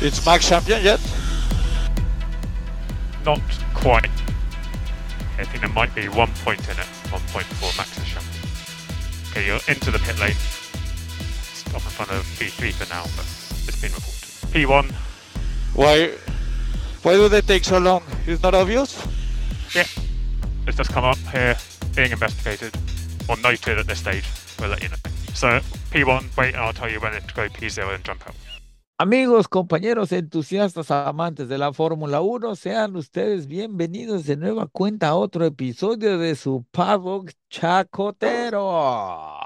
It's 0.00 0.24
Max 0.24 0.48
champion 0.48 0.84
yet? 0.84 1.00
Not 3.24 3.40
quite. 3.74 4.08
I 5.38 5.44
think 5.44 5.60
there 5.60 5.72
might 5.72 5.94
be 5.94 6.08
one 6.08 6.30
point 6.44 6.64
in 6.68 6.78
it, 6.78 6.86
one 7.10 7.20
point 7.32 7.46
for 7.46 7.76
Max 7.76 7.96
champion. 8.06 8.44
Okay, 9.30 9.46
you're 9.46 9.60
into 9.66 9.90
the 9.90 9.98
pit 9.98 10.18
lane. 10.20 10.36
Stop 11.52 11.82
in 11.82 11.90
front 11.90 12.10
of 12.12 12.24
P3 12.38 12.72
for 12.72 12.88
now, 12.92 13.02
but 13.16 13.24
it's 13.66 13.80
been 13.80 13.92
reported. 13.92 14.14
P1, 14.54 14.92
Why? 15.74 16.12
Why 17.02 17.14
do 17.14 17.28
they 17.28 17.40
take 17.40 17.64
so 17.64 17.78
long? 17.78 18.02
It's 18.26 18.42
not 18.42 18.54
obvious. 18.54 19.04
yeah, 19.74 19.84
it's 20.66 20.76
just 20.76 20.90
come 20.90 21.04
up 21.04 21.18
here, 21.32 21.56
being 21.94 22.12
investigated, 22.12 22.76
or 23.28 23.36
noted 23.38 23.78
at 23.78 23.86
this 23.86 23.98
stage. 23.98 24.24
We'll 24.60 24.70
let 24.70 24.82
you 24.82 24.88
know. 24.90 24.96
So 25.34 25.60
P1, 25.90 26.36
wait, 26.36 26.54
and 26.54 26.62
I'll 26.62 26.72
tell 26.72 26.90
you 26.90 27.00
when 27.00 27.14
it 27.14 27.26
to 27.28 27.34
go 27.34 27.48
P0 27.48 27.94
and 27.94 28.04
jump 28.04 28.26
out. 28.26 28.34
Amigos, 29.00 29.46
compañeros, 29.46 30.10
entusiastas, 30.10 30.90
amantes 30.90 31.48
de 31.48 31.56
la 31.56 31.72
Fórmula 31.72 32.20
1, 32.20 32.56
sean 32.56 32.96
ustedes 32.96 33.46
bienvenidos 33.46 34.26
de 34.26 34.36
nueva 34.36 34.66
cuenta 34.66 35.10
a 35.10 35.14
otro 35.14 35.44
episodio 35.44 36.18
de 36.18 36.34
su 36.34 36.66
Paddock 36.72 37.30
Chacotero. 37.48 39.38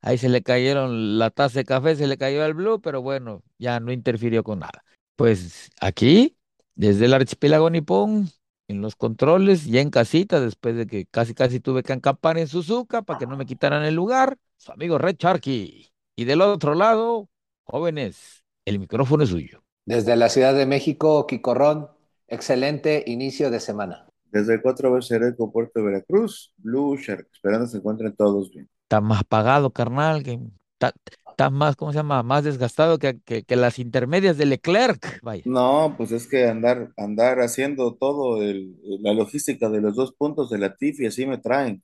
Ahí 0.00 0.18
se 0.18 0.28
le 0.28 0.42
cayeron 0.42 1.20
la 1.20 1.30
taza 1.30 1.60
de 1.60 1.64
café, 1.64 1.94
se 1.94 2.08
le 2.08 2.18
cayó 2.18 2.42
al 2.42 2.54
blue, 2.54 2.80
pero 2.80 3.00
bueno, 3.00 3.44
ya 3.58 3.78
no 3.78 3.92
interfirió 3.92 4.42
con 4.42 4.58
nada. 4.58 4.82
Pues 5.14 5.70
aquí, 5.80 6.36
desde 6.74 7.04
el 7.04 7.14
archipiélago 7.14 7.70
nipón, 7.70 8.28
en 8.66 8.80
los 8.80 8.96
controles, 8.96 9.66
ya 9.66 9.82
en 9.82 9.90
casita, 9.90 10.40
después 10.40 10.74
de 10.74 10.88
que 10.88 11.06
casi 11.06 11.32
casi 11.32 11.60
tuve 11.60 11.84
que 11.84 11.92
acampar 11.92 12.38
en 12.38 12.48
Suzuka 12.48 13.02
para 13.02 13.20
que 13.20 13.28
no 13.28 13.36
me 13.36 13.46
quitaran 13.46 13.84
el 13.84 13.94
lugar, 13.94 14.36
su 14.56 14.72
amigo 14.72 14.98
Red 14.98 15.14
Sharky. 15.16 15.92
Y 16.16 16.24
del 16.24 16.40
otro 16.40 16.74
lado, 16.74 17.28
jóvenes, 17.62 18.43
el 18.66 18.78
micrófono 18.78 19.24
es 19.24 19.30
suyo. 19.30 19.62
Desde 19.86 20.16
la 20.16 20.28
Ciudad 20.28 20.54
de 20.54 20.66
México, 20.66 21.26
Quicorrón, 21.26 21.88
excelente 22.28 23.02
inicio 23.06 23.50
de 23.50 23.60
semana. 23.60 24.06
Desde 24.30 24.54
el 24.54 24.62
4 24.62 24.92
BCR 24.92 25.34
con 25.36 25.52
Puerto 25.52 25.80
de 25.80 25.86
Veracruz, 25.86 26.52
Blue 26.58 26.96
Shark, 26.98 27.28
esperando 27.32 27.66
se 27.66 27.78
encuentren 27.78 28.14
todos 28.14 28.50
bien. 28.50 28.68
Está 28.84 29.00
más 29.00 29.24
pagado, 29.24 29.72
carnal, 29.72 30.22
que 30.22 30.38
está, 30.74 30.92
está 31.30 31.50
más, 31.50 31.74
¿cómo 31.76 31.92
se 31.92 31.96
llama? 31.98 32.22
Más 32.22 32.44
desgastado 32.44 32.98
que, 32.98 33.20
que, 33.20 33.42
que 33.44 33.56
las 33.56 33.78
intermedias 33.78 34.36
de 34.38 34.46
Leclerc. 34.46 35.20
Vaya. 35.22 35.44
No, 35.44 35.94
pues 35.98 36.10
es 36.12 36.26
que 36.26 36.46
andar, 36.48 36.92
andar 36.96 37.40
haciendo 37.40 37.94
todo 37.96 38.42
el, 38.42 38.78
la 39.02 39.12
logística 39.12 39.68
de 39.68 39.80
los 39.82 39.94
dos 39.94 40.12
puntos 40.14 40.48
de 40.48 40.58
la 40.58 40.74
TIF 40.74 41.00
y 41.00 41.06
así 41.06 41.26
me 41.26 41.36
traen. 41.38 41.82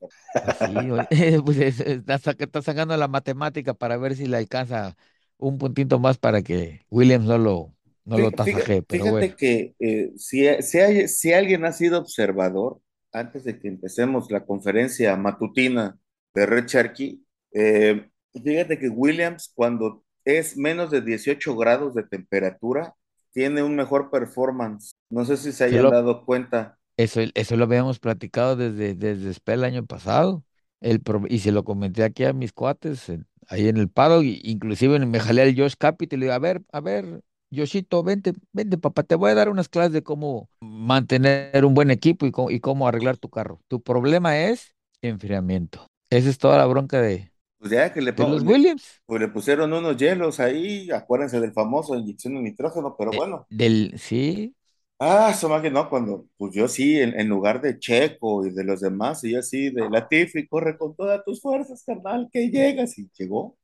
Oye, 0.59 1.07
pues 1.45 1.59
es- 1.59 1.81
está, 1.81 2.19
saca- 2.19 2.45
está 2.45 2.63
sacando 2.63 2.97
la 2.97 3.09
matemática 3.09 3.75
para 3.75 3.97
ver 3.97 4.17
si 4.17 4.27
le 4.27 4.37
alcanza 4.37 4.97
un 5.41 5.59
puntito 5.59 5.99
más 5.99 6.19
para 6.19 6.43
que 6.43 6.85
Williams 6.91 7.27
no 7.27 7.39
lo, 7.39 7.75
no 8.05 8.19
lo 8.19 8.33
Fí- 8.33 8.43
fíjate, 8.43 8.73
tasajee, 8.73 8.83
pero 8.83 9.07
fíjate 9.07 9.07
bueno. 9.09 9.37
que 9.37 9.75
eh, 9.79 10.13
si, 10.17 10.47
si, 10.63 10.79
hay- 10.81 11.09
si 11.09 11.33
alguien 11.33 11.65
ha 11.65 11.73
sido 11.73 11.99
observador, 11.99 12.81
antes 13.13 13.45
de 13.45 13.59
que 13.61 13.69
empecemos 13.69 14.31
la 14.31 14.45
conferencia 14.45 15.17
matutina 15.17 15.99
de 16.35 16.47
Red 16.47 16.67
Sharky, 16.67 17.25
eh, 17.53 18.09
fíjate 18.45 18.79
que 18.79 18.89
Williams 18.89 19.53
cuando 19.55 20.05
es 20.25 20.57
menos 20.57 20.91
de 20.91 21.01
18 21.03 21.57
grados 21.57 21.95
de 21.95 22.03
temperatura, 22.05 22.95
tiene 23.33 23.63
un 23.63 23.77
mejor 23.77 24.11
performance. 24.11 24.93
No 25.09 25.25
sé 25.25 25.37
si 25.37 25.53
se 25.53 25.65
hayan 25.65 25.89
lo, 25.89 25.91
dado 25.91 26.25
cuenta. 26.27 26.79
eso, 26.97 27.21
eso 27.35 27.57
lo 27.57 27.65
habíamos 27.65 27.99
platicado 28.01 28.57
desde, 28.57 28.95
desde 28.95 29.35
el 29.55 29.65
año 29.65 29.87
pasado. 29.87 30.45
El, 30.81 31.01
pro- 31.01 31.25
y 31.29 31.41
se 31.41 31.53
lo 31.53 31.65
comenté 31.65 32.05
aquí 32.05 32.25
a 32.25 32.33
mis 32.33 32.53
cuates, 32.53 33.09
en- 33.09 33.27
ahí 33.49 33.69
en 33.69 33.77
el 33.77 33.89
paddock, 33.91 34.25
y 34.25 34.41
inclusive 34.45 34.99
me 35.01 35.21
jalé 35.21 35.43
al 35.43 35.57
Josh 35.57 35.75
Capit 35.79 36.13
y 36.13 36.17
le 36.17 36.27
digo, 36.27 36.35
a 36.35 36.39
ver, 36.39 36.63
a 36.73 36.81
ver, 36.81 37.23
Yoshito, 37.51 38.03
vente, 38.03 38.33
vente, 38.53 38.79
papá, 38.79 39.03
te 39.03 39.15
voy 39.17 39.31
a 39.31 39.35
dar 39.35 39.49
unas 39.49 39.69
clases 39.69 39.93
de 39.93 40.03
cómo 40.03 40.49
mantener 40.61 41.65
un 41.65 41.75
buen 41.75 41.91
equipo 41.91 42.27
y 42.27 42.31
cómo, 42.33 42.51
y 42.51 42.61
cómo 42.61 42.87
arreglar 42.89 43.17
tu 43.19 43.29
carro. 43.29 43.61
Tu 43.69 43.83
problema 43.83 44.39
es 44.39 44.75
enfriamiento. 45.03 45.87
Esa 46.11 46.31
es 46.31 46.39
toda 46.39 46.59
la 46.59 46.67
bronca 46.67 47.01
de, 47.03 47.33
Pues 47.59 47.71
ya 47.73 47.93
que 47.93 48.01
le, 48.03 48.13
de 48.17 48.25
pon- 48.25 48.27
los 48.27 48.45
Williams. 48.45 49.03
pues 49.07 49.21
le 49.21 49.29
pusieron 49.29 49.73
unos 49.73 49.97
hielos 49.97 50.41
ahí, 50.41 50.91
acuérdense 50.93 51.41
del 51.41 51.53
famoso 51.53 51.97
inyección 51.97 52.35
de 52.35 52.43
nitrógeno, 52.43 52.97
pero 52.99 53.13
Eh, 53.13 53.15
bueno. 53.15 53.49
del, 53.49 53.95
sí, 53.99 54.55
Ah, 55.03 55.31
eso 55.33 55.49
más 55.49 55.63
que 55.63 55.71
no, 55.71 55.89
cuando, 55.89 56.27
pues 56.37 56.53
yo 56.55 56.69
sí, 56.69 56.99
en, 57.01 57.19
en 57.19 57.27
lugar 57.29 57.61
de 57.63 57.79
Checo 57.79 58.45
y 58.47 58.51
de 58.53 58.65
los 58.65 58.81
demás, 58.83 59.25
y 59.25 59.33
yo 59.33 59.41
sí, 59.43 59.71
de 59.71 59.89
Latifi, 59.89 60.47
corre 60.47 60.77
con 60.77 60.95
todas 60.95 61.25
tus 61.25 61.41
fuerzas, 61.41 61.83
carnal, 61.87 62.29
que 62.31 62.51
llegas, 62.51 62.99
y 62.99 63.09
llegó, 63.19 63.57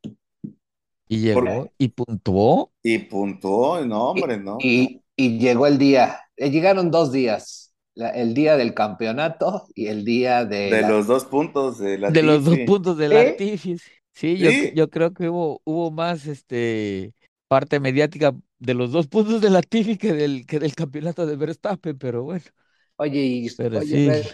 y 1.08 1.18
por- 1.30 1.50
llegó 1.50 1.72
y 1.78 1.88
puntuó. 1.88 2.72
y 2.82 2.98
puntuó, 3.00 3.84
no, 3.84 4.04
hombre, 4.10 4.38
no, 4.38 4.64
no. 4.72 4.94
y- 4.94 5.02
y 5.16 5.38
llegó 5.38 5.66
el 5.66 5.78
día, 5.78 6.20
eh, 6.36 6.50
llegaron 6.50 6.90
dos 6.90 7.12
días, 7.12 7.74
la- 7.94 8.10
el 8.10 8.34
día 8.34 8.56
del 8.56 8.74
campeonato 8.74 9.66
y 9.74 9.86
el 9.88 10.04
día 10.04 10.44
de 10.44 10.74
De 10.74 10.82
la... 10.82 10.84
los 10.84 11.06
dos 11.06 11.24
puntos 11.24 11.78
de 11.78 11.98
De 12.06 12.22
los 12.22 12.44
dos 12.44 12.60
Latifi, 12.60 12.60
puntos 12.60 12.96
de 12.98 13.08
¿Sí? 13.08 13.08
Latifi. 13.08 13.76
Sí, 14.12 14.38
yo, 14.38 14.52
sí, 14.52 14.70
yo 14.70 14.88
creo 14.90 15.12
que 15.12 15.28
hubo, 15.28 15.60
hubo 15.64 15.90
más 15.90 16.26
este 16.26 17.14
parte 17.48 17.80
mediática 17.80 18.34
de 18.58 18.74
los 18.74 18.92
dos 18.92 19.06
puntos 19.06 19.40
de 19.40 19.50
Latifi 19.50 19.96
que 19.96 20.12
del, 20.12 20.46
que 20.46 20.58
del 20.58 20.74
campeonato 20.74 21.26
de 21.26 21.36
Verstappen, 21.36 21.98
pero 21.98 22.22
bueno, 22.24 22.44
Oye, 22.96 23.20
y, 23.20 23.50
pero 23.50 23.78
oye, 23.78 24.22
sí, 24.22 24.28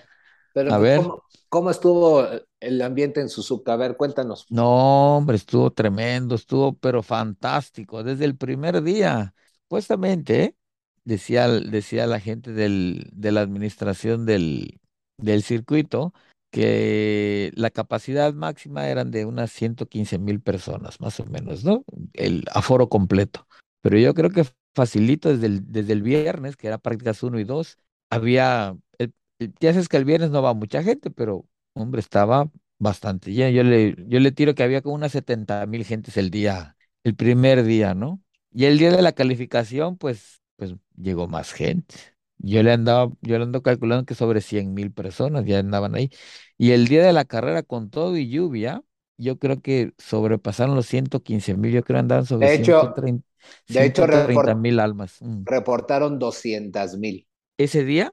pero 0.55 0.75
a 0.75 0.79
pues, 0.79 0.83
ver. 0.83 1.03
¿cómo, 1.03 1.23
cómo 1.49 1.71
estuvo 1.71 2.27
el 2.61 2.83
ambiente 2.83 3.21
en 3.21 3.29
Suzuka? 3.29 3.73
A 3.73 3.77
ver, 3.77 3.97
cuéntanos. 3.97 4.47
No, 4.51 5.17
hombre, 5.17 5.37
estuvo 5.37 5.71
tremendo, 5.71 6.35
estuvo 6.35 6.75
pero 6.75 7.03
fantástico 7.03 8.03
desde 8.05 8.25
el 8.25 8.37
primer 8.37 8.83
día. 8.83 9.35
Supuestamente, 9.63 10.45
¿eh? 10.45 10.57
decía, 11.05 11.49
decía 11.49 12.07
la 12.07 12.21
gente 12.21 12.53
del, 12.53 13.09
de 13.13 13.33
la 13.33 13.41
administración 13.41 14.27
del, 14.27 14.79
del 15.19 15.43
circuito 15.43 16.13
que 16.53 17.53
la 17.57 17.71
capacidad 17.71 18.35
máxima 18.35 18.89
eran 18.89 19.11
de 19.13 19.27
unas 19.27 19.53
115 19.53 20.19
mil 20.21 20.41
personas, 20.43 21.01
más 21.01 21.21
o 21.21 21.27
menos, 21.27 21.65
¿no? 21.65 21.85
El 22.15 22.45
aforo 22.53 22.89
completo. 22.91 23.49
Pero 23.83 23.99
yo 23.99 24.15
creo 24.15 24.31
que 24.31 24.45
facilito 24.75 25.31
desde 25.31 25.47
el, 25.47 25.73
desde 25.73 25.95
el 25.95 26.03
viernes, 26.03 26.57
que 26.57 26.69
era 26.69 26.79
prácticas 26.79 27.23
1 27.25 27.41
y 27.41 27.45
2, 27.45 27.79
había, 28.11 28.77
el- 28.99 29.15
el- 29.41 29.55
ya 29.61 29.73
sabes 29.73 29.89
que 29.89 29.97
el 29.97 30.05
viernes 30.05 30.31
no 30.31 30.43
va 30.43 30.55
mucha 30.55 30.83
gente, 30.83 31.11
pero 31.11 31.47
hombre, 31.75 32.01
estaba 32.01 32.51
bastante 32.79 33.33
lleno. 33.33 33.51
Yo 33.51 33.63
le, 33.65 33.95
yo 34.09 34.21
le 34.21 34.33
tiro 34.33 34.55
que 34.55 34.63
había 34.63 34.83
como 34.83 34.95
unas 34.95 35.13
70 35.13 35.65
mil 35.67 35.85
gentes 35.85 36.17
el 36.17 36.31
día, 36.31 36.77
el 37.05 37.15
primer 37.17 37.65
día, 37.65 37.95
¿no? 37.95 38.23
Y 38.53 38.67
el 38.67 38.79
día 38.79 38.91
de 38.91 39.03
la 39.03 39.13
calificación, 39.13 39.97
pues, 39.97 40.43
pues 40.57 40.75
llegó 40.97 41.29
más 41.29 41.53
gente. 41.53 41.95
Yo 42.43 42.63
le 42.63 42.73
andaba, 42.73 43.13
yo 43.23 43.39
le 43.39 43.45
ando 43.45 43.63
calculando 43.63 44.05
que 44.07 44.15
sobre 44.15 44.41
100 44.41 44.75
mil 44.75 44.93
personas 44.93 45.45
ya 45.47 45.59
andaban 45.61 45.95
ahí. 45.95 46.11
Y 46.59 46.73
el 46.73 46.89
día 46.89 47.05
de 47.05 47.13
la 47.13 47.25
carrera 47.25 47.63
con 47.63 47.91
todo 47.91 48.17
y 48.17 48.29
lluvia, 48.29 48.83
yo 49.17 49.39
creo 49.39 49.61
que 49.63 49.93
sobrepasaron 49.99 50.75
los 50.75 50.87
115 50.87 51.57
mil, 51.57 51.73
yo 51.73 51.85
creo 51.85 52.01
andaban 52.01 52.27
sobre 52.27 52.49
De 52.49 52.53
hecho, 52.55 53.01
130 53.03 53.27
de 53.69 53.85
hecho 53.87 54.07
130 54.07 54.55
report- 54.55 54.57
mil 54.57 54.81
almas. 54.81 55.21
Mm. 55.23 55.45
reportaron 55.45 56.19
200 56.19 56.97
mil. 56.99 57.29
Ese 57.57 57.85
día, 57.85 58.13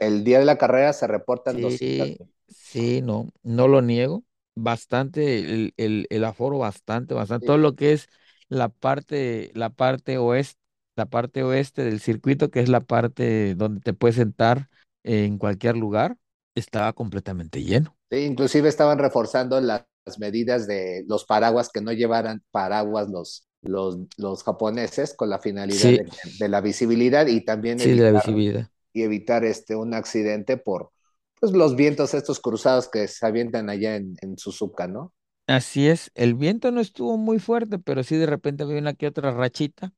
El 0.00 0.24
día 0.24 0.38
de 0.38 0.46
la 0.46 0.56
carrera 0.56 0.94
se 0.94 1.06
reportan 1.06 1.60
200 1.60 2.08
sí, 2.08 2.18
mil. 2.18 2.32
sí, 2.48 3.00
no, 3.02 3.28
no 3.42 3.68
lo 3.68 3.82
niego. 3.82 4.24
Bastante, 4.54 5.38
el, 5.40 5.74
el, 5.78 6.06
el 6.10 6.24
aforo 6.24 6.58
bastante, 6.58 7.14
bastante. 7.14 7.44
Todo 7.46 7.56
lo 7.58 7.74
que 7.74 7.92
es 7.92 8.08
la 8.48 8.68
parte, 8.68 9.50
la 9.54 9.70
parte 9.70 10.18
oeste, 10.18 10.60
la 10.96 11.06
parte 11.06 11.42
oeste 11.42 11.84
del 11.84 12.00
circuito, 12.00 12.50
que 12.50 12.60
es 12.60 12.68
la 12.68 12.80
parte 12.80 13.54
donde 13.54 13.80
te 13.80 13.94
puedes 13.94 14.16
sentar 14.16 14.68
en 15.04 15.38
cualquier 15.38 15.76
lugar, 15.76 16.16
estaba 16.54 16.92
completamente 16.92 17.62
lleno. 17.64 17.96
Sí, 18.10 18.18
inclusive 18.24 18.68
estaban 18.68 18.98
reforzando 18.98 19.60
las 19.60 19.86
medidas 20.18 20.66
de 20.66 21.04
los 21.08 21.24
paraguas, 21.24 21.70
que 21.70 21.80
no 21.80 21.92
llevaran 21.92 22.42
paraguas 22.50 23.08
los, 23.08 23.48
los, 23.62 23.96
los 24.18 24.42
japoneses 24.44 25.14
con 25.14 25.30
la 25.30 25.38
finalidad 25.38 25.94
Sí, 25.94 25.96
de, 25.96 26.06
de 26.38 26.48
la 26.48 26.60
visibilidad 26.60 27.26
y 27.26 27.44
también 27.44 27.80
sí, 27.80 27.90
de 27.94 28.02
la 28.02 28.12
evitar, 28.12 28.12
visibilidad. 28.12 28.70
y 28.92 29.02
evitar 29.02 29.44
este, 29.44 29.76
un 29.76 29.94
accidente 29.94 30.56
por 30.58 30.92
pues, 31.40 31.52
los 31.52 31.76
vientos 31.76 32.14
estos 32.14 32.40
cruzados 32.40 32.88
que 32.88 33.08
se 33.08 33.26
avientan 33.26 33.70
allá 33.70 33.96
en, 33.96 34.16
en 34.22 34.36
Suzuka, 34.38 34.86
¿no? 34.88 35.14
Así 35.46 35.88
es, 35.88 36.10
el 36.14 36.34
viento 36.34 36.70
no 36.70 36.80
estuvo 36.80 37.18
muy 37.18 37.38
fuerte, 37.38 37.78
pero 37.78 38.02
sí 38.04 38.16
de 38.16 38.26
repente 38.26 38.62
había 38.62 38.78
una 38.78 38.94
que 38.94 39.06
otra 39.08 39.32
rachita 39.32 39.92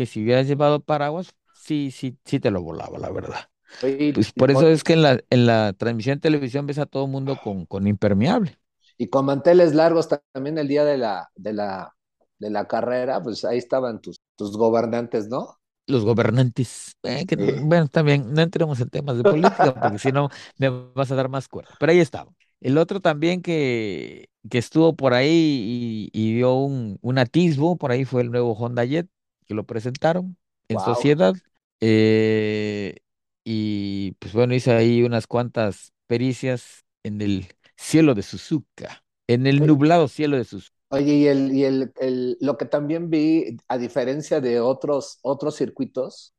que 0.00 0.06
si 0.06 0.22
hubieras 0.24 0.46
llevado 0.48 0.80
paraguas, 0.82 1.34
sí, 1.52 1.90
sí, 1.90 2.18
sí 2.24 2.40
te 2.40 2.50
lo 2.50 2.62
volaba, 2.62 2.98
la 2.98 3.10
verdad. 3.10 3.50
Y, 3.82 4.14
Pues 4.14 4.32
por 4.32 4.50
eso 4.50 4.68
con, 4.68 4.68
es 4.68 4.84
que 4.84 4.94
en 4.94 5.02
la, 5.02 5.20
en 5.30 5.46
la 5.46 5.72
transmisión 5.74 6.16
de 6.18 6.22
televisión 6.22 6.66
ves 6.66 6.78
a 6.78 6.86
todo 6.86 7.06
el 7.06 7.10
mundo 7.12 7.38
con, 7.38 7.66
con 7.66 7.86
impermeable. 7.86 8.58
y 8.98 9.08
con 9.08 9.24
manteles 9.26 9.74
largos 9.74 10.08
también 10.32 10.58
el 10.58 10.68
día 10.68 10.84
de 10.84 10.98
la, 10.98 11.30
de 11.34 11.52
la, 11.52 11.94
de 12.38 12.50
la 12.50 12.66
carrera, 12.68 13.22
pues 13.22 13.44
ahí 13.44 13.58
estaban 13.58 14.00
tus, 14.00 14.20
tus 14.36 14.56
gobernantes, 14.56 15.28
¿no? 15.28 15.58
Los 15.86 16.04
gobernantes, 16.04 16.96
eh, 17.02 17.26
que, 17.26 17.36
Sí. 17.36 17.42
bueno, 17.58 17.88
también 17.88 18.32
no 18.32 18.42
entremos 18.42 18.80
en 18.80 18.90
temas 18.90 19.16
de 19.16 19.24
política 19.24 19.74
porque 19.80 19.98
si 19.98 20.12
no 20.12 20.28
me 20.56 20.68
vas 20.70 21.10
a 21.10 21.16
dar 21.16 21.28
más 21.28 21.48
cuerda. 21.48 21.74
Pero 21.78 21.90
ahí 21.92 21.98
estaba. 21.98 22.32
El 22.60 22.78
otro 22.78 23.00
también 23.00 23.42
que, 23.42 24.28
que 24.48 24.58
estuvo 24.58 24.94
por 24.94 25.14
ahí 25.14 26.08
y, 26.12 26.20
y 26.30 26.34
dio 26.36 26.54
un, 26.54 26.98
un 27.02 27.18
atisbo, 27.18 27.76
por 27.76 27.90
ahí 27.90 28.04
fue 28.04 28.22
el 28.22 28.30
nuevo 28.30 28.52
Honda 28.54 28.84
Jet, 28.84 29.08
que 29.50 29.54
lo 29.56 29.66
presentaron. 29.66 30.36
en 30.68 30.78
Wow. 30.78 30.80
sociedad. 30.80 31.34
eh, 31.80 32.96
y 33.44 34.12
pues 34.20 34.32
bueno, 34.34 34.54
hice 34.54 34.72
ahí 34.72 35.02
unas 35.02 35.26
cuantas 35.26 35.92
pericias 36.06 36.84
en 37.02 37.20
el 37.22 37.48
cielo 37.76 38.14
de 38.14 38.22
Suzuka, 38.22 39.04
en 39.28 39.46
el 39.48 39.66
nublado 39.66 40.06
cielo 40.08 40.36
de 40.38 40.44
Suzuka. 40.44 40.76
Oye, 40.92 41.14
y, 41.14 41.26
el, 41.28 41.52
y 41.54 41.64
el, 41.64 41.92
el- 42.00 42.36
lo 42.40 42.56
que 42.58 42.64
también 42.66 43.10
vi, 43.10 43.56
a 43.68 43.78
diferencia 43.78 44.40
de 44.40 44.58
otros, 44.60 45.18
otros 45.22 45.54
circuitos 45.56 46.34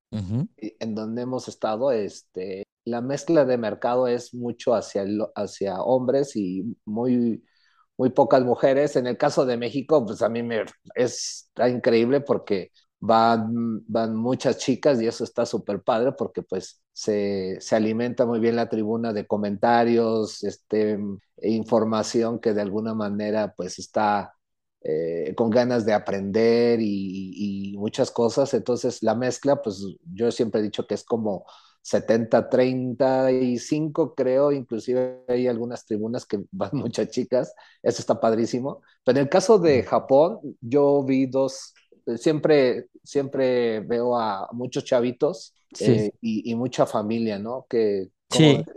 y- 0.58 0.76
en 0.80 0.96
donde 0.96 1.24
hemos 1.24 1.48
estado, 1.50 1.92
este, 1.92 2.64
la 2.86 3.02
mezcla 3.02 3.46
de 3.46 3.58
mercado 3.58 4.08
es 4.08 4.34
mucho 4.34 4.76
hacia, 4.76 5.04
el- 5.04 5.26
hacia 5.36 5.82
hombres 5.82 6.36
y 6.36 6.78
muy, 6.86 7.46
muy 7.98 8.12
pocas 8.12 8.44
mujeres. 8.44 8.96
En 8.98 9.08
el 9.08 9.18
caso 9.18 9.46
de 9.46 9.58
México, 9.58 10.06
pues 10.06 10.22
a 10.24 10.30
mí 10.30 10.44
me 10.44 10.64
es, 10.96 11.46
está 11.50 11.70
increíble 11.70 12.22
porque 12.22 12.72
van, 13.02 13.84
van 13.88 14.16
muchas 14.16 14.60
chicas 14.60 15.02
y 15.02 15.08
eso 15.08 15.26
está 15.26 15.46
súper 15.46 15.84
padre 15.84 16.14
porque 16.14 16.44
pues 16.44 16.82
se, 16.94 17.58
se 17.62 17.76
alimenta 17.78 18.26
muy 18.28 18.40
bien 18.40 18.56
la 18.58 18.70
tribuna 18.70 19.14
de 19.14 19.28
comentarios, 19.28 20.44
este, 20.46 21.00
e 21.38 21.52
información 21.52 22.40
que 22.40 22.54
de 22.54 22.62
alguna 22.62 22.96
manera 22.96 23.54
pues 23.58 23.80
está 23.80 24.34
eh, 24.84 25.34
con 25.36 25.50
ganas 25.50 25.86
de 25.86 25.94
aprender 25.94 26.80
y, 26.82 27.74
y 27.74 27.78
muchas 27.78 28.12
cosas. 28.12 28.54
Entonces 28.54 29.04
la 29.04 29.16
mezcla, 29.16 29.62
pues 29.62 29.84
yo 30.14 30.32
siempre 30.32 30.62
he 30.62 30.64
dicho 30.64 30.88
que 30.88 30.96
es 30.96 31.04
como 31.04 31.46
70-35, 31.82 34.14
creo, 34.16 34.52
inclusive 34.52 35.24
hay 35.28 35.48
algunas 35.48 35.86
tribunas 35.86 36.26
que 36.26 36.44
van 36.52 36.72
muchas 36.74 37.10
chicas, 37.10 37.54
eso 37.82 38.02
está 38.02 38.20
padrísimo. 38.20 38.82
Pero 39.04 39.20
en 39.20 39.24
el 39.26 39.30
caso 39.30 39.58
de 39.60 39.84
Japón, 39.84 40.40
yo 40.62 41.04
vi 41.04 41.26
dos, 41.28 41.74
siempre, 42.18 42.88
siempre 43.04 43.80
veo 43.82 44.18
a 44.20 44.50
muchos 44.54 44.84
chavitos 44.86 45.56
Sí, 45.74 46.04
eh, 46.04 46.12
y, 46.22 46.52
y 46.52 46.56
mucha 46.56 46.86
familia, 46.86 47.40
¿no? 47.40 47.66
Que, 47.70 48.10
¿cómo 48.30 48.54
sí, 48.54 48.68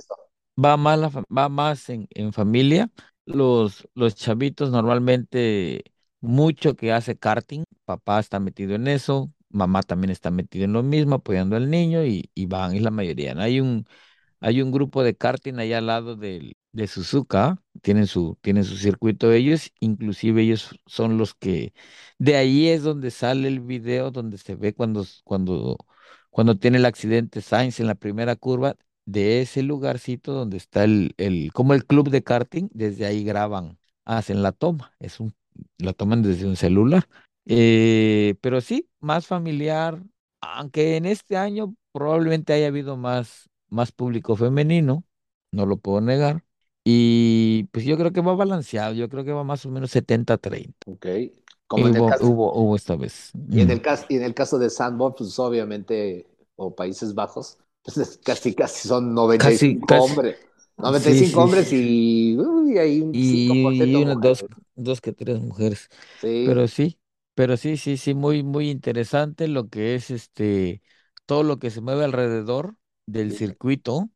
va 0.62 0.76
más, 0.76 0.98
la 0.98 1.10
va 1.36 1.48
más 1.48 1.88
en, 1.90 2.08
en 2.12 2.32
familia. 2.32 2.90
Los, 3.26 3.88
los 3.94 4.14
chavitos 4.16 4.70
normalmente, 4.70 5.84
mucho 6.20 6.76
que 6.76 6.92
hace 6.92 7.18
karting, 7.18 7.64
papá 7.84 8.20
está 8.20 8.40
metido 8.40 8.74
en 8.74 8.88
eso, 8.88 9.32
mamá 9.50 9.82
también 9.82 10.10
está 10.10 10.30
metido 10.30 10.64
en 10.66 10.72
lo 10.74 10.82
mismo, 10.82 11.16
apoyando 11.16 11.56
al 11.56 11.70
niño 11.70 12.04
y, 12.04 12.30
y 12.34 12.46
van, 12.46 12.74
es 12.74 12.82
la 12.82 12.90
mayoría. 12.92 13.34
¿no? 13.34 13.42
Hay 13.42 13.60
un, 13.60 13.86
Hay 14.40 14.62
un 14.62 14.72
grupo 14.72 15.02
de 15.04 15.16
karting 15.16 15.56
allá 15.58 15.78
al 15.78 15.86
lado 15.88 16.16
del, 16.16 16.56
de 16.74 16.86
Suzuka, 16.88 17.62
tienen 17.82 18.06
su, 18.06 18.38
tienen 18.42 18.64
su 18.64 18.76
circuito 18.76 19.32
ellos, 19.32 19.72
inclusive 19.80 20.42
ellos 20.42 20.78
son 20.86 21.18
los 21.18 21.34
que, 21.34 21.72
de 22.18 22.36
ahí 22.36 22.68
es 22.68 22.82
donde 22.82 23.10
sale 23.10 23.48
el 23.48 23.60
video 23.60 24.10
donde 24.10 24.38
se 24.38 24.56
ve 24.56 24.74
cuando, 24.74 25.04
cuando, 25.24 25.78
cuando 26.30 26.58
tiene 26.58 26.78
el 26.78 26.84
accidente 26.86 27.40
Sainz 27.40 27.80
en 27.80 27.86
la 27.86 27.94
primera 27.94 28.36
curva, 28.36 28.76
de 29.06 29.40
ese 29.42 29.62
lugarcito 29.62 30.32
donde 30.32 30.56
está 30.56 30.84
el, 30.84 31.14
el, 31.18 31.52
como 31.52 31.74
el 31.74 31.86
club 31.86 32.10
de 32.10 32.22
karting, 32.22 32.68
desde 32.72 33.06
ahí 33.06 33.24
graban, 33.24 33.78
hacen 34.04 34.42
la 34.42 34.52
toma, 34.52 34.92
es 35.00 35.20
un, 35.20 35.34
la 35.78 35.92
toman 35.92 36.22
desde 36.22 36.46
un 36.46 36.56
celular. 36.56 37.08
Eh, 37.46 38.36
pero 38.40 38.60
sí, 38.60 38.88
más 39.00 39.26
familiar, 39.26 40.02
aunque 40.40 40.96
en 40.96 41.06
este 41.06 41.36
año 41.36 41.74
probablemente 41.92 42.52
haya 42.52 42.68
habido 42.68 42.96
más, 42.96 43.48
más 43.68 43.92
público 43.92 44.36
femenino, 44.36 45.04
no 45.52 45.66
lo 45.66 45.76
puedo 45.78 46.00
negar. 46.00 46.43
Y 46.84 47.64
pues 47.72 47.84
yo 47.86 47.96
creo 47.96 48.12
que 48.12 48.20
va 48.20 48.34
balanceado, 48.34 48.94
yo 48.94 49.08
creo 49.08 49.24
que 49.24 49.32
va 49.32 49.44
más 49.44 49.64
o 49.66 49.70
menos 49.70 49.90
70-30. 49.90 50.86
Ok. 50.86 51.06
Como 51.66 51.88
en 51.88 51.96
el 51.96 52.04
hubo, 52.04 52.06
caso, 52.06 52.30
hubo, 52.30 52.54
hubo 52.54 52.76
esta 52.76 52.96
vez. 52.96 53.32
y 53.50 53.60
en 53.60 53.70
el 53.70 53.80
caso, 53.82 54.06
y 54.08 54.16
en 54.16 54.22
el 54.24 54.34
caso 54.34 54.58
de 54.58 54.70
Sandbox, 54.70 55.16
pues 55.18 55.38
obviamente, 55.38 56.26
o 56.56 56.74
Países 56.74 57.14
Bajos, 57.14 57.58
pues 57.82 57.96
es 57.98 58.18
casi, 58.18 58.54
casi 58.54 58.88
son 58.88 59.14
Casi, 59.36 59.78
95 59.78 59.84
casi. 59.84 60.14
hombres. 60.14 60.38
Sí, 60.92 61.24
95 61.24 61.24
sí, 61.24 61.44
hombres 61.44 61.72
y 61.72 62.36
uy, 62.38 62.78
hay 62.78 63.00
un 63.00 63.16
Y, 63.16 63.22
5% 63.22 64.02
y 64.02 64.02
unas 64.02 64.20
dos, 64.20 64.44
dos 64.74 65.00
que 65.00 65.12
tres 65.12 65.40
mujeres. 65.40 65.88
Sí, 66.20 66.28
Pero 66.42 66.68
sí, 66.68 67.00
pero 67.34 67.56
sí, 67.56 67.76
sí, 67.76 67.96
sí, 67.96 68.14
muy, 68.14 68.42
muy 68.42 68.70
interesante 68.70 69.48
lo 69.48 69.68
que 69.68 69.94
es 69.94 70.10
este, 70.10 70.82
todo 71.26 71.42
lo 71.44 71.58
que 71.58 71.70
se 71.70 71.80
mueve 71.80 72.04
alrededor 72.04 72.76
del 73.06 73.32
circuito, 73.32 74.10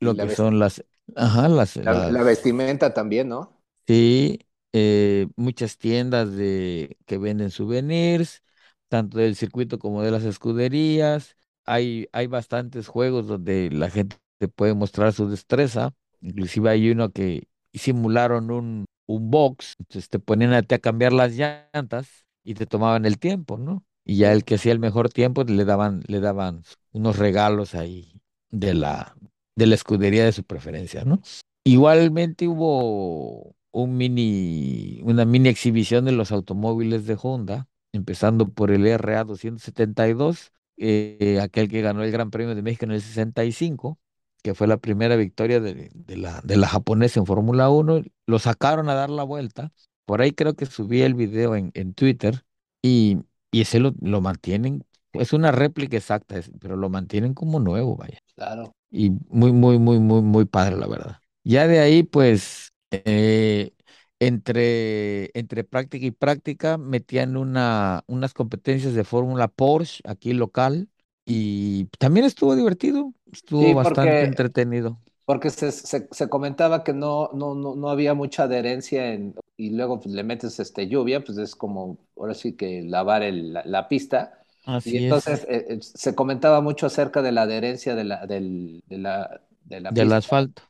lo 0.00 0.18
que 0.18 0.30
son 0.30 0.58
las, 0.60 0.84
ajá, 1.16 1.48
las, 1.48 1.76
la, 1.82 1.94
la 2.08 2.22
las, 2.22 2.24
vestimenta 2.24 2.92
también, 2.94 3.28
¿no? 3.28 3.62
sí, 3.86 4.40
eh, 4.72 5.28
muchas 5.36 5.78
tiendas 5.78 6.32
de, 6.34 6.96
que 7.06 7.18
venden 7.18 7.50
souvenirs, 7.50 8.42
tanto 8.88 9.18
del 9.18 9.36
circuito 9.36 9.78
como 9.78 10.02
de 10.02 10.10
las 10.10 10.24
escuderías. 10.24 11.36
Hay, 11.66 12.08
hay 12.12 12.26
bastantes 12.26 12.88
juegos 12.88 13.26
donde 13.26 13.70
la 13.70 13.90
gente 13.90 14.16
te 14.38 14.48
puede 14.48 14.74
mostrar 14.74 15.12
su 15.12 15.28
destreza. 15.28 15.94
Inclusive 16.20 16.70
hay 16.70 16.90
uno 16.90 17.10
que 17.12 17.48
simularon 17.72 18.50
un, 18.50 18.84
un 19.06 19.30
box, 19.30 19.76
entonces 19.78 20.08
te 20.10 20.18
ponían 20.18 20.52
a 20.52 20.62
ti 20.62 20.74
a 20.74 20.78
cambiar 20.78 21.12
las 21.12 21.32
llantas 21.34 22.26
y 22.44 22.54
te 22.54 22.66
tomaban 22.66 23.04
el 23.06 23.18
tiempo, 23.18 23.56
¿no? 23.58 23.84
Y 24.04 24.18
ya 24.18 24.32
el 24.32 24.44
que 24.44 24.56
hacía 24.56 24.72
el 24.72 24.78
mejor 24.78 25.08
tiempo 25.10 25.44
le 25.44 25.64
daban, 25.64 26.02
le 26.06 26.20
daban 26.20 26.62
unos 26.92 27.16
regalos 27.18 27.74
ahí 27.74 28.20
de 28.50 28.74
la, 28.74 29.16
de 29.56 29.66
la 29.66 29.74
escudería 29.74 30.24
de 30.24 30.32
su 30.32 30.44
preferencia, 30.44 31.04
¿no? 31.04 31.20
Igualmente 31.64 32.46
hubo 32.48 33.54
un 33.72 33.96
mini, 33.96 35.00
una 35.02 35.24
mini 35.24 35.48
exhibición 35.48 36.04
de 36.04 36.12
los 36.12 36.30
automóviles 36.32 37.06
de 37.06 37.16
Honda, 37.20 37.68
empezando 37.92 38.48
por 38.48 38.70
el 38.70 38.86
RA 38.98 39.24
272, 39.24 40.52
eh, 40.76 41.38
aquel 41.42 41.68
que 41.68 41.80
ganó 41.80 42.02
el 42.02 42.12
Gran 42.12 42.30
Premio 42.30 42.54
de 42.54 42.62
México 42.62 42.84
en 42.84 42.92
el 42.92 43.00
65, 43.00 43.98
que 44.42 44.54
fue 44.54 44.66
la 44.66 44.76
primera 44.76 45.16
victoria 45.16 45.60
de, 45.60 45.90
la, 46.16 46.68
japonesa 46.68 47.20
en 47.20 47.26
Fórmula 47.26 47.70
1. 47.70 48.02
Lo 48.26 48.38
sacaron 48.38 48.88
a 48.90 48.94
dar 48.94 49.10
la 49.10 49.22
vuelta. 49.22 49.72
Por 50.04 50.20
ahí 50.20 50.32
creo 50.32 50.54
que 50.54 50.66
subí 50.66 51.00
el 51.00 51.14
video 51.14 51.56
en, 51.56 51.94
Twitter 51.94 52.44
y, 52.82 53.18
ese 53.52 53.80
lo 53.80 54.20
mantienen. 54.20 54.84
Es 55.14 55.32
una 55.32 55.52
réplica 55.52 55.96
exacta, 55.96 56.36
pero 56.60 56.76
lo 56.76 56.90
mantienen 56.90 57.34
como 57.34 57.60
nuevo, 57.60 57.96
vaya. 57.96 58.18
Claro. 58.36 58.72
Y 58.90 59.10
muy, 59.28 59.52
muy, 59.52 59.78
muy, 59.78 59.98
muy, 60.00 60.22
muy 60.22 60.44
padre, 60.46 60.76
la 60.76 60.86
verdad. 60.86 61.18
Ya 61.44 61.66
de 61.66 61.80
ahí, 61.80 62.02
pues, 62.04 62.72
eh, 62.90 63.72
entre, 64.20 65.30
entre 65.38 65.64
práctica 65.64 66.06
y 66.06 66.10
práctica, 66.12 66.78
metían 66.78 67.36
una, 67.36 68.04
unas 68.06 68.34
competencias 68.34 68.94
de 68.94 69.04
Fórmula 69.04 69.48
Porsche 69.48 70.02
aquí 70.06 70.32
local 70.34 70.88
y 71.26 71.86
también 71.98 72.26
estuvo 72.26 72.54
divertido, 72.56 73.12
estuvo 73.32 73.74
Sí, 73.74 73.74
bastante 73.74 74.24
porque, 74.24 74.26
entretenido. 74.26 75.00
porque 75.26 75.50
se, 75.50 75.72
se, 75.72 76.08
se 76.10 76.28
comentaba 76.30 76.84
que 76.84 76.92
no, 76.94 77.30
no, 77.34 77.54
no, 77.54 77.76
no 77.76 77.90
había 77.90 78.14
mucha 78.14 78.44
adherencia 78.44 79.12
en, 79.14 79.34
y 79.56 79.70
luego 79.70 80.00
pues, 80.00 80.14
le 80.14 80.24
metes 80.24 80.60
este, 80.60 80.88
lluvia, 80.88 81.24
pues 81.24 81.38
es 81.38 81.56
como 81.56 81.98
ahora 82.16 82.34
sí 82.34 82.56
que 82.56 82.82
lavar 82.84 83.22
el- 83.24 83.52
la, 83.54 83.64
la 83.66 83.88
pista. 83.88 84.43
Y 84.84 84.96
Así 84.96 84.98
entonces 84.98 85.44
eh, 85.48 85.66
eh, 85.70 85.78
se 85.82 86.14
comentaba 86.14 86.60
mucho 86.60 86.86
acerca 86.86 87.22
de 87.22 87.32
la 87.32 87.42
adherencia 87.42 87.94
de 87.94 88.04
la, 88.04 88.26
del, 88.26 88.82
de 88.86 88.98
la, 88.98 89.42
de 89.64 89.80
la 89.80 89.92
del 89.92 90.12
asfalto. 90.12 90.62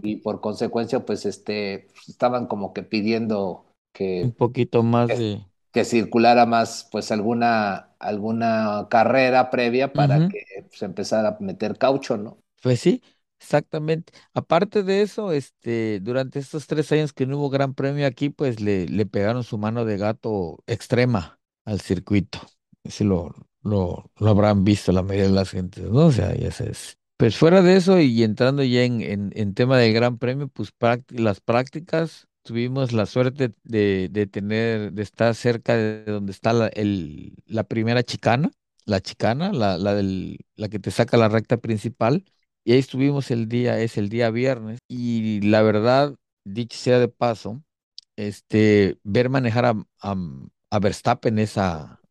Y 0.00 0.16
por 0.16 0.40
consecuencia 0.40 1.04
pues 1.04 1.26
este, 1.26 1.88
estaban 2.08 2.46
como 2.46 2.72
que 2.72 2.82
pidiendo 2.82 3.66
Un 4.20 4.30
que, 4.30 4.34
poquito 4.34 4.82
más 4.82 5.14
que, 5.14 5.16
de... 5.16 5.44
que 5.72 5.84
circulara 5.84 6.46
más 6.46 6.88
pues 6.92 7.12
alguna, 7.12 7.94
alguna 8.00 8.88
carrera 8.90 9.50
previa 9.50 9.94
para 9.94 10.26
que 10.28 10.66
se 10.72 10.84
empezara 10.86 11.28
a 11.30 11.38
meter 11.40 11.78
caucho, 11.78 12.16
¿no? 12.16 12.38
Pues 12.62 12.80
sí, 12.80 13.02
exactamente. 13.40 14.12
Aparte 14.34 14.82
de 14.84 15.02
eso, 15.02 15.32
este, 15.32 15.98
durante 16.00 16.38
estos 16.38 16.66
tres 16.66 16.92
años 16.92 17.12
que 17.12 17.26
no 17.26 17.38
hubo 17.38 17.50
gran 17.50 17.74
premio 17.74 18.06
aquí, 18.06 18.30
pues 18.30 18.60
le, 18.60 18.86
le 18.86 19.06
pegaron 19.06 19.42
su 19.44 19.58
mano 19.58 19.84
de 19.84 19.96
gato 19.98 20.62
extrema 20.66 21.40
al 21.64 21.80
circuito. 21.80 22.38
Ese 22.84 23.04
lo, 23.04 23.34
lo, 23.62 24.10
lo 24.18 24.28
habrán 24.30 24.64
visto 24.64 24.92
la 24.92 25.02
mayoría 25.02 25.28
de 25.28 25.34
las 25.34 25.50
gentes, 25.50 25.84
¿no? 25.90 26.06
O 26.06 26.12
sea, 26.12 26.34
ya 26.34 26.50
sabes. 26.50 26.98
Pues 27.16 27.36
fuera 27.36 27.62
de 27.62 27.76
eso 27.76 28.00
y 28.00 28.22
entrando 28.24 28.64
ya 28.64 28.82
en, 28.82 29.00
en, 29.00 29.30
en 29.36 29.54
tema 29.54 29.78
del 29.78 29.92
gran 29.92 30.18
premio, 30.18 30.48
pues 30.48 30.72
las 31.10 31.40
prácticas, 31.40 32.26
tuvimos 32.42 32.92
la 32.92 33.06
suerte 33.06 33.52
de, 33.62 34.08
de 34.10 34.26
tener, 34.26 34.92
de 34.92 35.02
estar 35.02 35.34
cerca 35.36 35.76
de 35.76 36.04
donde 36.04 36.32
está 36.32 36.52
la, 36.52 36.66
el, 36.68 37.34
la 37.46 37.62
primera 37.62 38.02
chicana, 38.02 38.50
la 38.86 39.00
chicana, 39.00 39.52
la, 39.52 39.78
la 39.78 39.94
del, 39.94 40.38
la 40.56 40.68
que 40.68 40.80
te 40.80 40.90
saca 40.90 41.16
la 41.16 41.28
recta 41.28 41.58
principal. 41.58 42.24
Y 42.64 42.72
ahí 42.72 42.78
estuvimos 42.80 43.30
el 43.30 43.48
día, 43.48 43.78
es 43.80 43.96
el 43.98 44.08
día 44.08 44.30
viernes. 44.30 44.80
Y 44.88 45.40
la 45.42 45.62
verdad, 45.62 46.16
dicho 46.44 46.76
sea 46.76 46.98
de 46.98 47.08
paso, 47.08 47.62
este, 48.16 48.98
ver 49.04 49.30
manejar 49.30 49.66
a, 49.66 49.74
a, 50.02 50.16
a 50.70 50.78
Verstappen 50.80 51.38
esa, 51.38 52.01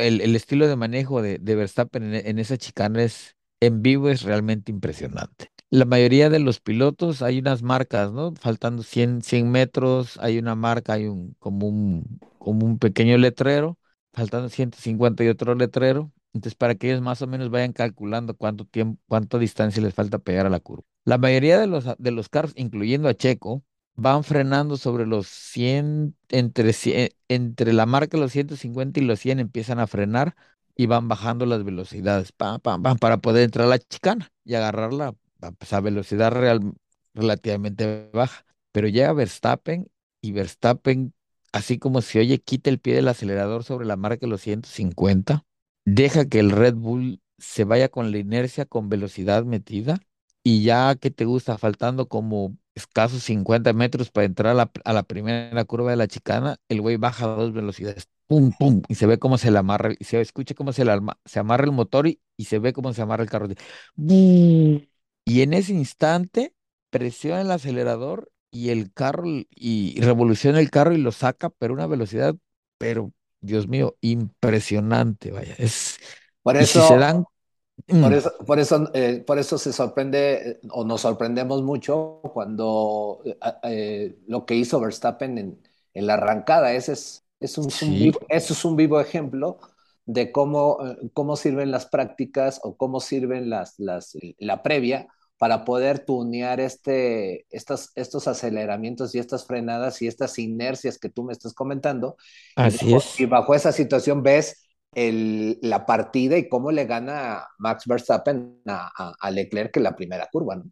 el, 0.00 0.20
el 0.20 0.36
estilo 0.36 0.68
de 0.68 0.76
manejo 0.76 1.22
de, 1.22 1.38
de 1.38 1.54
Verstappen 1.54 2.14
en, 2.14 2.26
en 2.26 2.38
esa 2.38 2.56
chicana 2.58 3.02
es, 3.02 3.36
en 3.60 3.82
vivo 3.82 4.08
es 4.08 4.22
realmente 4.22 4.70
impresionante. 4.72 5.50
La 5.70 5.84
mayoría 5.84 6.30
de 6.30 6.40
los 6.40 6.60
pilotos 6.60 7.22
hay 7.22 7.38
unas 7.38 7.62
marcas, 7.62 8.10
¿no? 8.12 8.34
Faltando 8.34 8.82
100, 8.82 9.22
100 9.22 9.50
metros, 9.50 10.18
hay 10.20 10.38
una 10.38 10.54
marca, 10.56 10.94
hay 10.94 11.06
un, 11.06 11.34
como 11.38 11.68
un, 11.68 12.18
como 12.38 12.66
un 12.66 12.78
pequeño 12.78 13.16
letrero, 13.18 13.78
faltando 14.12 14.48
150 14.48 15.22
y 15.24 15.28
otro 15.28 15.54
letrero. 15.54 16.12
Entonces, 16.32 16.56
para 16.56 16.74
que 16.74 16.88
ellos 16.90 17.02
más 17.02 17.22
o 17.22 17.26
menos 17.26 17.50
vayan 17.50 17.72
calculando 17.72 18.34
cuánto 18.36 18.64
tiempo, 18.64 19.00
cuánta 19.08 19.38
distancia 19.38 19.82
les 19.82 19.94
falta 19.94 20.18
pegar 20.18 20.46
a 20.46 20.50
la 20.50 20.60
curva. 20.60 20.84
La 21.04 21.18
mayoría 21.18 21.58
de 21.58 21.66
los, 21.66 21.84
de 21.98 22.10
los 22.10 22.28
carros, 22.28 22.52
incluyendo 22.56 23.08
a 23.08 23.14
Checo, 23.14 23.64
van 24.00 24.24
frenando 24.24 24.76
sobre 24.76 25.06
los 25.06 25.26
100, 25.28 26.16
entre, 26.30 26.72
entre 27.28 27.72
la 27.72 27.86
marca 27.86 28.16
de 28.16 28.22
los 28.22 28.32
150 28.32 29.00
y 29.00 29.04
los 29.04 29.20
100 29.20 29.40
empiezan 29.40 29.78
a 29.78 29.86
frenar 29.86 30.36
y 30.76 30.86
van 30.86 31.08
bajando 31.08 31.46
las 31.46 31.64
velocidades 31.64 32.32
pam, 32.32 32.60
pam, 32.60 32.82
pam, 32.82 32.98
para 32.98 33.18
poder 33.18 33.44
entrar 33.44 33.66
a 33.66 33.70
la 33.70 33.78
chicana 33.78 34.32
y 34.44 34.54
agarrarla 34.54 35.14
pues, 35.58 35.72
a 35.72 35.80
velocidad 35.80 36.32
real, 36.32 36.72
relativamente 37.14 38.10
baja. 38.12 38.44
Pero 38.72 38.88
llega 38.88 39.12
Verstappen 39.12 39.90
y 40.20 40.32
Verstappen, 40.32 41.12
así 41.52 41.78
como 41.78 42.00
se 42.02 42.20
oye, 42.20 42.38
quita 42.38 42.70
el 42.70 42.78
pie 42.78 42.94
del 42.94 43.08
acelerador 43.08 43.64
sobre 43.64 43.86
la 43.86 43.96
marca 43.96 44.26
de 44.26 44.30
los 44.30 44.40
150 44.40 45.44
deja 45.84 46.26
que 46.26 46.40
el 46.40 46.50
Red 46.50 46.74
Bull 46.74 47.20
se 47.38 47.64
vaya 47.64 47.88
con 47.88 48.10
la 48.12 48.18
inercia, 48.18 48.66
con 48.66 48.88
velocidad 48.88 49.44
metida, 49.44 49.98
y 50.42 50.62
ya 50.62 50.94
que 50.96 51.10
te 51.10 51.24
gusta, 51.24 51.58
faltando 51.58 52.08
como 52.08 52.56
escasos 52.74 53.22
50 53.24 53.72
metros 53.72 54.10
para 54.10 54.26
entrar 54.26 54.56
a 54.84 54.92
la, 54.92 55.02
primera 55.02 55.64
curva 55.64 55.90
de 55.90 55.96
la 55.96 56.08
chicana, 56.08 56.56
el 56.68 56.80
güey 56.80 56.96
baja 56.96 57.24
a 57.24 57.28
dos 57.28 57.52
velocidades, 57.52 58.08
pum, 58.26 58.52
pum, 58.58 58.82
y 58.88 58.94
se 58.94 59.06
ve 59.06 59.18
cómo 59.18 59.38
se 59.38 59.50
le 59.50 59.58
amarra, 59.58 59.92
y 59.98 60.04
se 60.04 60.20
escucha 60.20 60.54
cómo 60.54 60.72
se, 60.72 60.84
le 60.84 60.92
se 61.24 61.38
amarra 61.40 61.64
el 61.64 61.72
motor 61.72 62.06
y, 62.06 62.20
se 62.44 62.58
ve 62.58 62.72
cómo 62.72 62.92
se 62.92 63.02
amarra 63.02 63.22
el 63.22 63.30
carro. 63.30 63.48
Y 63.96 65.42
en 65.42 65.54
ese 65.54 65.72
instante 65.72 66.54
presiona 66.90 67.42
el 67.42 67.50
acelerador 67.50 68.32
y 68.50 68.70
el 68.70 68.92
carro, 68.92 69.24
y 69.26 70.00
revoluciona 70.00 70.60
el 70.60 70.70
carro 70.70 70.92
y 70.94 70.98
lo 70.98 71.12
saca, 71.12 71.50
pero 71.50 71.74
una 71.74 71.86
velocidad, 71.86 72.34
pero 72.78 73.12
Dios 73.40 73.68
mío, 73.68 73.96
impresionante, 74.00 75.30
vaya. 75.30 75.54
Es, 75.58 75.98
por 76.42 76.56
eso, 76.56 76.86
se 76.86 76.96
dan... 76.96 77.24
Por 77.86 78.10
mm. 78.10 78.14
eso, 78.14 78.32
por 78.46 78.58
eso, 78.58 78.90
eh, 78.94 79.22
por 79.26 79.38
eso 79.38 79.58
se 79.58 79.72
sorprende 79.72 80.50
eh, 80.50 80.60
o 80.70 80.84
nos 80.84 81.02
sorprendemos 81.02 81.62
mucho 81.62 82.20
cuando 82.32 83.22
eh, 83.64 84.18
lo 84.26 84.44
que 84.44 84.54
hizo 84.54 84.80
Verstappen 84.80 85.38
en, 85.38 85.62
en 85.94 86.06
la 86.06 86.14
arrancada. 86.14 86.72
Ese 86.72 86.92
es, 86.92 87.24
es 87.38 87.58
un, 87.58 87.68
vivo, 87.90 88.20
eso 88.28 88.52
es 88.52 88.64
un 88.64 88.76
vivo 88.76 89.00
ejemplo 89.00 89.58
de 90.06 90.32
cómo, 90.32 90.78
cómo 91.12 91.36
sirven 91.36 91.70
las 91.70 91.86
prácticas 91.86 92.60
o 92.62 92.76
cómo 92.76 93.00
sirven 93.00 93.48
las, 93.48 93.78
las, 93.78 94.16
la 94.38 94.62
previa 94.62 95.08
para 95.40 95.64
poder 95.64 96.00
tunear 96.00 96.60
este, 96.60 97.46
estos, 97.48 97.92
estos 97.94 98.28
aceleramientos 98.28 99.14
y 99.14 99.18
estas 99.18 99.46
frenadas 99.46 100.02
y 100.02 100.06
estas 100.06 100.38
inercias 100.38 100.98
que 100.98 101.08
tú 101.08 101.24
me 101.24 101.32
estás 101.32 101.54
comentando. 101.54 102.18
Así 102.56 102.90
y 102.90 102.94
es. 102.94 103.18
Y 103.18 103.24
bajo 103.24 103.54
esa 103.54 103.72
situación 103.72 104.22
ves 104.22 104.59
el, 104.94 105.58
la 105.62 105.86
partida 105.86 106.36
y 106.38 106.48
cómo 106.48 106.72
le 106.72 106.86
gana 106.86 107.46
Max 107.58 107.86
Verstappen 107.86 108.60
a, 108.66 109.14
a, 109.18 109.30
Leclerc 109.30 109.76
en 109.76 109.82
la 109.84 109.96
primera 109.96 110.28
curva, 110.30 110.56
¿no? 110.56 110.64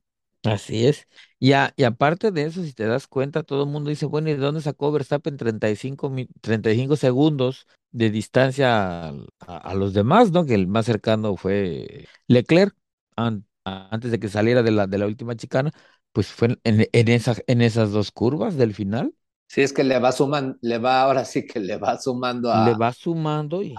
Así 0.44 0.86
es. 0.86 1.06
Y, 1.38 1.50
y 1.50 1.84
aparte 1.84 2.30
de 2.30 2.44
eso, 2.44 2.62
si 2.62 2.72
te 2.72 2.86
das 2.86 3.06
cuenta, 3.06 3.42
todo 3.42 3.64
el 3.64 3.70
mundo 3.70 3.90
dice, 3.90 4.06
bueno, 4.06 4.30
¿y 4.30 4.34
de 4.34 4.38
dónde 4.38 4.60
sacó 4.60 4.92
Verstappen 4.92 5.36
35, 5.36 6.12
35 6.40 6.96
segundos 6.96 7.66
de 7.90 8.10
distancia 8.10 9.08
a, 9.08 9.14
a, 9.40 9.74
los 9.74 9.94
demás, 9.94 10.30
¿no? 10.30 10.46
Que 10.46 10.54
el 10.54 10.68
más 10.68 10.86
cercano 10.86 11.36
fue 11.36 12.06
Leclerc 12.28 12.74
antes 13.16 14.10
de 14.10 14.18
que 14.18 14.28
saliera 14.28 14.62
de 14.62 14.70
la, 14.70 14.86
de 14.86 14.98
la 14.98 15.06
última 15.06 15.36
chicana, 15.36 15.72
pues 16.12 16.28
fue 16.28 16.56
en, 16.64 16.88
en, 16.92 17.08
esa, 17.08 17.34
en 17.46 17.60
esas 17.60 17.90
dos 17.90 18.12
curvas 18.12 18.56
del 18.56 18.74
final. 18.74 19.14
Sí, 19.48 19.62
es 19.62 19.72
que 19.72 19.82
le 19.82 19.98
va 19.98 20.12
sumando, 20.12 20.58
le 20.60 20.78
va, 20.78 21.02
ahora 21.02 21.24
sí 21.24 21.46
que 21.46 21.58
le 21.58 21.78
va 21.78 21.98
sumando 21.98 22.52
a... 22.52 22.68
Le 22.68 22.76
va 22.76 22.92
sumando 22.92 23.62
y, 23.62 23.74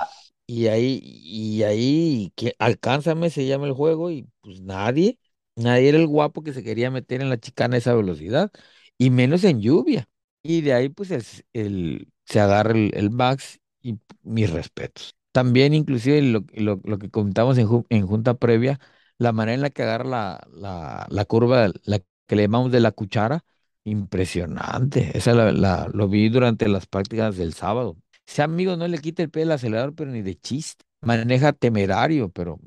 y 0.52 0.68
ahí, 0.68 1.00
y 1.04 1.64
ahí, 1.64 2.34
que 2.36 2.56
alcánzame 2.60 3.30
se 3.30 3.46
llama 3.48 3.68
el 3.68 3.74
juego 3.74 4.10
y 4.12 4.28
pues 4.42 4.62
nadie, 4.62 5.20
nadie 5.56 5.90
era 5.90 5.98
el 6.00 6.08
guapo 6.08 6.44
que 6.44 6.54
se 6.54 6.64
quería 6.64 6.90
meter 6.92 7.22
en 7.22 7.30
la 7.30 7.40
chicana 7.40 7.76
a 7.76 7.78
esa 7.80 7.94
velocidad, 7.94 8.52
y 8.98 9.10
menos 9.12 9.44
en 9.44 9.62
lluvia. 9.62 10.08
Y 10.42 10.62
de 10.62 10.74
ahí 10.74 10.90
pues 10.90 11.12
el, 11.12 11.24
el 11.54 12.08
se 12.26 12.40
agarra 12.40 12.74
el, 12.78 13.12
Max 13.12 13.60
y 13.82 14.00
mis 14.24 14.50
respetos. 14.52 15.16
También 15.32 15.74
inclusive 15.74 16.22
lo, 16.22 16.44
lo, 16.54 16.82
lo 16.84 16.98
que 17.00 17.10
comentamos 17.10 17.58
en, 17.58 17.68
en 17.90 18.08
junta 18.08 18.34
previa, 18.36 18.80
la 19.18 19.32
manera 19.32 19.56
en 19.56 19.62
la 19.62 19.70
que 19.70 19.84
agarra 19.84 20.06
la, 20.06 20.48
la, 20.54 21.08
la 21.10 21.26
curva, 21.26 21.70
la 21.84 22.00
que 22.28 22.36
le 22.36 22.44
llamamos 22.44 22.72
de 22.72 22.80
la 22.80 22.92
cuchara, 22.92 23.44
impresionante. 23.84 25.12
Esa 25.18 25.34
la, 25.34 25.90
lo 25.94 26.08
vi 26.08 26.30
durante 26.30 26.68
las 26.68 26.88
prácticas 26.88 27.38
del 27.38 27.54
sábado. 27.54 27.98
Ese 28.30 28.44
amigo 28.44 28.78
no 28.78 28.88
le 28.88 29.00
quita 29.00 29.24
el 29.24 29.32
pie 29.32 29.42
del 29.42 29.54
acelerador, 29.54 29.96
pero 29.96 30.12
ni 30.12 30.22
de 30.22 30.36
chiste. 30.36 30.86
Maneja 31.02 31.52
temerario, 31.52 32.30
pero, 32.30 32.60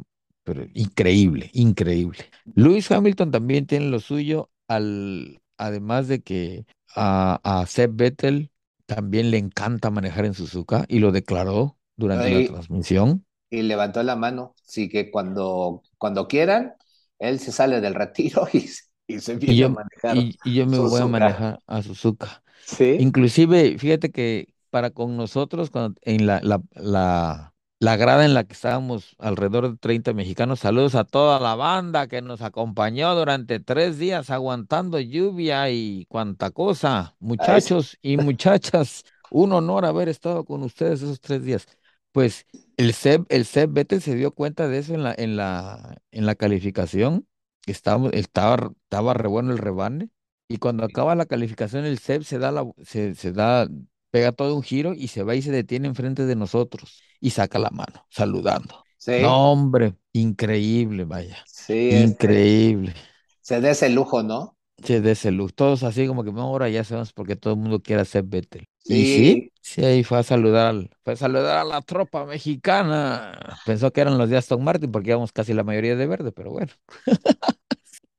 pero 0.42 0.66
increíble, 0.74 1.50
increíble. 1.52 2.18
Lewis 2.56 2.90
Hamilton 2.90 3.30
también 3.30 3.66
tiene 3.66 3.86
lo 3.86 4.00
suyo, 4.00 4.50
al, 4.66 5.40
además 5.58 6.08
de 6.08 6.20
que 6.20 6.66
a, 6.96 7.40
a 7.44 7.64
Seb 7.66 7.92
Vettel 7.94 8.50
también 8.86 9.30
le 9.30 9.38
encanta 9.38 9.90
manejar 9.90 10.24
en 10.24 10.34
Suzuka 10.34 10.84
y 10.88 10.98
lo 10.98 11.12
declaró 11.12 11.78
durante 11.96 12.42
la 12.42 12.48
transmisión 12.48 13.24
y 13.48 13.62
levantó 13.62 14.02
la 14.02 14.16
mano. 14.16 14.56
Así 14.66 14.88
que 14.88 15.12
cuando, 15.12 15.82
cuando 15.98 16.26
quieran, 16.26 16.74
él 17.20 17.38
se 17.38 17.52
sale 17.52 17.80
del 17.80 17.94
retiro 17.94 18.48
y, 18.52 18.68
y 19.06 19.20
se 19.20 19.36
viene 19.36 19.64
a 19.64 19.68
manejar. 19.68 20.16
Y, 20.16 20.36
yo 20.44 20.66
me 20.66 20.78
voy 20.78 21.00
a 21.00 21.06
manejar 21.06 21.60
a 21.68 21.82
Suzuka. 21.82 22.42
Sí. 22.64 22.96
Inclusive, 22.98 23.78
fíjate 23.78 24.10
que 24.10 24.52
para 24.72 24.90
con 24.90 25.16
nosotros, 25.16 25.70
cuando, 25.70 26.00
en 26.02 26.26
la, 26.26 26.40
la, 26.42 26.62
la, 26.74 27.54
la 27.78 27.96
grada 27.96 28.24
en 28.24 28.34
la 28.34 28.44
que 28.44 28.54
estábamos, 28.54 29.14
alrededor 29.18 29.70
de 29.70 29.76
30 29.78 30.14
mexicanos, 30.14 30.60
saludos 30.60 30.94
a 30.94 31.04
toda 31.04 31.38
la 31.40 31.54
banda 31.56 32.06
que 32.08 32.22
nos 32.22 32.40
acompañó 32.42 33.14
durante 33.14 33.60
tres 33.60 33.98
días 33.98 34.30
aguantando 34.30 34.98
lluvia 35.00 35.70
y 35.70 36.06
cuanta 36.06 36.50
cosa. 36.50 37.14
Muchachos 37.20 37.98
y 38.02 38.16
muchachas, 38.16 39.04
un 39.30 39.52
honor 39.52 39.84
haber 39.84 40.08
estado 40.08 40.44
con 40.44 40.62
ustedes 40.62 41.02
esos 41.02 41.20
tres 41.20 41.44
días. 41.44 41.66
Pues 42.12 42.46
el 42.76 42.94
Seb, 42.94 43.26
el 43.28 43.44
Seb 43.46 43.70
Vettel 43.72 44.02
se 44.02 44.14
dio 44.14 44.32
cuenta 44.32 44.68
de 44.68 44.78
eso 44.78 44.94
en 44.94 45.02
la, 45.02 45.14
en 45.16 45.36
la, 45.36 45.96
en 46.10 46.26
la 46.26 46.34
calificación. 46.34 47.26
Estaba, 47.66 48.08
estaba, 48.10 48.72
estaba 48.84 49.14
re 49.14 49.28
bueno 49.28 49.52
el 49.52 49.58
rebane. 49.58 50.10
Y 50.48 50.58
cuando 50.58 50.84
acaba 50.84 51.14
la 51.14 51.26
calificación, 51.26 51.84
el 51.84 51.98
Seb 51.98 52.24
se 52.24 52.38
da 52.38 52.52
la, 52.52 52.64
se, 52.84 53.14
se 53.14 53.32
da, 53.32 53.68
pega 54.12 54.30
todo 54.30 54.54
un 54.54 54.62
giro 54.62 54.92
y 54.92 55.08
se 55.08 55.24
va 55.24 55.34
y 55.34 55.42
se 55.42 55.50
detiene 55.50 55.88
enfrente 55.88 56.26
de 56.26 56.36
nosotros 56.36 57.02
y 57.18 57.30
saca 57.30 57.58
la 57.58 57.70
mano, 57.70 58.06
saludando. 58.10 58.84
Sí. 58.98 59.14
No, 59.20 59.50
hombre, 59.50 59.94
increíble, 60.12 61.04
vaya. 61.04 61.38
Sí, 61.46 61.88
este, 61.88 62.04
increíble. 62.04 62.94
se 63.40 63.60
da 63.60 63.70
ese 63.70 63.88
lujo, 63.88 64.22
¿no? 64.22 64.56
Se 64.84 65.00
da 65.00 65.12
ese 65.12 65.30
lujo. 65.32 65.52
Todos 65.54 65.82
así 65.82 66.06
como 66.06 66.22
que 66.22 66.30
ahora 66.30 66.68
ya 66.68 66.84
sabemos 66.84 67.12
porque 67.12 67.36
todo 67.36 67.54
el 67.54 67.60
mundo 67.60 67.80
quiere 67.80 68.04
ser 68.04 68.24
Vettel. 68.24 68.66
Y 68.84 69.04
sí, 69.04 69.52
sí, 69.60 69.84
ahí 69.84 70.04
fue 70.04 70.18
a 70.18 70.22
saludar, 70.22 70.74
fue 71.04 71.14
a 71.14 71.16
saludar 71.16 71.58
a 71.58 71.64
la 71.64 71.80
tropa 71.80 72.26
mexicana. 72.26 73.58
Pensó 73.64 73.92
que 73.92 74.02
eran 74.02 74.18
los 74.18 74.28
de 74.28 74.36
Aston 74.36 74.62
Martin 74.62 74.92
porque 74.92 75.10
íbamos 75.10 75.32
casi 75.32 75.54
la 75.54 75.64
mayoría 75.64 75.96
de 75.96 76.06
verde, 76.06 76.32
pero 76.32 76.50
bueno. 76.50 76.72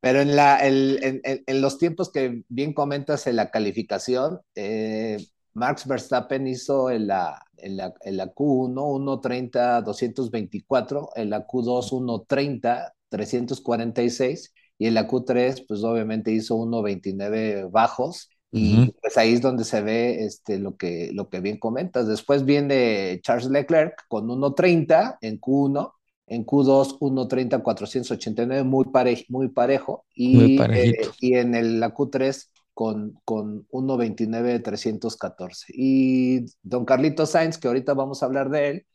Pero 0.04 0.20
en, 0.20 0.36
la, 0.36 0.60
en, 0.68 1.22
en, 1.24 1.62
los 1.62 1.78
tiempos 1.78 2.12
que 2.12 2.44
bien 2.50 2.74
comentas 2.74 3.26
en 3.26 3.38
la 3.38 3.52
calificación, 3.52 4.42
eh, 4.54 5.16
Max 5.54 5.88
Verstappen 5.88 6.48
hizo 6.48 6.90
en 6.90 7.08
la, 7.08 7.42
en 7.58 7.78
la, 7.78 7.94
en 8.02 8.18
la 8.18 8.34
Q1 8.34 8.74
1.30 8.74 9.84
224, 9.84 11.10
en 11.16 11.30
la 11.30 11.46
Q2 11.46 11.92
1.30 11.92 12.94
346 13.10 14.54
y 14.80 14.88
en 14.88 14.94
la 14.96 15.08
Q3 15.08 15.66
pues 15.68 15.84
obviamente 15.84 16.32
hizo 16.32 16.58
1.29 16.58 17.70
bajos 17.72 18.30
y 18.56 18.92
pues 19.02 19.18
ahí 19.18 19.34
es 19.34 19.42
donde 19.42 19.64
se 19.64 19.82
ve 19.82 20.26
este, 20.26 20.60
lo, 20.60 20.78
que, 20.78 21.10
lo 21.12 21.28
que 21.28 21.40
bien 21.40 21.58
comentas. 21.58 22.08
Después 22.08 22.46
viene 22.46 23.20
Charles 23.24 23.50
Leclerc 23.50 24.06
con 24.08 24.28
1.30 24.28 25.18
en 25.22 25.42
Q1, 25.42 25.92
en 26.28 26.46
Q2 26.46 27.00
1.30 27.00 27.64
489, 27.64 28.64
muy, 28.64 28.86
pare, 28.86 29.26
muy 29.30 29.48
parejo. 29.48 30.06
Y, 30.14 30.62
eh, 30.62 30.94
y 31.20 31.34
en 31.34 31.56
el, 31.56 31.80
la 31.80 31.96
Q3 31.96 32.50
con, 32.74 33.20
con 33.26 33.68
1.29 33.70 34.64
314. 34.64 35.74
Y 35.76 36.46
don 36.62 36.86
Carlito 36.86 37.26
Sainz, 37.26 37.58
que 37.58 37.68
ahorita 37.68 37.94
vamos 37.94 38.24
a 38.24 38.26
hablar 38.26 38.50
de 38.50 38.70
él, 38.70 38.86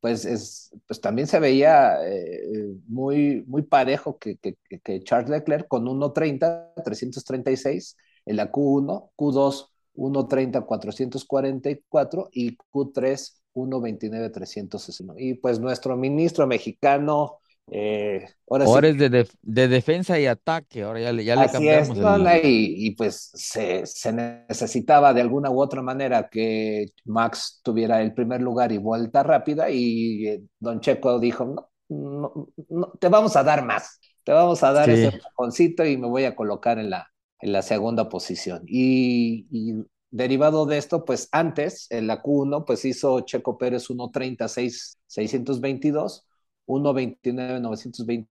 pues, 0.00 0.24
es, 0.24 0.70
pues 0.86 1.00
también 1.00 1.26
se 1.28 1.40
veía 1.40 1.96
eh, 2.06 2.76
muy, 2.86 3.44
muy 3.46 3.62
parejo 3.62 4.18
que, 4.18 4.36
que, 4.36 4.56
que 4.82 5.02
Charles 5.02 5.30
Leclerc 5.30 5.68
con 5.68 5.84
1.30 5.86 6.72
336 6.84 7.96
en 8.26 8.36
la 8.36 8.52
Q1, 8.52 9.10
Q2 9.16 9.68
1.30 9.98 10.64
444 10.64 12.28
y 12.32 12.56
Q3 12.56 13.32
1.29 13.54 14.32
361. 14.32 15.14
Y 15.18 15.34
pues 15.34 15.58
nuestro 15.58 15.96
ministro 15.96 16.46
mexicano, 16.46 17.38
Eh, 17.70 18.26
ahora, 18.48 18.66
ahora 18.66 18.88
sí, 18.88 18.88
es 18.88 18.98
de, 18.98 19.08
def- 19.10 19.34
de 19.42 19.68
defensa 19.68 20.18
y 20.20 20.26
ataque, 20.26 20.82
ahora 20.82 21.00
ya 21.00 21.12
le, 21.12 21.24
ya 21.24 21.36
le 21.36 21.50
así 21.50 21.68
es, 21.68 21.90
cambiamos 21.90 21.98
no, 21.98 22.18
no, 22.18 22.30
el... 22.30 22.42
y, 22.42 22.86
y 22.86 22.90
pues 22.96 23.30
se, 23.34 23.86
se 23.86 24.12
necesitaba 24.12 25.12
de 25.14 25.20
alguna 25.20 25.50
u 25.50 25.60
otra 25.60 25.82
manera 25.82 26.28
que 26.28 26.86
Max 27.04 27.60
tuviera 27.62 28.02
el 28.02 28.14
primer 28.14 28.40
lugar 28.42 28.72
y 28.72 28.78
vuelta 28.78 29.22
rápida 29.22 29.70
y 29.70 30.26
eh, 30.28 30.42
Don 30.58 30.80
Checo 30.80 31.18
dijo, 31.20 31.44
no, 31.46 31.70
no, 31.88 32.48
no, 32.68 32.92
te 33.00 33.08
vamos 33.08 33.36
a 33.36 33.44
dar 33.44 33.64
más, 33.64 34.00
te 34.24 34.32
vamos 34.32 34.62
a 34.62 34.72
dar 34.72 34.90
ese 34.90 35.06
Sí, 35.06 35.10
empujoncito 35.12 35.84
y 35.84 35.96
me 35.96 36.08
voy 36.08 36.24
a 36.24 36.34
colocar 36.36 36.78
en 36.78 36.90
la, 36.90 37.08
en 37.40 37.52
la 37.52 37.62
segunda 37.62 38.08
posición. 38.08 38.62
Y, 38.66 39.46
y 39.50 39.74
derivado 40.10 40.66
de 40.66 40.78
esto, 40.78 41.04
pues 41.04 41.28
antes, 41.32 41.86
en 41.90 42.06
la 42.08 42.22
Q1, 42.22 42.64
pues 42.64 42.84
hizo 42.84 43.20
Checo 43.20 43.58
Pérez 43.58 43.90
1.36, 43.90 44.98
622, 45.06 46.26
1.29.925 46.68 48.28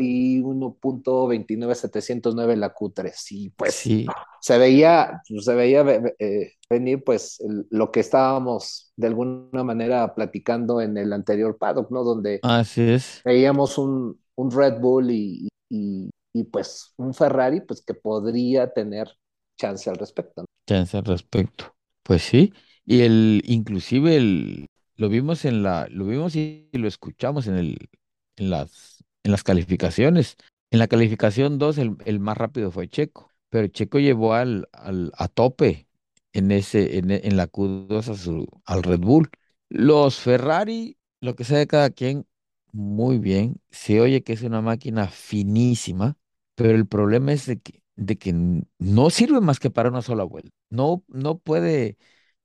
y 0.00 0.40
1.29.709 0.40 2.52
en 2.52 2.60
la 2.60 2.74
Q3. 2.74 3.12
Y 3.30 3.50
pues 3.50 3.74
sí, 3.74 4.06
se 4.40 4.56
veía, 4.58 5.20
se 5.24 5.54
veía 5.54 5.84
eh, 6.18 6.52
venir 6.70 7.04
pues 7.04 7.40
el, 7.40 7.66
lo 7.70 7.90
que 7.90 8.00
estábamos 8.00 8.92
de 8.96 9.08
alguna 9.08 9.64
manera 9.64 10.14
platicando 10.14 10.80
en 10.80 10.96
el 10.96 11.12
anterior 11.12 11.58
paddock, 11.58 11.90
¿no? 11.90 12.04
Donde 12.04 12.40
así 12.42 12.82
es. 12.82 13.20
veíamos 13.24 13.76
un, 13.78 14.20
un 14.36 14.50
Red 14.50 14.80
Bull 14.80 15.10
y, 15.10 15.48
y, 15.68 16.08
y, 16.32 16.44
pues 16.44 16.94
un 16.96 17.12
Ferrari 17.14 17.60
pues 17.60 17.82
que 17.82 17.94
podría 17.94 18.72
tener 18.72 19.08
chance 19.56 19.90
al 19.90 19.96
respecto. 19.96 20.42
¿no? 20.42 20.46
Chance 20.66 20.96
al 20.96 21.04
respecto. 21.04 21.74
Pues 22.02 22.22
sí, 22.22 22.52
y 22.86 23.02
el, 23.02 23.42
inclusive 23.44 24.16
el, 24.16 24.66
lo 24.98 25.10
vimos 25.10 25.46
en 25.46 25.64
la, 25.64 25.88
lo 25.90 26.06
vimos 26.06 26.36
y 26.36 26.70
lo 26.74 26.88
escuchamos 26.88 27.48
en 27.48 27.56
el, 27.56 27.90
en 28.36 28.50
las, 28.50 29.04
en 29.24 29.32
las 29.32 29.44
calificaciones. 29.44 30.36
En 30.72 30.80
la 30.80 30.88
calificación 30.88 31.58
2 31.58 31.78
el, 31.78 31.96
el 32.06 32.20
más 32.20 32.36
rápido 32.38 32.72
fue 32.72 32.88
Checo, 32.90 33.30
pero 33.50 33.68
Checo 33.68 34.00
llevó 34.00 34.34
al, 34.34 34.68
al, 34.72 35.12
a 35.16 35.28
tope 35.28 35.88
en 36.34 36.50
ese, 36.52 36.98
en, 36.98 37.10
en 37.10 37.36
la 37.38 37.48
Q2 37.48 38.08
a 38.10 38.14
su, 38.16 38.46
al 38.66 38.82
Red 38.84 39.00
Bull. 39.00 39.30
Los 39.70 40.18
Ferrari, 40.20 40.98
lo 41.20 41.34
que 41.36 41.44
sea 41.44 41.58
de 41.58 41.66
cada 41.66 41.90
quien, 41.90 42.26
muy 42.72 43.18
bien. 43.18 43.60
Se 43.70 44.00
oye 44.00 44.22
que 44.22 44.32
es 44.34 44.42
una 44.42 44.60
máquina 44.62 45.08
finísima, 45.08 46.16
pero 46.54 46.70
el 46.76 46.86
problema 46.86 47.32
es 47.32 47.46
de 47.46 47.58
que, 47.60 47.82
de 47.96 48.16
que 48.18 48.32
no 48.78 49.10
sirve 49.10 49.40
más 49.40 49.58
que 49.60 49.70
para 49.70 49.88
una 49.90 50.02
sola 50.02 50.24
vuelta. 50.24 50.50
No, 50.70 51.04
no 51.08 51.38
puede, 51.38 51.96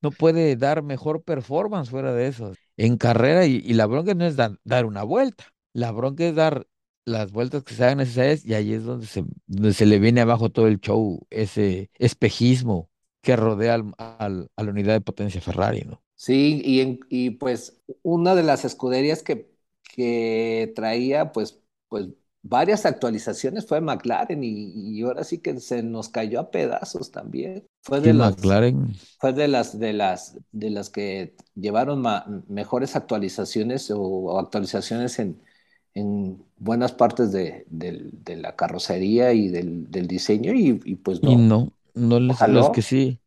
no 0.03 0.11
puede 0.13 0.55
dar 0.57 0.83
mejor 0.83 1.23
performance 1.23 1.89
fuera 1.89 2.13
de 2.13 2.27
eso. 2.27 2.53
En 2.77 2.97
carrera, 2.97 3.45
y, 3.45 3.61
la 3.73 3.85
bronca 3.87 4.13
no 4.13 4.25
es 4.25 4.35
dar, 4.35 4.85
una 4.85 5.03
vuelta, 5.03 5.45
la 5.73 5.91
bronca 5.91 6.25
es 6.25 6.35
dar 6.35 6.67
las 7.05 7.31
vueltas 7.31 7.63
que 7.63 7.73
sean 7.75 7.97
necesarias, 7.99 8.45
y 8.45 8.53
ahí 8.53 8.73
es 8.73 8.83
donde 8.83 9.07
se, 9.07 9.23
donde 9.47 9.73
se 9.73 9.85
le 9.85 9.99
viene 9.99 10.21
abajo 10.21 10.49
todo 10.51 10.67
el 10.67 10.79
show, 10.79 11.25
ese 11.29 11.89
espejismo 11.95 12.89
que 13.21 13.35
rodea 13.35 13.75
al- 13.75 13.93
al- 13.97 14.49
a 14.55 14.63
la 14.63 14.71
unidad 14.71 14.93
de 14.93 15.01
potencia 15.01 15.41
Ferrari, 15.41 15.81
¿no? 15.85 16.03
Sí, 16.15 16.61
y, 16.63 16.79
en, 16.81 16.99
y 17.09 17.31
pues 17.31 17.81
una 18.01 18.35
de 18.35 18.43
las 18.43 18.63
escuderías 18.65 19.23
que, 19.23 19.51
que 19.95 20.71
traía 20.75 21.31
pues, 21.31 21.61
pues 21.89 22.07
varias 22.43 22.85
actualizaciones 22.85 23.65
fue 23.67 23.81
McLaren 23.81 24.43
y, 24.43 24.71
y 24.99 25.03
ahora 25.03 25.23
sí 25.25 25.39
que 25.39 25.59
se 25.59 25.83
nos 25.83 26.09
cayó 26.09 26.39
a 26.41 26.51
pedazos 26.51 27.11
también. 27.11 27.67
Fue 27.81 28.01
de 28.01 28.13
las, 28.13 28.35
McLaren, 28.35 28.93
fue 29.19 29.33
de 29.33 29.47
las, 29.47 29.79
de 29.79 29.93
las, 29.93 30.37
de 30.51 30.69
las 30.69 30.89
que 30.89 31.35
llevaron 31.55 32.01
ma- 32.01 32.25
mejores 32.47 32.95
actualizaciones 32.95 33.89
o, 33.91 33.99
o 34.01 34.39
actualizaciones 34.39 35.19
en, 35.19 35.41
en 35.93 36.43
buenas 36.57 36.93
partes 36.93 37.31
de, 37.31 37.65
del- 37.69 38.11
de 38.23 38.35
la 38.37 38.55
carrocería 38.55 39.33
y 39.33 39.49
del, 39.49 39.89
del 39.91 40.07
diseño 40.07 40.53
y, 40.53 40.81
y 40.85 40.95
pues 40.95 41.21
y 41.21 41.37
no, 41.37 41.37
no, 41.37 41.73
no 41.95 42.19
les, 42.19 42.45
los 42.47 42.69
que 42.69 42.81
sí. 42.81 43.19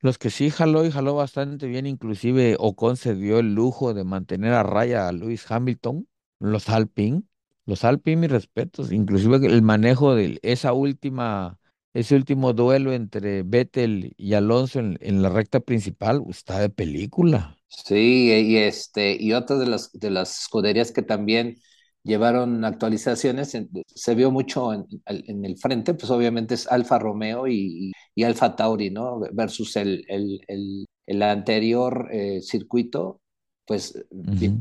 Los 0.00 0.18
que 0.18 0.30
sí 0.30 0.50
jaló 0.50 0.84
y 0.86 0.90
jaló 0.92 1.14
bastante 1.16 1.66
bien, 1.68 1.86
inclusive 1.86 2.56
Ocon 2.60 2.98
se 2.98 3.14
dio 3.14 3.38
el 3.40 3.54
lujo 3.54 3.94
de 3.94 4.04
mantener 4.04 4.52
a 4.54 4.64
raya 4.64 5.08
a 5.08 5.12
Lewis 5.12 5.50
Hamilton, 5.50 6.08
los 6.40 6.68
Alpine, 6.70 7.22
los 7.66 7.84
Alpine, 7.84 8.22
mis 8.22 8.30
respetos, 8.30 8.92
inclusive 8.92 9.36
el 9.46 9.62
manejo 9.62 10.14
de 10.14 10.38
esa 10.42 10.72
última, 10.72 11.58
ese 11.94 12.16
último 12.16 12.52
duelo 12.52 12.92
entre 12.92 13.42
Vettel 13.42 14.14
y 14.16 14.34
Alonso 14.34 14.80
en, 14.80 14.98
en 15.00 15.22
la 15.22 15.28
recta 15.28 15.60
principal, 15.60 16.22
está 16.28 16.58
de 16.58 16.70
película. 16.70 17.56
Sí, 17.68 18.32
y 18.48 18.56
este, 18.56 19.16
y 19.18 19.32
otra 19.32 19.56
de 19.56 19.66
las 19.66 19.92
de 19.92 20.10
las 20.10 20.40
escuderías 20.42 20.90
que 20.90 21.02
también 21.02 21.56
llevaron 22.02 22.64
actualizaciones, 22.64 23.56
se 23.86 24.14
vio 24.14 24.30
mucho 24.30 24.72
en, 24.72 24.86
en 25.06 25.44
el 25.44 25.56
frente, 25.58 25.94
pues 25.94 26.10
obviamente 26.10 26.54
es 26.54 26.66
Alfa 26.66 26.98
Romeo 26.98 27.46
y, 27.46 27.92
y 28.14 28.24
Alfa 28.24 28.56
Tauri, 28.56 28.90
¿no? 28.90 29.20
Versus 29.32 29.76
el, 29.76 30.04
el, 30.08 30.40
el, 30.48 30.86
el 31.06 31.22
anterior 31.22 32.08
eh, 32.10 32.40
circuito, 32.42 33.20
pues 33.66 33.94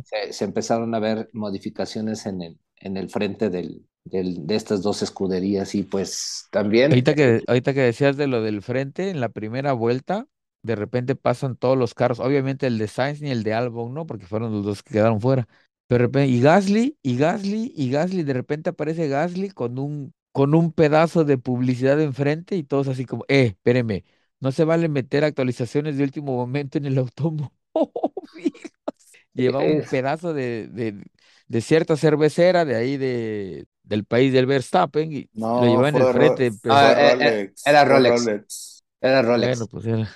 se, 0.04 0.34
se 0.34 0.46
empezaron 0.46 0.94
a 0.94 1.00
ver 1.00 1.30
modificaciones 1.34 2.26
en 2.26 2.42
el, 2.42 2.60
en 2.80 2.98
el 2.98 3.10
frente 3.10 3.50
del, 3.50 3.86
del- 4.06 4.46
de 4.48 4.56
estas 4.56 4.82
dos 4.82 5.02
escuderías 5.02 5.76
y 5.76 5.84
pues 5.84 6.48
también, 6.52 6.92
Ahorita 6.92 7.14
que, 7.16 7.44
ahorita 7.48 7.74
que 7.74 7.82
decías 7.82 8.18
de 8.18 8.28
lo 8.28 8.42
del 8.42 8.62
frente, 8.64 9.10
en 9.12 9.20
la 9.22 9.30
primera 9.30 9.74
vuelta, 9.74 10.28
de 10.64 10.76
repente 10.76 11.16
pasan 11.16 11.56
todos 11.56 11.78
los 11.78 11.94
carros, 11.94 12.20
obviamente 12.20 12.66
el 12.68 12.78
de 12.80 12.88
Sainz 12.88 13.22
ni 13.22 13.30
el 13.30 13.44
de 13.44 13.54
Albon, 13.54 13.94
¿no? 13.94 14.06
Porque 14.08 14.26
fueron 14.26 14.52
los 14.54 14.66
dos 14.66 14.82
que 14.84 14.94
quedaron 14.94 15.22
fuera. 15.22 15.48
Pero 15.88 16.04
de 16.04 16.08
repente, 16.08 16.28
y 16.34 16.42
Gasly, 16.42 16.98
y 17.04 17.18
Gasly, 17.18 17.74
y 17.76 17.92
Gasly, 17.92 18.24
de 18.24 18.34
repente 18.34 18.70
aparece 18.72 19.08
Gasly 19.08 19.50
con 19.52 19.78
un, 19.80 20.14
con 20.32 20.56
un 20.56 20.72
pedazo 20.72 21.26
de 21.26 21.38
publicidad 21.38 22.00
enfrente 22.02 22.56
y 22.56 22.64
todos 22.64 22.88
así 22.88 23.06
como, 23.06 23.24
eh, 23.28 23.46
espéreme, 23.48 24.04
no 24.40 24.52
se 24.52 24.64
vale 24.64 24.88
meter 24.90 25.24
actualizaciones 25.24 25.98
de 25.98 26.04
último 26.04 26.36
momento 26.36 26.78
en 26.80 26.86
el 26.86 26.98
automóvil. 26.98 27.52
Lleva 29.34 29.62
un 29.64 29.84
pedazo 29.84 30.34
de, 30.34 30.68
de, 30.68 31.04
de 31.50 31.62
cierta 31.62 31.98
cervecera 31.98 32.66
de 32.66 32.78
ahí 32.78 32.98
de, 32.98 33.68
del 33.84 34.06
país 34.06 34.34
del 34.34 34.48
Verstappen 34.48 35.14
y 35.14 35.30
lo 35.58 35.68
No, 35.68 35.70
llevaba 35.70 35.90
en 35.90 35.98
el 35.98 36.10
frente, 36.10 36.54
ah, 36.70 36.96
eh, 36.98 37.38
Rolex, 37.56 37.64
era 37.66 37.86
Rolex, 37.86 38.34
Rolex. 38.36 38.84
era 39.02 39.22
bueno, 39.36 39.68
Rolex. 39.68 39.70
pues 39.70 39.86
era, 39.86 40.10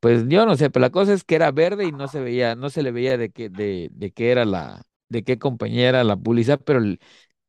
pues 0.00 0.24
yo 0.28 0.46
no 0.46 0.56
sé, 0.56 0.70
pero 0.70 0.82
la 0.82 0.90
cosa 0.90 1.12
es 1.14 1.24
que 1.24 1.36
era 1.36 1.50
verde 1.52 1.86
y 1.86 1.92
no 1.92 2.08
se 2.08 2.20
veía, 2.20 2.54
no 2.56 2.70
se 2.70 2.82
le 2.82 2.92
veía 2.92 3.18
de 3.18 3.30
qué, 3.30 3.50
de, 3.50 3.88
de 3.92 4.12
qué 4.12 4.30
era 4.32 4.44
la, 4.44 4.82
de 5.08 5.24
qué 5.24 5.38
compañía 5.38 5.88
era 5.90 6.04
la 6.04 6.16
publicidad, 6.16 6.60
pero, 6.64 6.80
el- 6.80 7.00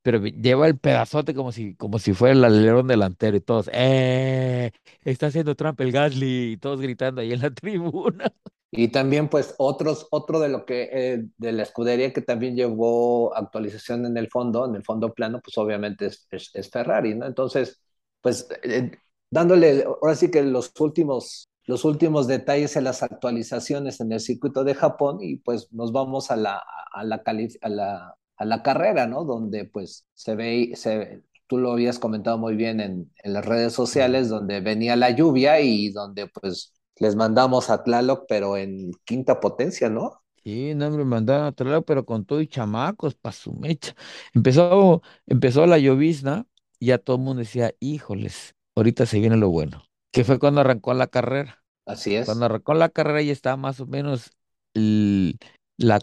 pero 0.04 0.20
lleva 0.26 0.68
el 0.68 0.78
pedazote 0.80 1.34
como 1.36 1.52
si, 1.52 1.76
como 1.76 2.00
si 2.00 2.14
fuera 2.14 2.34
el 2.36 2.44
alerón 2.46 2.88
delantero 2.88 3.38
y 3.38 3.42
todos, 3.42 3.70
¡eh! 3.74 4.72
Está 5.04 5.28
haciendo 5.28 5.56
trampa 5.56 5.84
el 5.84 5.92
Gasly 5.92 6.54
y 6.54 6.58
todos 6.58 6.82
gritando 6.82 7.22
ahí 7.22 7.34
en 7.34 7.42
la 7.42 7.52
tribuna. 7.54 8.34
Y 8.72 8.90
también, 8.90 9.30
pues, 9.30 9.56
otros, 9.58 10.08
otro 10.12 10.40
de 10.40 10.50
lo 10.50 10.66
que, 10.66 10.90
eh, 10.92 11.26
de 11.38 11.52
la 11.54 11.64
escudería 11.64 12.12
que 12.12 12.22
también 12.22 12.56
llevó 12.56 13.34
actualización 13.36 14.06
en 14.06 14.18
el 14.18 14.30
fondo, 14.30 14.66
en 14.66 14.76
el 14.76 14.84
fondo 14.84 15.14
plano, 15.14 15.40
pues 15.42 15.58
obviamente 15.58 16.08
es, 16.08 16.28
es, 16.54 16.70
Ferrari, 16.70 17.16
¿no? 17.16 17.26
Entonces, 17.26 17.82
pues, 18.22 18.48
eh, 18.64 18.92
dándole, 19.30 19.84
ahora 19.86 20.16
sí 20.16 20.30
que 20.30 20.44
los 20.44 20.72
últimos, 20.80 21.48
los 21.66 21.86
últimos 21.86 22.28
detalles 22.28 22.76
en 22.76 22.84
las 22.84 23.04
actualizaciones 23.04 24.02
en 24.02 24.12
el 24.12 24.20
circuito 24.20 24.64
de 24.66 24.76
Japón 24.76 25.20
y 25.22 25.38
pues 25.38 25.72
nos 25.72 25.92
vamos 25.94 26.30
a 26.32 26.36
la, 26.36 26.62
a 26.92 27.04
la, 27.06 27.24
a 27.62 27.70
la, 27.70 28.16
a 28.38 28.46
la 28.46 28.64
carrera, 28.64 29.08
¿no? 29.08 29.24
Donde 29.24 29.66
pues 29.66 30.06
se 30.14 30.36
ve, 30.36 30.74
se, 30.76 31.24
tú 31.48 31.58
lo 31.58 31.72
habías 31.72 32.00
comentado 32.00 32.38
muy 32.38 32.56
bien 32.56 32.80
en, 32.82 33.12
en 33.24 33.34
las 33.34 33.46
redes 33.46 33.74
sociales, 33.74 34.30
donde 34.30 34.60
venía 34.62 34.96
la 34.96 35.12
lluvia 35.12 35.60
y 35.62 35.90
donde 35.92 36.28
pues 36.28 36.74
les 37.00 37.16
mandamos 37.16 37.70
a 37.70 37.84
Tlaloc, 37.84 38.26
pero 38.28 38.58
en 38.58 38.92
quinta 39.06 39.40
potencia, 39.40 39.90
¿no? 39.90 40.24
Sí, 40.44 40.74
no, 40.76 40.88
hombre, 40.88 41.04
mandaron 41.04 41.46
a 41.48 41.52
traer, 41.52 41.84
pero 41.84 42.06
con 42.06 42.26
todo 42.26 42.40
y 42.42 42.48
chamacos, 42.48 43.16
pa' 43.16 43.32
su 43.34 43.54
mecha. 43.54 43.96
Empezó, 44.34 45.02
empezó 45.26 45.66
la 45.66 45.78
llovizna 45.78 46.48
y 46.80 46.88
ya 46.88 46.98
todo 47.00 47.18
el 47.18 47.24
mundo 47.24 47.40
decía, 47.42 47.74
híjoles, 47.82 48.56
ahorita 48.76 49.06
se 49.06 49.20
viene 49.20 49.36
lo 49.36 49.50
bueno. 49.50 49.84
Que 50.12 50.24
fue 50.24 50.40
cuando 50.40 50.62
arrancó 50.62 50.94
la 50.94 51.08
carrera. 51.08 51.64
Así 51.86 52.16
es. 52.16 52.38
Cuando 52.38 52.46
arrancó 52.46 52.74
la 52.76 52.90
carrera 52.90 53.22
ya 53.22 53.34
estaba 53.34 53.58
más 53.58 53.80
o 53.82 53.88
menos 53.88 54.32
el- 54.74 55.40
la 55.78 56.00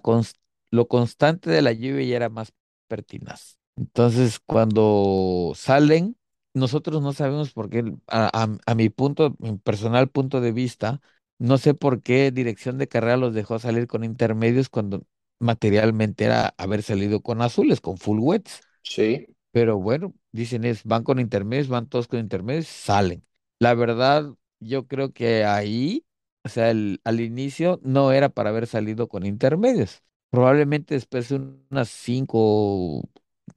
lo 0.70 0.88
constante 0.88 1.50
de 1.50 1.62
la 1.62 1.72
lluvia 1.72 2.04
ya 2.06 2.16
era 2.16 2.28
más 2.30 2.52
pertinaz. 2.88 3.58
Entonces, 3.76 4.40
cuando 4.40 5.52
salen, 5.56 6.16
nosotros 6.54 7.02
no 7.02 7.12
sabemos 7.12 7.52
por 7.52 7.70
qué, 7.70 7.80
a, 8.08 8.42
a- 8.44 8.58
a 8.66 8.74
mi 8.74 8.88
punto, 8.90 9.36
mi 9.38 9.56
personal 9.58 10.08
punto 10.10 10.40
de 10.40 10.52
vista, 10.52 11.00
no 11.38 11.58
sé 11.58 11.74
por 11.74 12.02
qué 12.02 12.30
dirección 12.32 12.78
de 12.78 12.88
carrera 12.88 13.16
los 13.16 13.34
dejó 13.34 13.58
salir 13.58 13.86
con 13.86 14.04
intermedios 14.04 14.68
cuando 14.68 15.04
materialmente 15.40 16.24
era 16.24 16.54
haber 16.58 16.82
salido 16.82 17.20
con 17.22 17.42
azules, 17.42 17.80
con 17.80 17.98
full 17.98 18.18
wets. 18.20 18.62
Sí. 18.82 19.26
Pero 19.52 19.78
bueno, 19.78 20.14
dicen 20.32 20.64
es, 20.64 20.84
van 20.84 21.04
con 21.04 21.20
intermedios, 21.20 21.68
van 21.68 21.88
todos 21.88 22.08
con 22.08 22.18
intermedios, 22.20 22.66
salen. 22.66 23.24
La 23.58 23.74
verdad, 23.74 24.34
yo 24.60 24.86
creo 24.86 25.12
que 25.12 25.44
ahí, 25.44 26.04
o 26.44 26.48
sea, 26.48 26.70
el- 26.70 27.00
al 27.04 27.20
inicio 27.20 27.80
no 27.82 28.12
era 28.12 28.28
para 28.28 28.50
haber 28.50 28.66
salido 28.66 29.08
con 29.08 29.24
intermedios. 29.26 30.02
Probablemente 30.30 30.94
después 30.94 31.28
de 31.28 31.36
unas 31.70 31.88
cinco, 31.90 33.02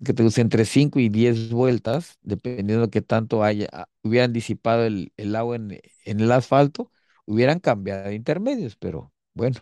que 0.03 0.13
te 0.13 0.23
entre 0.41 0.65
5 0.65 0.99
y 0.99 1.09
10 1.09 1.51
vueltas, 1.51 2.17
dependiendo 2.21 2.83
de 2.85 2.89
qué 2.91 3.01
tanto 3.01 3.43
haya, 3.43 3.67
ah, 3.73 3.87
hubieran 4.03 4.33
disipado 4.33 4.85
el, 4.85 5.13
el 5.17 5.35
agua 5.35 5.55
en, 5.57 5.79
en 6.05 6.19
el 6.19 6.31
asfalto, 6.31 6.91
hubieran 7.25 7.59
cambiado 7.59 8.09
de 8.09 8.15
intermedios, 8.15 8.75
pero 8.77 9.13
bueno, 9.33 9.59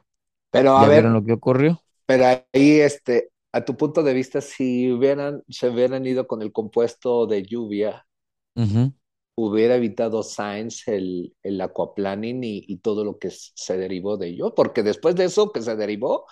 Pero 0.52 0.78
a 0.78 0.86
ya 0.86 0.88
ver, 0.88 1.06
vieron 1.06 1.14
lo 1.14 1.24
que 1.26 1.34
ocurrió. 1.34 1.84
pero 2.06 2.26
ahí, 2.54 2.80
este, 2.82 3.32
a 3.52 3.66
tu 3.66 3.78
punto 3.78 4.04
de 4.04 4.14
vista, 4.14 4.42
si 4.42 4.92
hubieran, 4.92 5.44
se 5.50 5.70
hubieran 5.70 6.06
ido 6.06 6.28
con 6.28 6.42
el 6.42 6.52
compuesto 6.52 7.28
de 7.28 7.44
lluvia, 7.44 8.06
hubiera 9.36 9.76
evitado 9.76 10.24
Sainz 10.24 10.88
el, 10.88 11.36
el 11.44 11.60
aquaplaning 11.62 12.44
y, 12.44 12.64
y 12.68 12.78
todo 12.78 13.04
lo 13.04 13.18
que 13.20 13.30
se 13.32 13.78
derivó 13.78 14.18
de 14.18 14.30
ello, 14.30 14.54
porque 14.56 14.84
después 14.84 15.16
de 15.16 15.26
eso 15.26 15.52
que 15.52 15.62
se 15.62 15.76
derivó, 15.76 16.26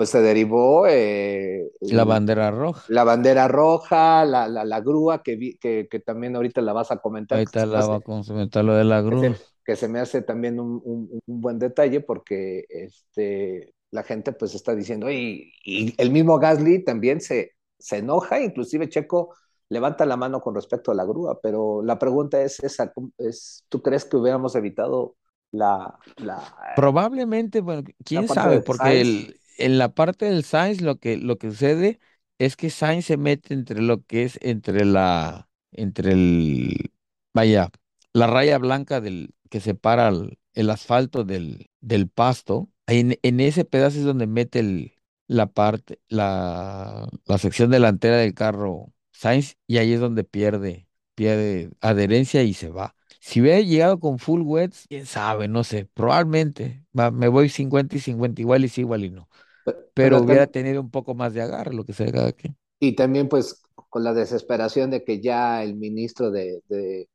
pues 0.00 0.10
se 0.10 0.20
derivó 0.22 0.86
eh, 0.86 1.70
La 1.90 2.04
el- 2.04 2.06
bandera 2.06 2.50
roja. 2.50 2.82
la 2.88 3.04
bandera 3.04 3.48
roja, 3.48 4.24
la, 4.24 4.48
la, 4.48 4.64
la 4.64 4.80
grúa, 4.80 5.22
que, 5.22 5.36
vi- 5.36 5.58
que, 5.58 5.88
que 5.90 6.00
también 6.00 6.36
ahorita 6.36 6.60
la 6.62 6.72
vas 6.72 6.90
a 6.90 6.98
comentar, 6.98 7.38
Ahorita 7.38 7.66
la 7.66 7.86
va 7.86 7.96
a 7.96 8.00
comentar 8.00 8.64
lo 8.64 8.74
de 8.74 8.84
la 8.84 9.00
que 9.08 9.16
grúa. 9.18 9.36
se, 9.36 9.44
que 9.64 9.76
se 9.76 9.88
me 9.88 10.00
hace 10.00 10.22
también 10.22 10.60
un, 10.60 10.80
un- 10.84 11.20
un 11.26 11.40
buen 11.40 11.58
detalle 11.58 12.00
porque 12.00 12.64
este, 12.68 13.74
la 13.90 14.02
gente 14.02 14.32
pues 14.32 14.54
está 14.54 14.74
diciendo, 14.74 15.10
y, 15.10 15.52
y 15.64 15.94
el 16.00 16.10
mismo 16.10 16.38
Gasly 16.38 16.84
también 16.84 17.20
se, 17.20 17.52
se 17.78 17.98
enoja, 17.98 18.40
inclusive 18.40 18.88
Checo 18.88 19.34
levanta 19.68 20.04
la 20.06 20.16
mano 20.16 20.40
con 20.40 20.54
respecto 20.54 20.90
a 20.90 20.94
la 20.94 21.04
grúa, 21.04 21.40
pero 21.40 21.82
la 21.82 21.98
pregunta 21.98 22.42
es 22.42 22.60
esa, 22.62 22.92
¿cómo- 22.92 23.12
es, 23.18 23.64
¿tú 23.68 23.82
crees 23.82 24.04
que 24.04 24.16
hubiéramos 24.16 24.54
evitado 24.56 25.16
la, 25.52 25.98
la, 26.18 26.42
Probablemente, 26.74 27.60
bueno, 27.60 27.82
quién 28.04 28.28
sabe, 28.28 28.60
porque 28.60 29.00
el- 29.00 29.39
en 29.60 29.78
la 29.78 29.94
parte 29.94 30.26
del 30.26 30.44
Sainz 30.44 30.80
lo 30.80 30.98
que, 30.98 31.16
lo 31.16 31.38
que 31.38 31.50
sucede 31.50 32.00
es 32.38 32.56
que 32.56 32.70
Sainz 32.70 33.06
se 33.06 33.16
mete 33.16 33.54
entre 33.54 33.82
lo 33.82 34.04
que 34.04 34.24
es 34.24 34.38
entre 34.42 34.84
la, 34.84 35.48
entre 35.72 36.12
el, 36.12 36.92
vaya, 37.34 37.70
la 38.12 38.26
raya 38.26 38.58
blanca 38.58 39.00
del, 39.00 39.34
que 39.50 39.60
separa 39.60 40.08
el, 40.08 40.38
el 40.54 40.70
asfalto 40.70 41.24
del, 41.24 41.70
del 41.80 42.08
pasto. 42.08 42.70
En, 42.86 43.18
en 43.22 43.40
ese 43.40 43.64
pedazo 43.64 43.98
es 43.98 44.04
donde 44.04 44.26
mete 44.26 44.58
el, 44.60 44.92
la 45.26 45.46
parte, 45.46 46.00
la, 46.08 47.08
la 47.26 47.38
sección 47.38 47.70
delantera 47.70 48.16
del 48.16 48.34
carro 48.34 48.92
Sainz, 49.12 49.56
y 49.66 49.78
ahí 49.78 49.92
es 49.92 50.00
donde 50.00 50.24
pierde, 50.24 50.88
pierde 51.14 51.70
adherencia 51.80 52.42
y 52.42 52.54
se 52.54 52.68
va. 52.70 52.94
Si 53.20 53.40
hubiera 53.40 53.60
llegado 53.60 54.00
con 54.00 54.18
full 54.18 54.40
wets, 54.42 54.86
quién 54.88 55.04
sabe, 55.06 55.46
no 55.48 55.62
sé, 55.64 55.84
probablemente. 55.86 56.84
Va, 56.98 57.10
me 57.10 57.28
voy 57.28 57.48
50 57.50 57.96
y 57.96 58.00
50, 58.00 58.40
igual 58.40 58.64
y 58.64 58.68
sí, 58.68 58.80
igual 58.80 59.04
y 59.04 59.10
no. 59.10 59.28
Pe- 59.70 59.90
Pero 59.94 60.20
Pero 60.20 60.20
hubiera 60.20 60.46
tam- 60.46 60.48
tenido 60.48 60.80
un 60.80 60.90
poco 60.90 61.14
más 61.14 61.34
de 61.34 61.42
agarre, 61.42 61.74
lo 61.74 61.84
que 61.84 61.92
sea 61.92 62.10
cada 62.12 62.32
quien. 62.32 62.56
y 62.78 62.94
también 62.96 63.28
pues 63.28 63.62
con 63.88 64.04
la 64.04 64.14
desesperación 64.14 64.90
de 64.90 65.04
que 65.04 65.20
ya 65.20 65.62
el 65.62 65.74
ministro 65.76 66.30
de, 66.30 66.62
de 66.68 67.08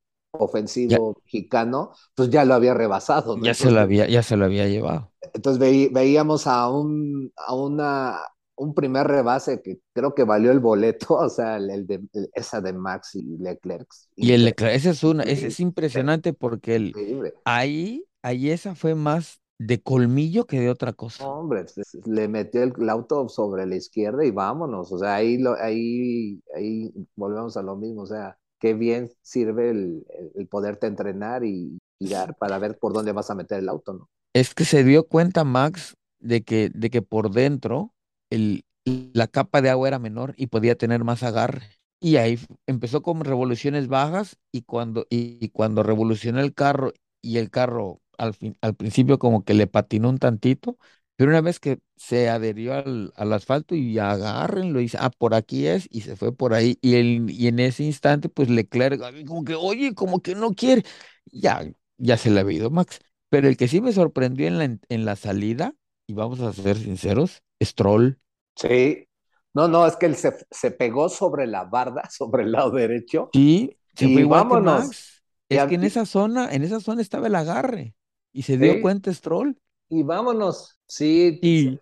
Ya, 0.87 0.97
ofensivo 0.97 1.15
mexicano 1.23 1.93
pues 2.15 2.29
ya 2.29 2.45
lo 2.45 2.53
había 2.55 2.73
rebasado, 2.73 3.37
¿no? 3.37 3.45
ya 3.45 3.53
se 3.53 3.69
lo 3.71 3.79
había, 3.81 4.07
ya 4.07 4.23
se 4.23 4.35
lo 4.37 4.45
había 4.45 4.67
llevado. 4.67 5.13
entonces 5.33 5.59
veí- 5.59 5.89
veíamos 5.93 6.47
a 6.47 6.69
un, 6.69 7.31
a 7.37 7.55
una, 7.55 8.19
un 8.55 8.73
primer 8.73 9.07
rebase 9.07 9.61
que 9.61 9.79
creo 9.93 10.13
que 10.15 10.23
valió 10.23 10.51
el 10.51 10.59
boleto, 10.59 11.15
o 11.17 11.29
sea, 11.29 11.57
el, 11.57 11.69
el 11.71 11.87
de, 11.87 11.95
el- 12.13 12.29
esa 12.33 12.61
de 12.61 12.73
Max 12.73 13.15
y 13.15 13.23
Leclerc, 13.37 13.87
Y 14.19 14.31
el 14.33 14.45
Leclerc, 14.45 14.73
ese 14.75 14.91
es 14.91 15.03
una, 15.03 15.23
ese 15.23 15.47
es 15.47 15.59
impresionante 15.59 16.33
porque 16.33 16.75
el, 16.75 16.99
ahí, 17.43 18.05
ahí 18.21 18.49
esa 18.49 18.75
fue 18.75 18.95
más 18.95 19.41
de 19.59 19.81
colmillo 19.81 20.45
que 20.47 20.59
de 20.59 20.69
otra 20.69 20.93
cosa. 20.93 21.25
Hombre, 21.27 21.65
le 22.05 22.27
metió 22.27 22.61
el, 22.63 22.73
el 22.77 22.89
auto 22.89 23.29
sobre 23.29 23.65
la 23.65 23.75
izquierda 23.75 24.25
y 24.25 24.31
vámonos. 24.31 24.91
O 24.91 24.97
sea, 24.99 25.15
ahí, 25.15 25.37
lo, 25.37 25.55
ahí, 25.55 26.41
ahí 26.55 26.91
volvemos 27.15 27.55
a 27.57 27.61
lo 27.63 27.75
mismo. 27.77 28.01
O 28.01 28.05
sea, 28.05 28.37
qué 28.59 28.73
bien 28.73 29.09
sirve 29.21 29.69
el, 29.71 30.05
el- 30.35 30.47
poderte 30.47 30.87
entrenar 30.87 31.43
y 31.45 31.77
tirar 31.97 32.35
para 32.37 32.59
ver 32.59 32.77
por 32.77 32.91
dónde 32.93 33.13
vas 33.13 33.29
a 33.29 33.35
meter 33.35 33.59
el 33.59 33.69
auto, 33.69 33.93
¿no? 33.93 34.09
Es 34.33 34.53
que 34.53 34.65
se 34.65 34.83
dio 34.83 35.07
cuenta 35.07 35.43
Max 35.43 35.95
de 36.19 36.43
que, 36.43 36.69
de 36.73 36.89
que 36.89 37.01
por 37.01 37.31
dentro 37.31 37.93
el, 38.29 38.65
la 38.85 39.27
capa 39.27 39.61
de 39.61 39.69
agua 39.69 39.87
era 39.87 39.99
menor 39.99 40.33
y 40.37 40.47
podía 40.47 40.75
tener 40.77 41.03
más 41.03 41.23
agarre. 41.23 41.63
Y 42.01 42.17
ahí 42.17 42.39
empezó 42.67 43.01
con 43.01 43.23
revoluciones 43.23 43.87
bajas 43.87 44.37
y 44.51 44.63
cuando, 44.63 45.07
y, 45.09 45.37
y 45.43 45.49
cuando 45.49 45.83
revolucionó 45.83 46.41
el 46.41 46.53
carro 46.53 46.91
y 47.21 47.37
el 47.37 47.49
carro 47.49 48.01
al, 48.17 48.33
fin, 48.33 48.57
al 48.61 48.75
principio 48.75 49.19
como 49.19 49.43
que 49.43 49.53
le 49.53 49.67
patinó 49.67 50.09
un 50.09 50.17
tantito, 50.17 50.77
pero 51.15 51.29
una 51.31 51.41
vez 51.41 51.59
que 51.59 51.79
se 51.95 52.29
adherió 52.29 52.73
al, 52.73 53.13
al 53.15 53.33
asfalto 53.33 53.75
y 53.75 53.97
agárrenlo 53.99 54.79
y 54.79 54.83
dice, 54.83 54.97
ah, 54.99 55.09
por 55.09 55.33
aquí 55.33 55.67
es 55.67 55.87
y 55.91 56.01
se 56.01 56.15
fue 56.15 56.35
por 56.35 56.53
ahí 56.53 56.77
y, 56.81 56.95
el, 56.95 57.29
y 57.29 57.47
en 57.47 57.59
ese 57.59 57.83
instante 57.83 58.29
pues 58.29 58.49
Leclerc 58.49 58.99
como 59.25 59.43
que, 59.45 59.55
oye, 59.55 59.93
como 59.95 60.21
que 60.21 60.35
no 60.35 60.51
quiere, 60.53 60.83
ya, 61.31 61.61
ya 61.97 62.17
se 62.17 62.29
le 62.31 62.39
había 62.41 62.57
ido 62.57 62.69
Max. 62.71 62.99
Pero 63.29 63.47
el 63.47 63.57
que 63.57 63.67
sí 63.67 63.81
me 63.81 63.91
sorprendió 63.91 64.47
en 64.47 64.57
la, 64.59 64.65
en 64.65 65.05
la 65.05 65.15
salida, 65.15 65.73
y 66.07 66.13
vamos 66.13 66.39
a 66.41 66.53
ser 66.53 66.77
sinceros, 66.77 67.43
Stroll. 67.63 68.19
Sí. 68.55 69.07
No, 69.53 69.67
no, 69.67 69.85
es 69.87 69.95
que 69.95 70.05
él 70.05 70.15
se, 70.15 70.33
se 70.51 70.71
pegó 70.71 71.07
sobre 71.09 71.47
la 71.47 71.63
barda, 71.65 72.09
sobre 72.09 72.43
el 72.43 72.51
lado 72.51 72.71
derecho, 72.71 73.29
Sí, 73.33 73.77
se 73.95 74.09
fue 74.09 74.21
y 74.21 74.21
igual 74.21 74.47
que 74.47 74.57
vámonos. 74.57 74.57
Max. 74.57 75.23
Es 75.49 75.63
que 75.65 75.75
en 75.75 75.83
esa 75.83 76.05
zona, 76.05 76.51
en 76.53 76.63
esa 76.63 76.79
zona 76.79 77.01
estaba 77.01 77.27
el 77.27 77.35
agarre. 77.35 77.95
Y 78.35 78.43
se 78.43 78.59
dio 78.59 78.77
sí, 78.77 78.79
cuenta 78.79 79.11
Stroll. 79.13 79.57
y 79.89 80.03
vámonos. 80.03 80.77
Sí, 80.87 81.41
Y 81.41 81.81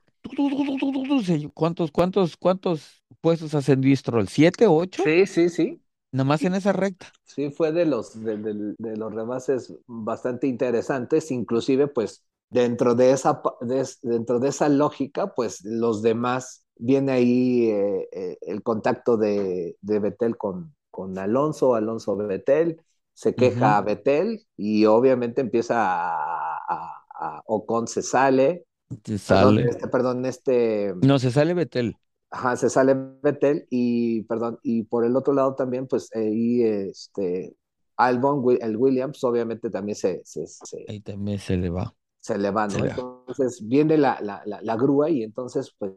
¿cuántos, 1.53 1.91
cuántos, 1.91 2.37
cuántos 2.37 3.03
puestos 3.21 3.53
ascendió 3.55 3.95
Stroll? 3.95 4.27
¿Siete, 4.27 4.67
ocho? 4.67 5.03
sí, 5.03 5.25
sí, 5.27 5.49
sí. 5.49 5.83
Nada 6.11 6.25
más 6.25 6.43
en 6.45 6.55
esa 6.55 6.71
recta. 6.73 7.13
Sí, 7.25 7.49
fue 7.51 7.71
de 7.71 7.85
los, 7.85 8.21
de, 8.23 8.37
de- 8.37 8.75
de 8.77 8.97
los 8.97 9.13
rebases 9.13 9.73
bastante 9.87 10.47
interesantes, 10.47 11.31
inclusive 11.31 11.87
pues 11.87 12.23
dentro 12.49 12.93
de 12.95 13.11
esa, 13.11 13.41
de 13.61 13.87
dentro 14.03 14.39
de 14.39 14.49
esa 14.49 14.69
lógica, 14.69 15.33
pues 15.33 15.63
los 15.65 16.01
demás, 16.03 16.65
viene 16.75 17.11
ahí 17.13 17.69
eh, 17.71 18.09
eh, 18.11 18.37
el 18.41 18.61
contacto 18.63 19.17
de, 19.17 19.77
de 19.81 19.99
Betel 19.99 20.37
con, 20.37 20.75
con 20.91 21.17
Alonso, 21.17 21.75
Alonso 21.75 22.15
Betel, 22.17 22.81
se 23.13 23.35
queja 23.35 23.77
a. 23.77 23.81
Betel 23.81 24.45
y 24.57 24.85
obviamente 24.85 25.41
empieza 25.41 25.75
a, 25.85 26.57
a- 26.67 27.05
a- 27.15 27.43
Ocon 27.47 27.87
se 27.87 28.01
sale, 28.01 28.65
Se 29.05 29.17
perdón, 29.27 29.55
sale. 29.57 29.69
este, 29.69 29.87
perdón, 29.89 30.25
este, 30.25 30.93
No, 31.01 31.19
se 31.19 31.31
sale 31.31 31.53
Betel. 31.53 31.99
Ajá, 32.29 32.55
se 32.55 32.69
sale 32.69 32.95
Vettel 33.21 33.67
y, 33.69 34.23
perdón, 34.23 34.59
y 34.63 34.83
por 34.83 35.05
el 35.05 35.15
otro 35.15 35.33
lado 35.33 35.53
también, 35.55 35.87
pues 35.87 36.09
ahí, 36.15 36.63
este, 36.63 37.55
Albon, 37.95 38.43
el 38.59 38.75
Williams, 38.77 39.23
obviamente 39.23 39.69
también 39.69 39.95
se, 39.95 40.21
se, 40.25 40.47
se, 40.47 40.87
Ahí 40.87 41.01
también 41.01 41.39
se 41.39 41.57
le 41.57 41.69
va. 41.69 41.93
se 42.19 42.37
le 42.37 42.51
va, 42.51 42.67
Se 42.67 42.79
¿no? 42.79 42.83
le 42.83 42.89
va. 42.89 43.07
Entonces 43.27 43.61
viene 43.67 43.97
la, 43.97 44.19
la, 44.21 44.41
la, 44.45 44.61
la 44.61 44.75
grúa 44.77 45.09
y 45.09 45.23
entonces, 45.23 45.73
pues, 45.77 45.93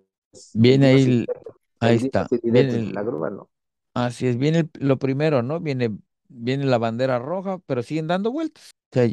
Viene 0.53 0.89
ahí, 0.89 1.05
el- 1.05 1.31
ahí 1.81 1.97
está. 1.97 2.33
Viene 2.43 2.79
la 2.93 3.03
grúa, 3.03 3.31
¿no? 3.31 3.51
Así 3.95 4.27
es, 4.27 4.37
viene 4.37 4.59
el- 4.61 4.71
lo 4.75 4.99
primero, 4.99 5.43
¿no? 5.43 5.59
Viene, 5.61 5.97
viene 6.29 6.65
la 6.65 6.79
bandera 6.79 7.19
roja, 7.19 7.59
pero 7.67 7.83
siguen 7.83 8.07
dando 8.07 8.33
vueltas. 8.33 8.71
O 8.93 8.95
sea, 8.95 9.11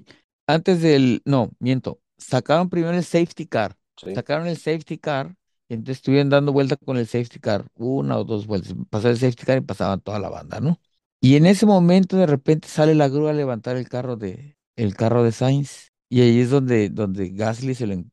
antes 0.48 0.82
del, 0.82 1.22
no, 1.26 1.52
miento, 1.60 2.00
sacaron 2.18 2.70
primero 2.70 2.96
el 2.96 3.04
safety 3.04 3.48
car, 3.48 3.78
Sí. 3.98 4.14
sacaron 4.16 4.48
el 4.48 4.58
safety 4.58 4.98
car, 4.98 5.36
y 5.70 5.76
entonces 5.76 5.98
estuvieron 5.98 6.30
dando 6.30 6.52
vuelta 6.52 6.76
con 6.78 6.98
el 6.98 7.08
safety 7.08 7.40
car, 7.40 7.66
una 7.76 8.18
o 8.18 8.24
dos 8.24 8.48
vueltas, 8.48 8.74
pasaba 8.90 9.12
el 9.12 9.20
safety 9.20 9.46
car 9.46 9.58
y 9.58 9.62
pasaban 9.62 10.02
toda 10.02 10.20
la 10.20 10.30
banda, 10.30 10.60
¿no? 10.60 10.80
Y 11.22 11.36
en 11.36 11.46
ese 11.46 11.66
momento 11.66 12.18
de 12.18 12.26
repente 12.26 12.68
sale 12.68 12.96
la 12.96 13.08
grúa 13.08 13.32
a 13.32 13.34
levantar 13.34 13.78
el 13.78 13.88
carro 13.88 14.18
de, 14.18 14.58
el 14.76 14.96
carro 14.96 15.24
de 15.24 15.32
Sainz, 15.32 15.90
y 16.10 16.22
ahí 16.22 16.40
es 16.40 16.50
donde, 16.50 16.90
donde 16.90 17.30
Gasly 17.30 17.76
se 17.76 17.88
lo 17.88 18.04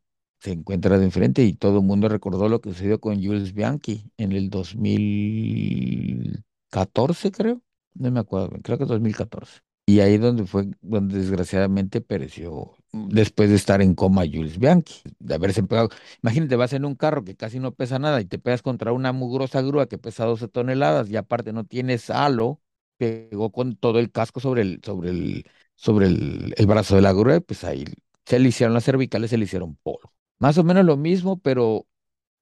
se 0.41 0.53
encuentra 0.53 0.99
de 0.99 1.05
enfrente 1.05 1.45
y 1.45 1.53
todo 1.53 1.81
el 1.81 1.85
mundo 1.85 2.09
recordó 2.09 2.49
lo 2.49 2.61
que 2.61 2.71
sucedió 2.71 2.99
con 2.99 3.23
Jules 3.23 3.53
Bianchi 3.53 4.11
en 4.17 4.33
el 4.33 4.49
2014, 4.49 7.31
creo. 7.31 7.61
No 8.01 8.11
me 8.11 8.21
acuerdo, 8.21 8.51
creo 8.63 8.79
que 8.79 8.87
2014. 8.87 9.61
Y 9.87 10.01
ahí 10.01 10.17
donde 10.19 10.47
fue, 10.47 10.69
donde 10.81 11.19
desgraciadamente 11.19 12.01
pereció 12.01 12.77
mm, 12.93 13.09
después 13.11 13.51
de 13.51 13.57
estar 13.57 13.83
en 13.83 13.95
coma 13.95 14.23
Jules 14.23 14.59
Bianchi, 14.59 15.03
de 15.19 15.35
haberse 15.35 15.63
pegado. 15.63 15.91
Imagínate, 16.23 16.57
vas 16.57 16.73
en 16.73 16.85
un 16.87 16.95
carro 16.95 17.25
que 17.25 17.37
casi 17.37 17.59
no 17.59 17.73
pesa 17.75 17.99
nada 17.99 18.21
y 18.21 18.25
te 18.25 18.39
pegas 18.39 18.63
contra 18.63 18.93
una 18.93 19.13
mugrosa 19.13 19.61
grúa 19.63 19.87
que 19.87 19.99
pesa 19.99 20.25
12 20.25 20.49
toneladas 20.49 21.11
y 21.11 21.17
aparte 21.17 21.53
no 21.53 21.65
tienes 21.65 22.09
halo, 22.11 22.61
pegó 22.97 23.53
con 23.53 23.77
todo 23.77 23.99
el 23.99 24.11
casco 24.13 24.41
sobre 24.41 24.63
el, 24.63 24.81
sobre 24.85 25.11
el, 25.11 25.45
sobre 25.77 26.07
el, 26.07 26.55
el 26.57 26.67
brazo 26.67 26.97
de 26.97 27.03
la 27.03 27.13
grúa, 27.13 27.37
y 27.37 27.41
pues 27.41 27.65
ahí 27.65 27.85
se 28.25 28.39
le 28.39 28.49
hicieron 28.49 28.75
las 28.75 28.85
cervicales, 28.85 29.31
se 29.31 29.39
le 29.39 29.45
hicieron 29.45 29.77
polvo. 29.77 30.15
Más 30.41 30.57
o 30.59 30.65
menos 30.65 30.87
lo 30.87 30.97
mismo, 30.97 31.39
pero 31.41 31.87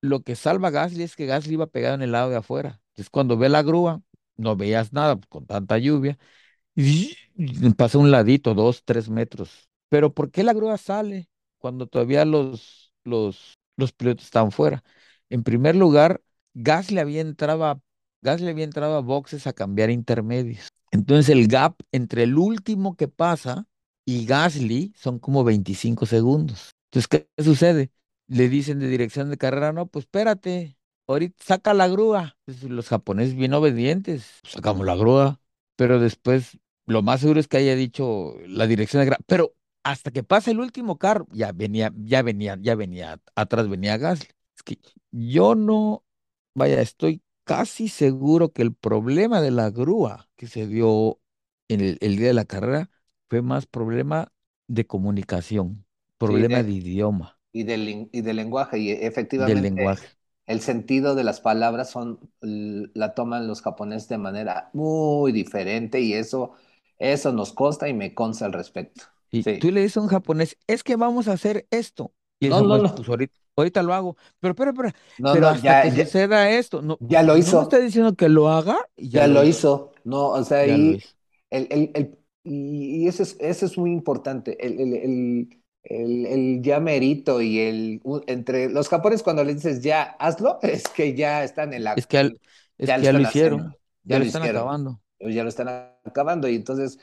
lo 0.01 0.23
que 0.23 0.37
salva 0.37 0.69
a 0.69 0.71
Gasly 0.71 1.03
es 1.03 1.17
que 1.17 1.27
Gasly 1.27 1.55
iba 1.55 1.67
pegado 1.67 1.95
en 1.97 2.03
el 2.03 2.13
lado 2.13 2.31
de 2.31 2.37
afuera. 2.37 2.81
Entonces, 2.91 3.11
cuando 3.11 3.37
ve 3.37 3.49
la 3.49 3.63
grúa, 3.63 4.03
no 4.39 4.57
veías 4.57 4.93
nada 4.95 5.17
pues, 5.17 5.29
con 5.29 5.47
tanta 5.47 5.79
lluvia. 5.79 6.19
Y 6.75 7.17
pasa 7.77 7.99
un 7.99 8.11
ladito, 8.11 8.55
dos, 8.55 8.83
tres 8.85 9.09
metros. 9.09 9.69
Pero 9.89 10.13
¿por 10.15 10.31
qué 10.31 10.43
la 10.45 10.53
grúa 10.55 10.79
sale 10.79 11.29
cuando 11.59 11.87
todavía 11.87 12.25
los, 12.25 12.93
los, 13.05 13.59
los 13.77 13.93
pilotos 13.93 14.25
están 14.27 14.53
fuera? 14.53 14.85
En 15.31 15.43
primer 15.43 15.77
lugar, 15.77 16.23
Gasly 16.55 16.99
había 16.99 17.21
entrado 17.21 17.65
a 17.65 17.81
Gasly 18.23 18.49
había 18.49 18.65
entrado 18.65 18.97
a 18.97 19.01
boxes 19.01 19.47
a 19.47 19.53
cambiar 19.53 19.91
intermedios. 19.91 20.69
Entonces 20.91 21.29
el 21.29 21.47
gap 21.49 21.77
entre 21.93 22.25
el 22.25 22.37
último 22.39 22.97
que 22.97 23.09
pasa 23.09 23.67
y 24.05 24.27
Gasly 24.27 24.93
son 24.97 25.19
como 25.19 25.45
25 25.45 26.07
segundos. 26.07 26.73
Entonces, 26.91 27.09
¿qué 27.09 27.43
sucede? 27.43 27.91
Le 28.27 28.49
dicen 28.49 28.79
de 28.79 28.89
dirección 28.89 29.31
de 29.31 29.37
carrera, 29.39 29.73
no, 29.73 29.87
pues 29.87 30.05
espérate, 30.07 30.78
ahorita 31.09 31.37
saca 31.45 31.75
la 31.75 31.89
grúa. 31.89 32.37
Entonces, 32.47 32.71
los 32.71 32.89
japoneses 32.89 33.35
bien 33.37 33.53
obedientes, 33.55 34.27
pues, 34.43 34.53
sacamos 34.55 34.87
la 34.87 34.97
grúa, 34.97 35.41
pero 35.77 36.01
después 36.01 36.59
lo 36.87 37.03
más 37.03 37.21
seguro 37.21 37.41
es 37.41 37.49
que 37.49 37.59
haya 37.59 37.75
dicho 37.77 38.35
la 38.47 38.67
dirección 38.67 39.05
de 39.05 39.17
pero 39.27 39.55
hasta 39.83 40.11
que 40.11 40.23
pasa 40.23 40.51
el 40.51 40.61
último 40.61 40.99
carro, 40.99 41.27
ya 41.33 41.53
venía, 41.53 41.93
ya 41.97 42.23
venía, 42.23 42.57
ya 42.61 42.75
venía, 42.75 43.21
atrás 43.35 43.69
venía 43.69 43.97
Gasly. 43.97 44.29
Es 44.57 44.63
que 44.63 44.79
yo 45.11 45.55
no, 45.55 46.05
vaya, 46.55 46.81
estoy 46.81 47.23
casi 47.45 47.89
seguro 47.89 48.53
que 48.53 48.63
el 48.63 48.75
problema 48.75 49.41
de 49.41 49.51
la 49.51 49.71
grúa 49.71 50.29
que 50.37 50.47
se 50.47 50.67
dio 50.67 51.21
en 51.69 51.81
el, 51.81 51.99
el 52.01 52.17
día 52.17 52.29
de 52.29 52.35
la 52.35 52.45
carrera 52.45 52.91
fue 53.29 53.43
más 53.43 53.67
problema 53.67 54.33
de 54.67 54.87
comunicación, 54.87 55.87
Sí, 56.21 56.45
problema 56.45 56.63
de 56.63 56.73
de, 56.73 56.73
idioma, 56.73 57.39
y, 57.53 57.65
del, 57.65 58.11
y 58.13 58.23
del 58.23 58.37
lenguaje. 58.37 58.79
Y 58.81 58.93
del 59.37 59.63
efectivamente 59.63 59.63
lenguaje. 59.63 60.18
El 60.49 60.61
sentido 60.63 61.15
de 61.15 61.25
las 61.25 61.41
palabras 61.41 61.91
son, 61.91 62.21
la 62.43 63.15
toman 63.15 63.47
los 63.49 63.63
japoneses 63.63 64.09
de 64.09 64.19
manera 64.19 64.71
muy 64.75 65.33
diferente 65.33 66.01
y 66.01 66.15
eso, 66.15 66.55
eso 66.99 67.33
nos 67.33 67.53
consta 67.53 67.89
y 67.89 67.95
me 67.95 68.15
consta 68.15 68.47
al 68.47 68.53
respecto. 68.55 69.05
Y 69.31 69.45
tú 69.59 69.71
le 69.71 69.83
dices 69.83 69.97
a 69.99 70.01
un 70.03 70.09
japonés, 70.09 70.57
es 70.67 70.83
que 70.85 70.97
vamos 70.97 71.29
a 71.29 71.33
hacer 71.33 71.67
esto. 71.71 72.15
Y 72.41 72.51
No, 72.51 72.63
no, 72.63 72.79
japonés, 72.79 72.79
no. 72.79 72.95
pues 72.95 73.09
ahorita, 73.09 73.35
ahorita 73.57 73.83
lo 73.83 73.95
hago. 73.95 74.17
Pero, 74.41 74.55
pero, 74.55 74.75
pero, 74.75 74.91
No, 75.17 75.35
pero 75.35 75.49
no, 75.49 75.51
hasta 75.51 75.77
ya, 75.77 75.77
que 75.77 75.91
ya, 75.95 76.05
suceda 76.05 76.51
esto, 76.51 76.83
no, 76.83 77.01
ya 77.01 77.23
lo 77.23 77.37
no 77.41 77.55
me 77.55 77.63
está 77.63 77.79
hizo. 77.79 77.79
diciendo 77.79 78.15
que 78.15 78.29
lo 78.29 78.49
haga 78.49 78.79
y 78.97 79.11
ya 79.11 79.21
Ya 79.21 79.27
lo 79.27 79.35
lo 79.35 79.45
hizo, 79.45 79.45
hizo. 79.45 79.93
No, 80.05 80.29
o 80.31 80.45
sea, 80.45 80.59
ya 80.61 80.79
lo 80.79 80.93
ahí 80.93 80.97
hizo. 80.97 81.15
el, 81.51 81.67
el, 81.71 81.91
el- 81.95 82.19
y 82.45 83.05
y 83.05 83.09
eso 83.09 83.23
es, 83.23 83.37
eso 83.41 83.67
es 83.67 83.77
muy 83.79 83.91
importante. 83.93 84.57
El, 84.65 85.58
el, 85.89 86.27
el, 86.27 86.63
ya 86.63 86.81
merito 86.81 87.41
y 87.43 87.59
el 87.61 88.03
entre 88.27 88.71
los 88.71 88.89
japoneses 88.89 89.23
cuando 89.25 89.45
les 89.45 89.57
dices 89.57 89.83
ya 89.83 90.03
hazlo, 90.21 90.59
es 90.63 90.85
que 90.89 91.15
ya 91.15 91.45
están 91.45 91.73
en 91.75 91.85
Es 91.95 92.07
la, 92.07 92.07
que, 92.07 92.17
al- 92.19 92.41
es 92.79 92.93
ya 92.93 92.95
que 92.95 93.03
ya 93.03 93.13
lo 93.13 93.21
haciendo, 93.23 93.23
hicieron, 93.23 93.77
ya 94.05 94.19
ya 94.19 94.19
lo 94.19 94.25
están 94.25 94.43
hicieron, 94.43 94.43
acabando. 94.43 95.01
ya 95.21 95.43
lo 95.45 95.49
están 95.51 95.69
acabando. 96.05 96.49
Y 96.49 96.57
entonces 96.57 96.99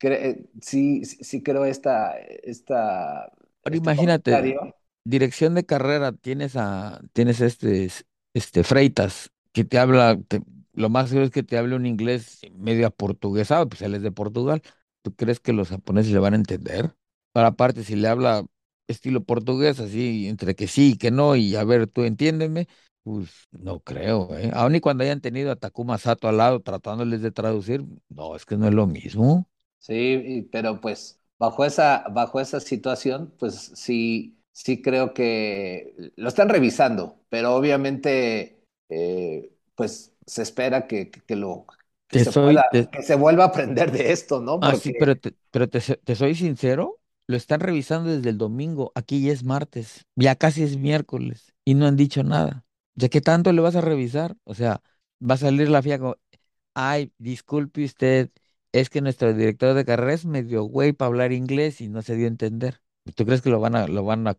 cre- 0.00 0.48
sí, 0.62 1.04
sí 1.04 1.18
sí 1.24 1.42
creo 1.42 1.64
esta, 1.66 2.18
esta, 2.18 3.32
Ahora 3.64 3.76
este 3.76 3.78
imagínate, 3.78 3.92
comentario. 3.94 4.74
dirección 5.04 5.54
de 5.54 5.64
carrera, 5.66 6.12
tienes 6.12 6.56
a, 6.56 7.00
tienes 7.12 7.40
este, 7.40 7.88
este 8.34 8.64
Freitas, 8.64 9.30
que 9.52 9.64
te 9.64 9.78
habla, 9.78 10.18
te- 10.28 10.42
lo 10.74 10.90
más 10.90 11.08
seguro 11.08 11.26
es 11.26 11.30
que 11.32 11.42
te 11.42 11.56
hable 11.58 11.76
un 11.76 11.86
inglés 11.86 12.40
medio 12.52 12.86
aportuguesado, 12.86 13.68
pues 13.68 13.82
él 13.82 13.94
es 13.94 14.02
de 14.02 14.12
Portugal. 14.12 14.62
¿Tú 15.02 15.14
crees 15.14 15.40
que 15.40 15.52
los 15.52 15.68
japoneses 15.68 16.12
le 16.12 16.18
van 16.18 16.34
a 16.34 16.36
entender? 16.36 16.94
Para 17.34 17.48
aparte, 17.50 17.84
si 17.84 17.96
le 17.96 18.08
habla 18.08 18.46
estilo 18.88 19.24
portugués, 19.24 19.80
así, 19.80 20.28
entre 20.28 20.56
que 20.56 20.68
sí 20.68 20.92
y 20.94 20.98
que 20.98 21.12
no, 21.12 21.36
y 21.36 21.56
a 21.56 21.64
ver, 21.64 21.88
tú 21.88 22.04
entiéndeme, 22.04 22.68
pues 23.04 23.30
no 23.52 23.80
creo, 23.80 24.36
¿eh? 24.38 24.52
Aun 24.54 24.76
y 24.76 24.80
cuando 24.80 25.04
hayan 25.04 25.22
tenido 25.22 25.52
a 25.52 25.56
Takuma 25.56 25.98
Sato 25.98 26.28
al 26.28 26.38
lado 26.38 26.62
tratándoles 26.62 27.22
de 27.22 27.32
traducir, 27.32 27.84
no, 28.10 28.36
es 28.36 28.46
que 28.46 28.56
no 28.58 28.68
es 28.68 28.74
lo 28.74 28.86
mismo. 28.88 29.48
Sí, 29.78 30.48
pero 30.52 30.80
pues 30.80 31.20
bajo 31.38 31.64
esa, 31.64 32.04
bajo 32.10 32.40
esa 32.40 32.60
situación, 32.60 33.34
pues 33.38 33.54
sí, 33.74 34.38
sí 34.52 34.80
creo 34.82 35.12
que 35.14 36.12
lo 36.16 36.28
están 36.28 36.48
revisando, 36.48 37.20
pero 37.28 37.54
obviamente 37.54 38.64
eh, 38.88 39.52
pues 39.74 40.16
se 40.26 40.42
espera 40.42 40.86
que, 40.86 41.10
que, 41.10 41.20
que 41.22 41.36
lo 41.36 41.66
que 42.08 42.24
se 42.24 42.32
pueda, 42.32 42.62
soy, 42.62 42.66
te, 42.70 42.88
que 42.90 43.02
se 43.02 43.14
vuelva 43.16 43.44
a 43.44 43.46
aprender 43.48 43.92
de 43.92 44.12
esto, 44.12 44.40
¿no? 44.40 44.60
Ah, 44.60 44.74
sí, 44.76 44.94
pero 44.94 45.16
te, 45.16 45.34
pero 45.50 45.68
te 45.68 46.14
soy 46.16 46.34
sincero, 46.34 47.00
lo 47.26 47.36
están 47.36 47.60
revisando 47.60 48.10
desde 48.10 48.30
el 48.30 48.38
domingo, 48.38 48.92
aquí 48.94 49.22
ya 49.22 49.32
es 49.32 49.44
martes, 49.44 50.06
ya 50.16 50.36
casi 50.36 50.62
es 50.62 50.76
miércoles 50.76 51.54
y 51.64 51.74
no 51.74 51.86
han 51.86 51.96
dicho 51.96 52.22
nada. 52.24 52.64
¿Ya 52.94 53.08
qué 53.08 53.20
tanto 53.20 53.52
le 53.52 53.60
vas 53.60 53.76
a 53.76 53.80
revisar? 53.80 54.36
O 54.44 54.54
sea, 54.54 54.82
va 55.20 55.34
a 55.34 55.36
salir 55.38 55.68
la 55.68 55.80
FIA 55.80 55.98
como, 55.98 56.16
ay, 56.74 57.12
disculpe 57.18 57.84
usted, 57.84 58.30
es 58.72 58.90
que 58.90 59.00
nuestro 59.00 59.32
director 59.34 59.74
de 59.74 59.84
carrera 59.84 60.14
es 60.14 60.24
medio 60.26 60.64
güey 60.64 60.92
para 60.92 61.08
hablar 61.08 61.32
inglés 61.32 61.80
y 61.80 61.88
no 61.88 62.02
se 62.02 62.16
dio 62.16 62.26
a 62.26 62.28
entender. 62.28 62.80
¿Tú 63.14 63.24
crees 63.26 63.42
que 63.42 63.50
lo 63.50 63.60
van 63.60 63.76
a, 63.76 63.86
lo 63.88 64.04
van 64.04 64.26
a, 64.26 64.34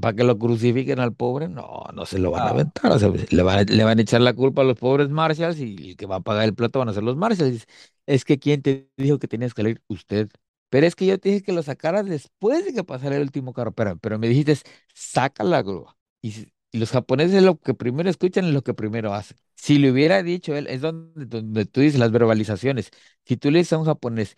para 0.00 0.16
que 0.16 0.24
lo 0.24 0.38
crucifiquen 0.38 1.00
al 1.00 1.14
pobre? 1.14 1.48
No, 1.48 1.84
no 1.94 2.06
se 2.06 2.18
lo 2.18 2.30
van 2.30 2.42
a 2.42 2.50
aventar. 2.50 2.92
O 2.92 2.98
sea, 2.98 3.10
le 3.30 3.42
van 3.42 3.58
a, 3.60 3.62
le 3.64 3.84
van 3.84 3.98
a 3.98 4.02
echar 4.02 4.20
la 4.20 4.34
culpa 4.34 4.62
a 4.62 4.64
los 4.64 4.78
pobres 4.78 5.08
Marshalls 5.10 5.58
y 5.58 5.90
el 5.90 5.96
que 5.96 6.06
va 6.06 6.16
a 6.16 6.20
pagar 6.20 6.44
el 6.44 6.54
plato 6.54 6.78
van 6.78 6.88
a 6.88 6.92
ser 6.94 7.02
los 7.02 7.16
Marshalls. 7.16 7.66
Es 8.06 8.24
que 8.24 8.38
¿quién 8.38 8.62
te 8.62 8.88
dijo 8.96 9.18
que 9.18 9.28
tenías 9.28 9.54
que 9.54 9.62
salir? 9.62 9.82
Usted. 9.88 10.28
Pero 10.70 10.86
es 10.86 10.94
que 10.96 11.06
yo 11.06 11.18
te 11.18 11.28
dije 11.30 11.42
que 11.42 11.52
lo 11.52 11.62
sacaras 11.62 12.06
después 12.06 12.64
de 12.64 12.72
que 12.72 12.84
pasara 12.84 13.16
el 13.16 13.22
último 13.22 13.52
carro. 13.52 13.72
Pero, 13.72 13.96
pero 13.98 14.18
me 14.18 14.28
dijiste, 14.28 14.56
saca 14.94 15.44
la 15.44 15.62
grúa. 15.62 15.96
Y, 16.22 16.48
los 16.72 16.92
japoneses 16.92 17.34
es 17.34 17.42
lo 17.42 17.58
que 17.58 17.74
primero 17.74 18.08
escuchan 18.08 18.44
y 18.44 18.52
lo 18.52 18.62
que 18.62 18.74
primero 18.74 19.12
hacen. 19.12 19.36
Si 19.56 19.78
le 19.78 19.90
hubiera 19.90 20.22
dicho 20.22 20.54
él, 20.54 20.68
es 20.68 20.80
donde, 20.80 21.26
donde 21.26 21.66
tú 21.66 21.80
dices 21.80 21.98
las 21.98 22.12
verbalizaciones. 22.12 22.90
Si 23.24 23.36
tú 23.36 23.50
le 23.50 23.58
dices 23.58 23.72
a 23.72 23.78
un 23.78 23.86
japonés, 23.86 24.36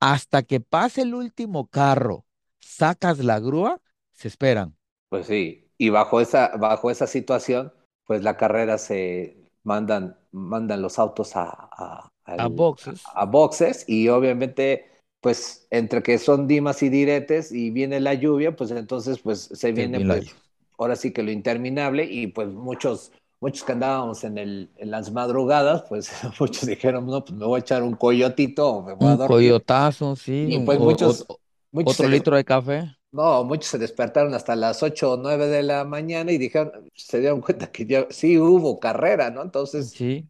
hasta 0.00 0.42
que 0.42 0.60
pase 0.60 1.02
el 1.02 1.14
último 1.14 1.68
carro, 1.68 2.26
sacas 2.60 3.20
la 3.20 3.38
grúa, 3.38 3.80
se 4.12 4.26
esperan 4.28 4.78
pues 5.08 5.26
sí, 5.26 5.70
y 5.78 5.88
bajo 5.90 6.20
esa, 6.20 6.56
bajo 6.56 6.90
esa 6.90 7.06
situación, 7.06 7.72
pues 8.04 8.22
la 8.22 8.36
carrera 8.36 8.78
se 8.78 9.50
mandan, 9.62 10.18
mandan 10.32 10.82
los 10.82 10.98
autos 10.98 11.34
a, 11.34 12.10
a, 12.24 12.48
boxes. 12.48 13.02
a 13.14 13.24
boxes 13.24 13.84
y 13.88 14.08
obviamente 14.08 14.97
pues 15.20 15.66
entre 15.70 16.02
que 16.02 16.18
son 16.18 16.46
dimas 16.46 16.82
y 16.82 16.88
diretes 16.90 17.52
y 17.52 17.70
viene 17.70 18.00
la 18.00 18.14
lluvia, 18.14 18.54
pues 18.56 18.70
entonces 18.70 19.18
pues 19.20 19.40
se 19.52 19.72
viene 19.72 20.00
pues 20.00 20.36
ahora 20.78 20.96
sí 20.96 21.12
que 21.12 21.22
lo 21.22 21.30
interminable 21.32 22.04
y 22.04 22.28
pues 22.28 22.48
muchos 22.48 23.12
muchos 23.40 23.64
que 23.64 23.72
andábamos 23.72 24.24
en 24.24 24.38
el 24.38 24.70
en 24.76 24.90
las 24.90 25.10
madrugadas, 25.12 25.84
pues 25.88 26.10
muchos 26.40 26.66
dijeron, 26.66 27.06
"No, 27.06 27.24
pues 27.24 27.38
me 27.38 27.46
voy 27.46 27.58
a 27.58 27.60
echar 27.62 27.82
un 27.82 27.94
coyotito 27.96 28.68
o 28.68 28.82
me 28.82 28.94
voy 28.94 29.12
a 29.12 29.16
Un 29.16 29.16
dormir." 29.16 29.58
coyotazo, 29.58 30.14
sí, 30.16 30.46
Y 30.46 30.58
un- 30.58 30.64
pues 30.64 30.78
o- 30.78 30.80
muchos 30.80 31.24
o- 31.28 31.40
muchos 31.72 31.96
otro 31.96 32.08
se 32.08 32.08
litro 32.08 32.36
de 32.36 32.44
café. 32.44 32.84
no, 33.12 33.44
muchos 33.44 33.70
se 33.70 33.78
despertaron 33.78 34.34
hasta 34.34 34.54
las 34.56 34.82
8 34.82 35.12
o 35.12 35.16
9 35.16 35.46
de 35.48 35.62
la 35.62 35.84
mañana 35.84 36.32
y 36.32 36.38
dijeron, 36.38 36.90
se 36.94 37.20
dieron 37.20 37.40
cuenta 37.40 37.72
que 37.72 37.86
ya 37.86 38.06
sí 38.10 38.38
hubo 38.38 38.78
carrera, 38.80 39.30
¿no? 39.30 39.42
Entonces, 39.42 39.96
Sí, 39.96 40.28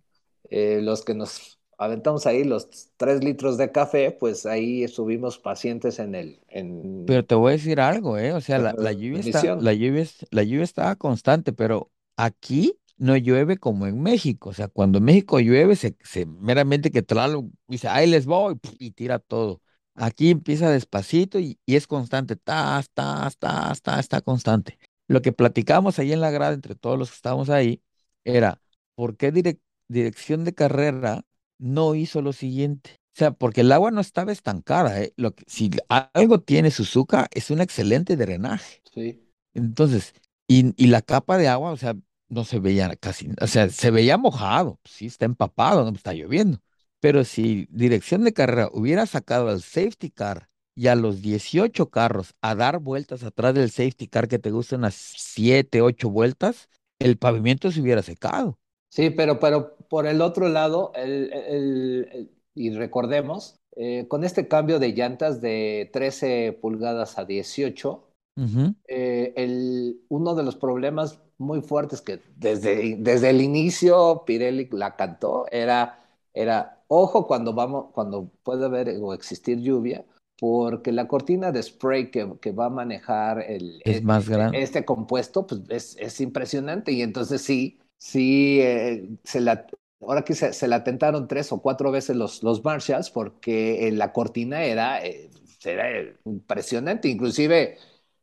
eh, 0.50 0.80
los 0.82 1.04
que 1.04 1.14
nos 1.14 1.57
aventamos 1.78 2.26
ahí 2.26 2.44
los 2.44 2.68
tres 2.96 3.24
litros 3.24 3.56
de 3.58 3.72
café, 3.72 4.10
pues 4.10 4.46
ahí 4.46 4.84
estuvimos 4.84 5.38
pacientes 5.38 5.98
en 5.98 6.14
el, 6.14 6.40
en 6.48 6.68
pero 7.04 7.24
te 7.24 7.34
voy 7.34 7.50
a 7.50 7.56
decir 7.56 7.80
algo, 7.80 8.18
¿eh? 8.18 8.32
O 8.34 8.40
sea, 8.40 8.58
la 8.58 8.74
la, 8.76 8.92
lluvia 8.92 9.20
está, 9.20 9.50
la 9.58 9.72
lluvia, 9.72 10.04
la 10.30 10.42
lluvia 10.42 10.64
está 10.64 10.94
constante, 10.96 11.52
pero 11.52 11.90
aquí 12.16 12.78
no 12.98 13.16
llueve 13.16 13.56
como 13.58 13.86
en 13.86 14.02
México. 14.02 14.50
O 14.50 14.52
sea, 14.52 14.68
cuando 14.68 14.98
en 14.98 15.04
México 15.04 15.40
llueve, 15.40 15.76
se, 15.76 15.96
se 16.02 16.26
meramente 16.26 16.90
que 16.90 17.02
Tlaloc 17.02 17.46
dice, 17.66 17.88
ahí 17.88 18.06
les 18.08 18.26
voy, 18.26 18.58
y 18.78 18.90
tira 18.92 19.18
todo. 19.18 19.62
Aquí 19.94 20.30
empieza 20.30 20.70
despacito 20.70 21.38
y, 21.38 21.58
y 21.66 21.76
es 21.76 21.86
constante, 21.86 22.36
tas, 22.36 22.90
tas, 22.90 23.36
tas, 23.38 23.82
tas, 23.82 24.00
está 24.00 24.20
constante. 24.20 24.78
Lo 25.08 25.22
que 25.22 25.32
platicamos 25.32 25.98
ahí 25.98 26.12
en 26.12 26.20
la 26.20 26.30
grada 26.30 26.52
entre 26.54 26.74
todos 26.74 26.98
los 26.98 27.10
que 27.10 27.16
estábamos 27.16 27.48
ahí 27.50 27.82
era, 28.24 28.60
¿por 28.94 29.16
qué 29.16 29.32
direc- 29.32 29.60
dirección 29.88 30.44
de 30.44 30.54
carrera 30.54 31.24
no 31.58 31.94
hizo 31.94 32.22
lo 32.22 32.32
siguiente? 32.32 32.98
O 33.14 33.18
sea, 33.18 33.32
porque 33.32 33.62
el 33.62 33.72
agua 33.72 33.90
no 33.90 34.00
estaba 34.00 34.32
estancada, 34.32 35.02
¿eh? 35.02 35.12
Lo 35.16 35.34
que, 35.34 35.44
si 35.46 35.70
algo 35.88 36.40
tiene 36.40 36.70
Suzuka, 36.70 37.28
es 37.32 37.50
un 37.50 37.60
excelente 37.60 38.16
drenaje. 38.16 38.80
Sí. 38.92 39.28
Entonces, 39.54 40.14
y, 40.46 40.72
y 40.82 40.88
la 40.88 41.02
capa 41.02 41.36
de 41.36 41.48
agua, 41.48 41.72
o 41.72 41.76
sea, 41.76 41.96
no 42.28 42.44
se 42.44 42.60
veía 42.60 42.94
casi, 42.96 43.30
o 43.40 43.46
sea, 43.46 43.68
se 43.70 43.90
veía 43.90 44.18
mojado, 44.18 44.78
sí, 44.84 45.06
está 45.06 45.24
empapado, 45.24 45.84
no 45.84 45.96
está 45.96 46.12
lloviendo. 46.12 46.60
Pero 47.00 47.24
si 47.24 47.66
dirección 47.70 48.24
de 48.24 48.32
carrera 48.32 48.68
hubiera 48.72 49.06
sacado 49.06 49.48
al 49.48 49.62
safety 49.62 50.10
car 50.10 50.48
y 50.74 50.88
a 50.88 50.94
los 50.94 51.22
18 51.22 51.90
carros 51.90 52.34
a 52.40 52.54
dar 52.54 52.78
vueltas 52.78 53.22
atrás 53.24 53.54
del 53.54 53.70
safety 53.70 54.08
car 54.08 54.28
que 54.28 54.38
te 54.38 54.50
gustan 54.50 54.80
unas 54.80 54.94
7, 54.94 55.80
8 55.82 56.10
vueltas, 56.10 56.68
el 56.98 57.16
pavimento 57.16 57.70
se 57.70 57.80
hubiera 57.80 58.02
secado. 58.02 58.58
Sí, 58.90 59.10
pero, 59.10 59.38
pero 59.38 59.76
por 59.88 60.06
el 60.06 60.20
otro 60.20 60.48
lado, 60.48 60.92
el, 60.94 61.32
el- 61.32 62.08
el- 62.12 62.30
y 62.54 62.70
recordemos, 62.72 63.60
eh, 63.76 64.06
con 64.08 64.24
este 64.24 64.48
cambio 64.48 64.78
de 64.78 64.92
llantas 64.92 65.40
de 65.40 65.90
13 65.92 66.52
pulgadas 66.60 67.18
a 67.18 67.24
18, 67.24 68.08
Ujú. 68.36 68.74
eh, 68.88 69.32
el, 69.36 70.00
uno 70.08 70.34
de 70.34 70.42
los 70.44 70.56
problemas 70.56 71.20
muy 71.38 71.60
fuertes 71.62 72.00
que 72.00 72.20
desde, 72.36 72.96
desde 72.98 73.30
el 73.30 73.40
inicio 73.42 74.24
Pirelli 74.26 74.68
la 74.72 74.96
cantó 74.96 75.46
era, 75.50 76.04
era 76.34 76.82
ojo 76.88 77.26
cuando 77.26 77.52
vamos, 77.54 77.86
cuando 77.92 78.30
puede 78.42 78.64
haber 78.66 78.88
o 79.02 79.14
existir 79.14 79.60
lluvia, 79.60 80.04
porque 80.40 80.92
la 80.92 81.06
cortina 81.08 81.52
de 81.52 81.62
spray 81.62 82.10
que, 82.10 82.38
que 82.40 82.52
va 82.52 82.66
a 82.66 82.70
manejar 82.70 83.40
el, 83.48 83.82
Es 83.82 84.00
e- 84.00 84.04
más 84.04 84.28
grande. 84.28 84.62
este 84.62 84.84
compuesto, 84.84 85.46
pues 85.46 85.62
es, 85.68 85.96
es 85.98 86.20
impresionante 86.20 86.92
y 86.92 87.02
entonces 87.02 87.42
sí, 87.42 87.78
sí, 87.98 88.60
eh, 88.60 89.08
se 89.24 89.40
la, 89.40 89.66
ahora 90.00 90.22
que 90.24 90.34
se, 90.34 90.52
se 90.52 90.68
la 90.68 90.84
tentaron 90.84 91.28
tres 91.28 91.52
o 91.52 91.60
cuatro 91.62 91.90
veces 91.90 92.16
los, 92.16 92.42
los 92.42 92.64
Marshalls 92.64 93.10
porque 93.10 93.90
la 93.92 94.12
cortina 94.12 94.62
era, 94.64 95.04
eh, 95.04 95.30
era 95.64 96.14
impresionante, 96.24 97.08
inclusive 97.08 97.78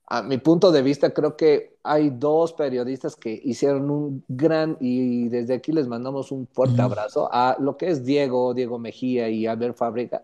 a 0.07 0.21
mi 0.23 0.38
punto 0.38 0.71
de 0.71 0.83
vista, 0.83 1.13
creo 1.13 1.35
que 1.35 1.77
hay 1.83 2.11
dos 2.11 2.53
periodistas 2.53 3.15
que 3.15 3.41
hicieron 3.43 3.89
un 3.89 4.23
gran, 4.27 4.77
y 4.79 5.29
desde 5.29 5.55
aquí 5.55 5.71
les 5.71 5.88
mandamos 5.88 6.31
un 6.31 6.47
fuerte 6.47 6.81
abrazo 6.83 7.27
a 7.31 7.57
lo 7.59 7.75
que 7.77 7.89
es 7.89 8.05
Diego, 8.05 8.53
Diego 8.53 8.77
Mejía 8.79 9.29
y 9.29 9.47
Albert 9.47 9.75
Fábrica. 9.77 10.23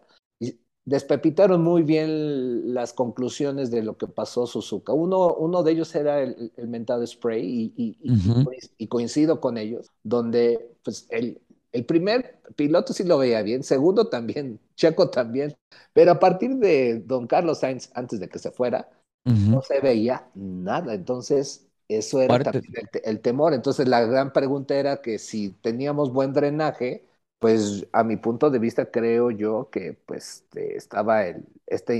Despepitaron 0.85 1.61
muy 1.61 1.83
bien 1.83 2.73
las 2.73 2.93
conclusiones 2.93 3.69
de 3.69 3.83
lo 3.83 3.97
que 3.97 4.07
pasó 4.07 4.47
Suzuka. 4.47 4.93
Uno, 4.93 5.33
uno 5.35 5.61
de 5.61 5.73
ellos 5.73 5.93
era 5.93 6.21
el, 6.21 6.51
el 6.57 6.67
mentado 6.67 7.05
spray 7.05 7.71
y, 7.75 7.97
y, 8.01 8.67
y, 8.77 8.87
coincido 8.87 9.39
con 9.39 9.57
ellos, 9.57 9.91
donde 10.03 10.75
pues 10.83 11.05
el, 11.11 11.39
el 11.71 11.85
primer 11.85 12.39
piloto 12.55 12.93
sí 12.93 13.03
lo 13.03 13.17
veía 13.17 13.41
bien, 13.43 13.63
segundo 13.63 14.07
también, 14.07 14.59
Checo 14.75 15.09
también, 15.09 15.55
pero 15.93 16.11
a 16.11 16.19
partir 16.19 16.55
de 16.55 16.99
don 17.05 17.27
Carlos 17.27 17.59
Sainz, 17.59 17.89
antes 17.93 18.19
de 18.19 18.27
que 18.27 18.39
se 18.39 18.51
fuera, 18.51 18.89
no 19.23 19.61
se 19.61 19.79
veía 19.79 20.27
nada. 20.33 20.95
Entonces, 20.95 21.67
eso 21.87 22.21
era 22.21 22.39
también 22.39 22.87
el, 23.03 23.19
temor. 23.19 23.53
Entonces, 23.53 23.87
la 23.87 24.01
gran 24.01 24.33
pregunta 24.33 24.75
era 24.75 25.01
que 25.01 25.19
si 25.19 25.51
teníamos 25.61 26.11
buen 26.11 26.33
drenaje, 26.33 27.05
pues 27.41 27.87
a 27.91 28.03
mi 28.03 28.17
punto 28.17 28.51
de 28.51 28.59
vista 28.59 28.91
creo 28.91 29.31
yo 29.31 29.69
que 29.71 29.97
pues 30.05 30.45
estaba 30.53 31.25
el, 31.25 31.43
este 31.65 31.97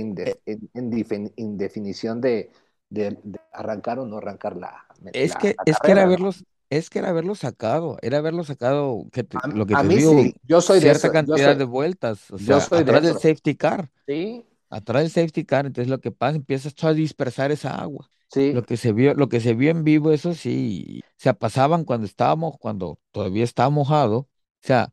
indefinición 1.34 2.20
de, 2.20 2.52
de, 2.88 3.18
arrancar 3.52 3.98
o 3.98 4.06
no 4.06 4.18
arrancar 4.18 4.56
la. 4.56 4.86
Es 5.12 5.34
que, 5.34 5.56
es 5.66 5.78
que 5.80 5.90
era 5.90 6.06
verlos, 6.06 6.44
es 6.70 6.90
que 6.90 7.00
era 7.00 7.08
haberlo 7.08 7.34
sacado, 7.34 7.98
era 8.02 8.18
haberlo 8.18 8.44
sacado, 8.44 9.04
que 9.10 9.26
lo 9.52 9.66
que 9.66 9.74
te 9.74 9.88
digo, 9.88 10.22
yo 10.44 10.60
soy 10.60 10.80
cierta 10.80 11.08
de 11.08 11.12
cantidad 11.12 11.56
de 11.56 11.64
vueltas, 11.64 12.30
o 12.30 12.38
sea, 12.38 12.58
atrás 12.58 13.02
del 13.02 13.14
safety 13.14 13.56
car. 13.56 13.90
Sí, 14.06 14.46
atrás 14.70 15.02
del 15.02 15.10
safety 15.10 15.44
car, 15.44 15.66
entonces 15.66 15.90
lo 15.90 16.00
que 16.00 16.12
pasa, 16.12 16.36
empiezas 16.36 16.72
a 16.84 16.92
dispersar 16.92 17.50
esa 17.50 17.74
agua. 17.74 18.08
Sí. 18.28 18.52
Lo 18.52 18.62
que 18.62 18.76
se 18.76 18.92
vio, 18.92 19.14
lo 19.14 19.28
que 19.28 19.40
se 19.40 19.54
vio 19.54 19.72
en 19.72 19.82
vivo, 19.82 20.12
eso 20.12 20.34
sí, 20.34 21.02
se 21.16 21.34
pasaban 21.34 21.82
cuando 21.82 22.06
estábamos, 22.06 22.56
cuando 22.60 23.00
todavía 23.10 23.42
estaba 23.42 23.70
mojado. 23.70 24.18
O 24.18 24.28
sea, 24.60 24.92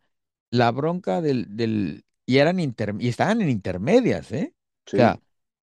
la 0.51 0.71
bronca 0.71 1.21
del, 1.21 1.45
del, 1.55 2.05
y 2.25 2.37
eran 2.37 2.59
inter, 2.59 2.95
y 2.99 3.09
estaban 3.09 3.41
en 3.41 3.49
intermedias, 3.49 4.31
¿eh? 4.31 4.53
O 4.87 4.89
sea, 4.89 5.19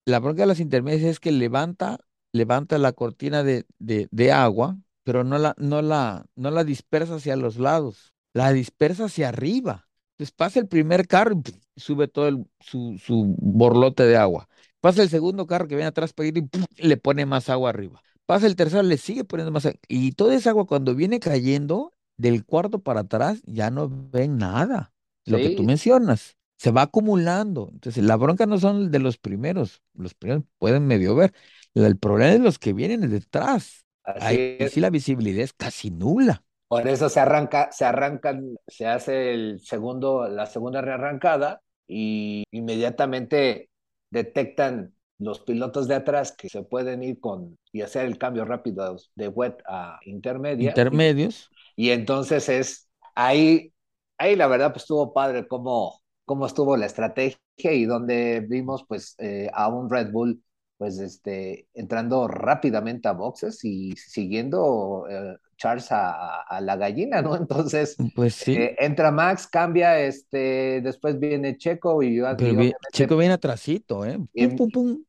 la 0.06 0.20
bronca 0.20 0.44
de 0.44 0.48
las 0.48 0.60
intermedias 0.60 1.04
es 1.04 1.20
que 1.20 1.32
levanta, 1.32 2.00
levanta 2.32 2.78
la 2.78 2.94
cortina 2.94 3.44
de, 3.44 3.66
de, 3.80 4.08
de 4.12 4.32
agua, 4.32 4.78
pero 5.04 5.24
no 5.24 5.38
la, 5.38 5.56
no 5.58 5.82
la, 5.82 6.26
no 6.36 6.52
la 6.52 6.64
dispersa 6.64 7.16
hacia 7.16 7.36
los 7.36 7.58
lados, 7.58 8.14
la 8.34 8.52
dispersa 8.52 9.06
hacia 9.06 9.30
arriba. 9.30 9.88
Entonces 10.14 10.34
pasa 10.36 10.60
el 10.60 10.68
primer 10.68 11.08
carro 11.08 11.42
y 11.76 11.80
sube 11.80 12.08
todo 12.08 12.28
el, 12.28 12.46
su, 12.60 12.98
su, 13.04 13.36
borlote 13.40 14.04
de 14.04 14.18
agua. 14.18 14.50
Pasa 14.82 15.02
el 15.02 15.10
segundo 15.10 15.48
carro 15.48 15.68
que 15.68 15.76
viene 15.76 15.88
atrás 15.88 16.14
y 16.18 16.88
le 16.88 16.98
pone 16.98 17.26
más 17.26 17.50
agua 17.50 17.70
arriba. 17.70 18.02
Pasa 18.26 18.46
el 18.48 18.56
tercero, 18.56 18.84
le 18.84 18.98
sigue 18.98 19.24
poniendo 19.24 19.52
más 19.52 19.66
agua. 19.66 19.80
Y 19.88 20.12
toda 20.14 20.36
esa 20.36 20.52
agua 20.52 20.68
cuando 20.68 20.94
viene 20.96 21.20
cayendo 21.20 21.94
del 22.20 22.46
cuarto 22.46 22.80
para 22.80 23.02
atrás 23.02 23.42
ya 23.46 23.72
no 23.72 23.90
ven 23.90 24.38
nada. 24.38 24.94
Lo 25.26 25.38
que 25.38 25.52
tú 25.52 25.64
mencionas. 25.64 26.36
Se 26.58 26.72
va 26.72 26.82
acumulando. 26.84 27.70
Entonces, 27.72 28.04
la 28.04 28.18
bronca 28.18 28.46
no 28.46 28.60
son 28.60 28.92
de 28.92 29.00
los 29.00 29.18
primeros. 29.18 29.82
Los 29.94 30.14
primeros 30.14 30.44
pueden 30.58 30.86
medio 30.86 31.16
ver. 31.16 31.34
El 31.74 31.98
problema 31.98 32.34
es 32.34 32.42
los 32.42 32.60
que 32.60 32.74
vienen 32.74 33.10
detrás. 33.10 33.86
Ahí 34.04 34.58
sí 34.70 34.82
la 34.82 34.90
visibilidad 34.90 35.44
es 35.44 35.54
casi 35.54 35.92
nula. 35.92 36.44
Por 36.68 36.88
eso 36.88 37.08
se 37.10 37.20
arranca, 37.20 37.72
se 37.72 37.86
arrancan, 37.86 38.56
se 38.68 38.86
hace 38.86 39.34
el 39.34 39.62
segundo, 39.62 40.28
la 40.28 40.46
segunda 40.46 40.82
rearrancada 40.82 41.62
y 41.88 42.44
inmediatamente 42.52 43.70
detectan 44.12 44.94
los 45.20 45.40
pilotos 45.40 45.88
de 45.88 45.96
atrás 45.96 46.32
que 46.32 46.50
se 46.50 46.64
pueden 46.64 47.04
ir 47.04 47.20
con 47.20 47.58
y 47.72 47.82
hacer 47.82 48.06
el 48.06 48.18
cambio 48.18 48.46
rápido 48.46 48.98
de 49.16 49.28
wet 49.28 49.62
a 49.68 50.00
intermedia. 50.06 50.70
Intermedios. 50.70 51.50
Y, 51.80 51.92
entonces 51.92 52.50
es 52.50 52.90
ahí, 53.16 53.72
ahí 54.18 54.36
la 54.36 54.48
verdad 54.48 54.74
pues 54.74 54.84
estuvo 54.84 55.14
padre 55.14 55.48
cómo, 55.48 56.02
cómo 56.26 56.46
estuvo 56.46 56.76
la 56.76 56.86
estrategia 56.86 57.40
y 57.64 57.86
donde 57.86 58.42
vimos 58.42 58.84
pues 58.86 59.16
eh, 59.18 59.50
a 59.54 59.70
un 59.70 59.90
Red 59.90 60.12
Bull 60.12 60.44
pues 60.78 61.00
este 61.00 61.68
entrando 61.74 62.28
rápidamente 62.28 63.08
a 63.08 63.14
boxes 63.14 63.64
y 63.64 63.94
siguiendo 63.96 65.06
eh, 65.10 65.38
Charles 65.56 65.90
a, 65.92 66.42
a, 66.42 66.60
la 66.60 66.76
gallina, 66.76 67.22
¿no? 67.22 67.36
Entonces, 67.38 67.96
pues 68.14 68.36
sí. 68.36 68.56
Eh, 68.56 68.76
entra 68.80 69.10
Max, 69.12 69.48
cambia, 69.48 70.02
este, 70.02 70.82
después 70.82 71.18
viene 71.18 71.56
Checo 71.56 72.04
y, 72.04 72.20
y 72.20 72.74
Checo 72.92 73.16
viene 73.16 73.36
atrasito, 73.36 74.06
¿eh? 74.06 74.20
Y, 74.34 74.48
pum, 74.48 74.58
pum, 74.58 74.72
pum. 74.72 75.04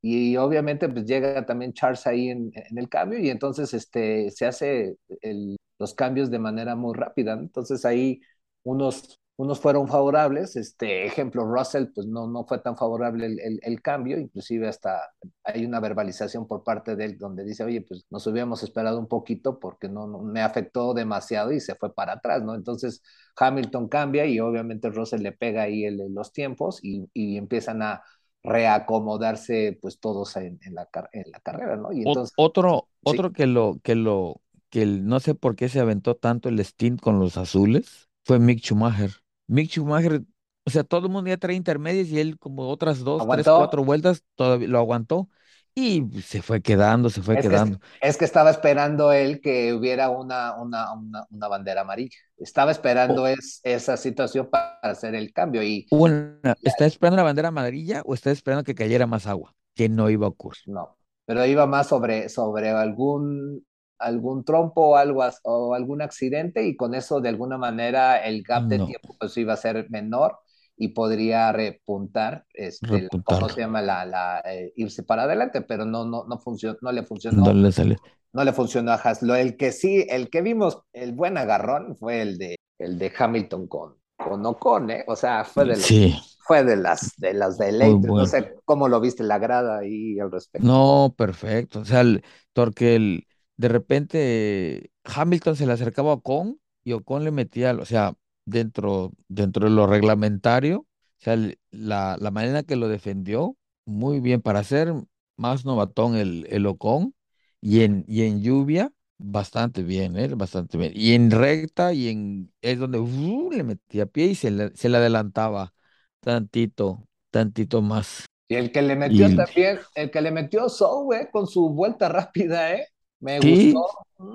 y, 0.00 0.36
obviamente 0.38 0.88
pues 0.88 1.04
llega 1.04 1.44
también 1.44 1.74
Charles 1.74 2.06
ahí 2.06 2.30
en, 2.30 2.50
en, 2.54 2.78
el 2.78 2.88
cambio 2.88 3.18
y 3.18 3.28
entonces 3.28 3.74
este, 3.74 4.30
se 4.30 4.46
hace 4.46 4.96
el, 5.20 5.56
los 5.78 5.94
cambios 5.94 6.30
de 6.30 6.38
manera 6.38 6.76
muy 6.76 6.94
rápida. 6.94 7.34
Entonces 7.34 7.84
ahí 7.84 8.20
unos 8.62 9.20
unos 9.36 9.58
fueron 9.58 9.88
favorables, 9.88 10.54
este 10.54 11.06
ejemplo, 11.06 11.44
Russell, 11.44 11.86
pues 11.92 12.06
no, 12.06 12.28
no 12.28 12.44
fue 12.44 12.58
tan 12.60 12.76
favorable 12.76 13.26
el, 13.26 13.40
el, 13.40 13.60
el, 13.62 13.82
cambio, 13.82 14.18
inclusive 14.18 14.68
hasta 14.68 15.10
hay 15.42 15.64
una 15.64 15.80
verbalización 15.80 16.46
por 16.46 16.62
parte 16.62 16.94
de 16.94 17.06
él 17.06 17.18
donde 17.18 17.44
dice, 17.44 17.64
oye, 17.64 17.80
pues 17.80 18.04
nos 18.10 18.24
hubiéramos 18.28 18.62
esperado 18.62 18.98
un 18.98 19.08
poquito 19.08 19.58
porque 19.58 19.88
no, 19.88 20.06
no 20.06 20.22
me 20.22 20.40
afectó 20.40 20.94
demasiado 20.94 21.50
y 21.50 21.58
se 21.58 21.74
fue 21.74 21.92
para 21.92 22.12
atrás, 22.14 22.44
¿no? 22.44 22.54
Entonces 22.54 23.02
Hamilton 23.36 23.88
cambia 23.88 24.24
y 24.24 24.38
obviamente 24.38 24.88
Russell 24.90 25.22
le 25.22 25.32
pega 25.32 25.62
ahí 25.62 25.84
el, 25.84 26.14
los 26.14 26.32
tiempos 26.32 26.78
y, 26.82 27.08
y, 27.12 27.36
empiezan 27.36 27.82
a 27.82 28.04
reacomodarse 28.44 29.78
pues 29.82 29.98
todos 29.98 30.36
en, 30.36 30.60
en, 30.62 30.74
la, 30.76 30.88
en 31.12 31.30
la 31.32 31.40
carrera, 31.40 31.76
¿no? 31.76 31.92
Y 31.92 32.06
entonces, 32.06 32.32
otro, 32.36 32.88
sí. 33.04 33.10
otro 33.10 33.32
que 33.32 33.46
lo, 33.46 33.80
que 33.82 33.96
lo, 33.96 34.42
que 34.74 34.82
el, 34.82 35.06
no 35.06 35.20
sé 35.20 35.36
por 35.36 35.54
qué 35.54 35.68
se 35.68 35.78
aventó 35.78 36.16
tanto 36.16 36.48
el 36.48 36.58
stint 36.58 37.00
con 37.00 37.20
los 37.20 37.36
azules 37.36 38.08
fue 38.24 38.40
Mick 38.40 38.58
Schumacher. 38.58 39.12
Mick 39.46 39.70
Schumacher, 39.70 40.22
o 40.64 40.70
sea, 40.70 40.82
todo 40.82 41.06
el 41.06 41.12
mundo 41.12 41.30
ya 41.30 41.36
trae 41.36 41.54
intermedias 41.54 42.08
y 42.08 42.18
él 42.18 42.40
como 42.40 42.68
otras 42.68 42.98
dos, 42.98 43.22
¿Aguantó? 43.22 43.44
tres, 43.44 43.54
cuatro 43.56 43.84
vueltas, 43.84 44.24
todavía 44.34 44.66
lo 44.66 44.78
aguantó 44.78 45.28
y 45.76 46.04
se 46.22 46.42
fue 46.42 46.60
quedando, 46.60 47.08
se 47.08 47.22
fue 47.22 47.36
es 47.36 47.42
quedando. 47.42 47.78
Que, 47.78 48.08
es 48.08 48.16
que 48.16 48.24
estaba 48.24 48.50
esperando 48.50 49.12
él 49.12 49.40
que 49.40 49.72
hubiera 49.72 50.10
una, 50.10 50.56
una, 50.60 50.92
una, 50.92 51.24
una 51.30 51.46
bandera 51.46 51.82
amarilla. 51.82 52.16
Estaba 52.36 52.72
esperando 52.72 53.22
oh. 53.22 53.26
es, 53.28 53.60
esa 53.62 53.96
situación 53.96 54.48
para 54.50 54.80
hacer 54.82 55.14
el 55.14 55.32
cambio. 55.32 55.62
Y, 55.62 55.86
una, 55.90 56.56
¿Está 56.62 56.84
esperando 56.84 57.18
la 57.18 57.22
bandera 57.22 57.48
amarilla 57.48 58.02
o 58.04 58.14
está 58.14 58.32
esperando 58.32 58.64
que 58.64 58.74
cayera 58.74 59.06
más 59.06 59.28
agua? 59.28 59.54
Que 59.76 59.88
no 59.88 60.10
iba 60.10 60.26
a 60.26 60.30
ocurrir. 60.30 60.62
No, 60.66 60.96
pero 61.26 61.46
iba 61.46 61.64
más 61.66 61.86
sobre, 61.86 62.28
sobre 62.28 62.70
algún 62.70 63.64
algún 63.98 64.44
trompo 64.44 64.90
o 64.90 64.96
algo 64.96 65.24
o 65.44 65.74
algún 65.74 66.02
accidente 66.02 66.66
y 66.66 66.76
con 66.76 66.94
eso 66.94 67.20
de 67.20 67.28
alguna 67.28 67.58
manera 67.58 68.18
el 68.18 68.42
gap 68.42 68.64
de 68.64 68.78
no. 68.78 68.86
tiempo 68.86 69.16
pues 69.18 69.36
iba 69.36 69.52
a 69.52 69.56
ser 69.56 69.86
menor 69.90 70.38
y 70.76 70.88
podría 70.88 71.52
repuntar, 71.52 72.46
este, 72.52 72.86
Repuntar. 72.86 73.38
¿cómo 73.38 73.48
se 73.48 73.60
llama? 73.60 73.80
La, 73.80 74.04
la 74.04 74.40
eh, 74.44 74.72
irse 74.76 75.02
para 75.02 75.22
adelante, 75.22 75.62
pero 75.62 75.84
no, 75.84 76.04
no, 76.04 76.24
no, 76.24 76.38
funcionó, 76.38 76.76
no 76.80 76.92
le 76.92 77.04
funcionó. 77.04 77.44
No 77.44 77.52
le 77.52 77.70
salió. 77.70 77.96
No 78.32 78.42
le 78.42 78.52
funcionó 78.52 78.90
a 78.90 78.96
Haslo. 78.96 79.36
El 79.36 79.56
que 79.56 79.70
sí, 79.70 80.04
el 80.08 80.28
que 80.28 80.42
vimos, 80.42 80.80
el 80.92 81.12
buen 81.12 81.38
agarrón 81.38 81.96
fue 81.96 82.22
el 82.22 82.38
de, 82.38 82.56
el 82.78 82.98
de 82.98 83.12
Hamilton 83.16 83.68
con, 83.68 83.94
con 84.16 84.44
Ocon, 84.44 84.90
¿eh? 84.90 85.04
O 85.06 85.14
sea, 85.14 85.44
fue 85.44 85.64
de, 85.64 85.76
sí. 85.76 86.16
fue 86.40 86.64
de 86.64 86.76
las 86.76 87.12
de 87.18 87.34
las 87.34 87.56
de. 87.58 87.70
Bueno. 87.70 88.22
No 88.22 88.26
sé 88.26 88.56
cómo 88.64 88.88
lo 88.88 89.00
viste 89.00 89.22
la 89.22 89.38
grada 89.38 89.78
ahí 89.78 90.18
al 90.18 90.32
respecto. 90.32 90.66
No, 90.66 91.14
perfecto. 91.16 91.80
O 91.80 91.84
sea, 91.84 92.00
el, 92.00 92.24
porque 92.52 92.96
el, 92.96 93.26
de 93.56 93.68
repente 93.68 94.90
Hamilton 95.04 95.56
se 95.56 95.66
le 95.66 95.72
acercaba 95.72 96.10
a 96.12 96.14
Ocon 96.14 96.60
y 96.84 96.92
Ocon 96.92 97.24
le 97.24 97.30
metía, 97.30 97.72
o 97.74 97.84
sea, 97.84 98.14
dentro, 98.44 99.12
dentro 99.28 99.64
de 99.66 99.74
lo 99.74 99.86
reglamentario, 99.86 100.80
o 100.80 100.86
sea, 101.18 101.36
la, 101.70 102.16
la 102.20 102.30
manera 102.30 102.62
que 102.62 102.76
lo 102.76 102.88
defendió, 102.88 103.56
muy 103.86 104.20
bien, 104.20 104.42
para 104.42 104.64
ser 104.64 104.92
más 105.36 105.64
novatón 105.64 106.16
el, 106.16 106.46
el 106.50 106.66
Ocon, 106.66 107.14
y 107.60 107.82
en, 107.82 108.04
y 108.06 108.22
en 108.22 108.42
lluvia, 108.42 108.92
bastante 109.18 109.82
bien, 109.82 110.18
¿eh? 110.18 110.28
bastante 110.34 110.76
bien. 110.76 110.92
Y 110.94 111.14
en 111.14 111.30
recta, 111.30 111.92
y 111.94 112.08
en, 112.08 112.52
es 112.60 112.78
donde 112.78 112.98
uh, 112.98 113.50
le 113.52 113.64
metía 113.64 114.06
pie 114.06 114.26
y 114.26 114.34
se 114.34 114.50
le, 114.50 114.76
se 114.76 114.88
le 114.88 114.98
adelantaba 114.98 115.72
tantito, 116.20 117.08
tantito 117.30 117.80
más. 117.80 118.26
Y 118.48 118.56
el 118.56 118.70
que 118.72 118.82
le 118.82 118.96
metió 118.96 119.28
y... 119.28 119.36
también, 119.36 119.78
el 119.94 120.10
que 120.10 120.20
le 120.20 120.30
metió 120.30 120.68
Zoe, 120.68 121.22
¿eh? 121.22 121.28
con 121.32 121.46
su 121.46 121.70
vuelta 121.70 122.08
rápida, 122.10 122.74
¿eh? 122.74 122.86
Me 123.24 123.40
sí, 123.40 123.40
gustó. 123.40 123.84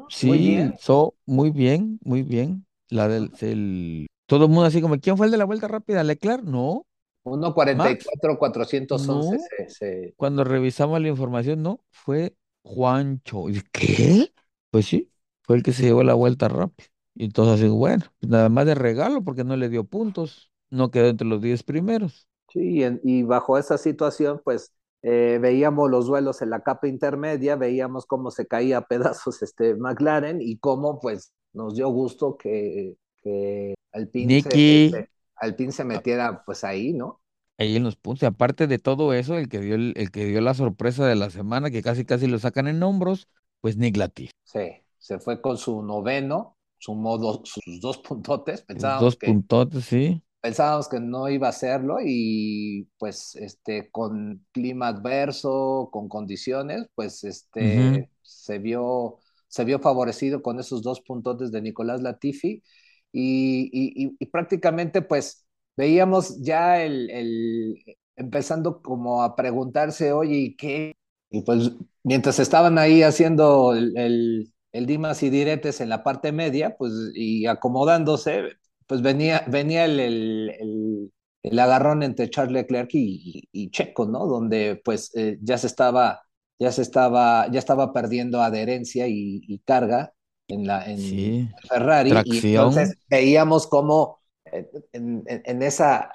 Sí, 0.10 0.28
muy 0.28 0.40
bien. 0.40 0.78
So, 0.80 1.16
muy 1.26 1.52
bien, 1.52 2.00
muy 2.04 2.24
bien. 2.24 2.68
La 2.90 3.08
del, 3.10 3.32
el, 3.42 4.08
todo 4.28 4.46
el 4.46 4.52
mundo 4.52 4.66
así 4.66 4.82
como, 4.82 5.00
¿quién 5.00 5.18
fue 5.18 5.28
el 5.28 5.32
de 5.34 5.38
la 5.40 5.46
vuelta 5.46 5.68
rápida? 5.68 6.04
¿Leclerc? 6.04 6.44
No. 6.44 6.86
1.44, 7.24 8.38
411. 8.38 9.38
No. 9.38 9.40
Se, 9.40 9.70
se... 9.70 10.16
Cuando 10.18 10.44
revisamos 10.46 11.02
la 11.02 11.10
información, 11.10 11.64
no, 11.64 11.82
fue 11.92 12.36
Juancho. 12.64 13.46
¿Qué? 13.74 14.34
Pues 14.72 14.88
sí, 14.88 15.12
fue 15.44 15.58
el 15.58 15.64
que 15.64 15.74
se 15.74 15.84
llevó 15.84 16.04
la 16.04 16.14
vuelta 16.16 16.48
rápida. 16.50 16.88
Y 17.16 17.26
entonces 17.26 17.56
así, 17.62 17.68
bueno, 17.70 18.06
pues 18.20 18.30
nada 18.32 18.50
más 18.50 18.66
de 18.68 18.76
regalo 18.76 19.24
porque 19.24 19.44
no 19.46 19.58
le 19.58 19.70
dio 19.70 19.84
puntos, 19.86 20.52
no 20.72 20.92
quedó 20.92 21.08
entre 21.10 21.28
los 21.28 21.42
10 21.42 21.64
primeros. 21.64 22.28
Sí, 22.50 22.60
y, 22.80 22.84
en- 22.84 23.00
y 23.04 23.24
bajo 23.24 23.58
esa 23.58 23.78
situación, 23.78 24.42
pues 24.44 24.74
eh, 25.02 25.39
veíamos 25.41 25.89
los 25.89 26.08
duelos 26.08 26.41
en 26.41 26.50
la 26.52 26.62
capa 26.62 26.88
intermedia, 26.88 27.56
veíamos 27.56 28.06
cómo 28.06 28.32
se 28.32 28.47
caía 28.47 28.78
a 28.80 28.88
pedazos 28.88 29.41
este 29.41 29.76
McLaren 29.76 30.41
y 30.41 30.58
cómo 30.60 31.00
pues 31.00 31.34
nos 31.54 31.76
dio 31.76 31.89
gusto 31.89 32.38
que, 32.38 32.95
que 33.24 33.76
Alpine 33.93 34.38
se, 34.38 34.82
se- 34.89 35.10
Alpine 35.36 35.72
se 35.72 35.84
a- 35.93 36.04
metiera 36.04 36.43
pues 36.45 36.64
ahí, 36.64 36.93
¿no? 36.93 37.22
ahí 37.58 37.76
en 37.76 37.84
los 37.84 37.95
puntos, 37.95 38.24
y 38.24 38.26
aparte 38.26 38.66
de 38.68 38.80
todo 38.80 39.14
eso, 39.14 39.38
el 39.38 39.50
que 39.50 39.60
dio, 39.60 39.76
el, 39.76 39.93
el 39.97 40.12
que 40.12 40.26
dio 40.26 40.41
la 40.41 40.54
sorpresa 40.54 41.06
de 41.08 41.16
la 41.16 41.30
semana, 41.30 41.70
que 41.72 41.82
casi 41.84 42.06
casi 42.06 42.28
lo 42.28 42.39
sacan 42.39 42.68
en 42.68 42.82
hombros, 42.84 43.28
pues 43.62 43.78
Nick 43.78 43.97
Latifi. 43.97 44.32
Sí, 44.43 44.60
se 44.97 45.20
fue 45.20 45.41
con 45.41 45.58
su 45.58 45.82
noveno, 45.84 46.58
sumó 46.78 47.18
dos- 47.18 47.41
sus 47.50 47.80
dos 47.82 48.00
puntotes, 48.00 48.64
pensábamos 48.64 49.16
dos 49.16 49.18
que, 49.18 49.39
puntotes, 49.43 49.86
sí. 49.86 50.24
Pensábamos 50.42 50.88
que 50.90 51.00
no 51.00 51.30
iba 51.30 51.48
a 51.48 51.50
hacerlo 51.52 51.98
y 52.04 52.90
pues 52.98 53.36
este 53.36 53.90
con 53.92 54.46
clima 54.52 54.88
adverso, 54.90 55.90
con 55.92 56.08
condiciones, 56.10 56.86
pues 56.96 57.24
este 57.24 58.10
se 58.22 58.60
vio 58.60 59.20
se 59.48 59.66
vio 59.66 59.80
favorecido 59.80 60.42
con 60.44 60.60
esos 60.60 60.84
dos 60.84 61.02
puntotes 61.02 61.52
de 61.52 61.62
Nicolás 61.62 62.02
Latifi 62.02 62.64
y, 63.12 63.70
y- 63.74 64.06
y- 64.06 64.16
y 64.20 64.26
prácticamente 64.28 65.02
pues 65.02 65.46
veíamos 65.76 66.42
ya 66.42 66.82
el, 66.84 67.10
el- 67.10 67.84
empezando 68.16 68.82
como 68.82 69.24
a 69.24 69.36
preguntarse, 69.36 70.12
oye, 70.12 70.36
¿y 70.38 70.56
qué? 70.56 70.94
Y 71.30 71.42
pues 71.44 71.72
mientras 72.04 72.40
estaban 72.40 72.78
ahí 72.78 73.02
haciendo 73.04 73.74
el, 73.74 73.96
el, 73.98 74.54
el 74.72 74.86
dimas 74.86 75.24
y 75.24 75.30
diretes 75.30 75.80
en 75.82 75.90
la 75.90 76.04
parte 76.04 76.32
media, 76.32 76.76
pues 76.78 76.92
y 77.14 77.46
acomodándose, 77.46 78.44
pues 78.90 79.04
venía, 79.04 79.46
venía 79.48 79.86
el, 79.86 80.02
el, 80.02 80.52
el, 80.60 81.14
el 81.44 81.60
agarrón 81.60 82.04
entre 82.04 82.30
Charles 82.32 82.54
Leclerc 82.54 82.90
y, 82.96 83.50
y, 83.54 83.66
y 83.68 83.72
Checo, 83.72 84.08
¿no? 84.08 84.28
Donde 84.28 84.82
pues 84.86 85.12
eh, 85.16 85.40
ya 85.44 85.58
se 85.60 85.68
estaba, 85.68 86.24
ya 86.60 86.74
se 86.74 86.84
estaba, 86.84 87.48
ya 87.52 87.60
estaba 87.60 87.94
perdiendo 87.94 88.42
adherencia 88.44 89.08
y, 89.08 89.42
y 89.48 89.60
carga 89.62 90.14
en 90.50 90.68
la 90.68 90.86
en 90.92 91.12
Sí, 91.12 91.50
Ferrari, 91.70 92.22
y 92.26 92.40
entonces 92.40 92.90
tracción. 92.90 92.98
veíamos 93.10 93.68
cómo 93.68 94.20
en, 94.46 95.24
en, 95.28 95.44
en 95.46 95.62
esa, 95.64 96.12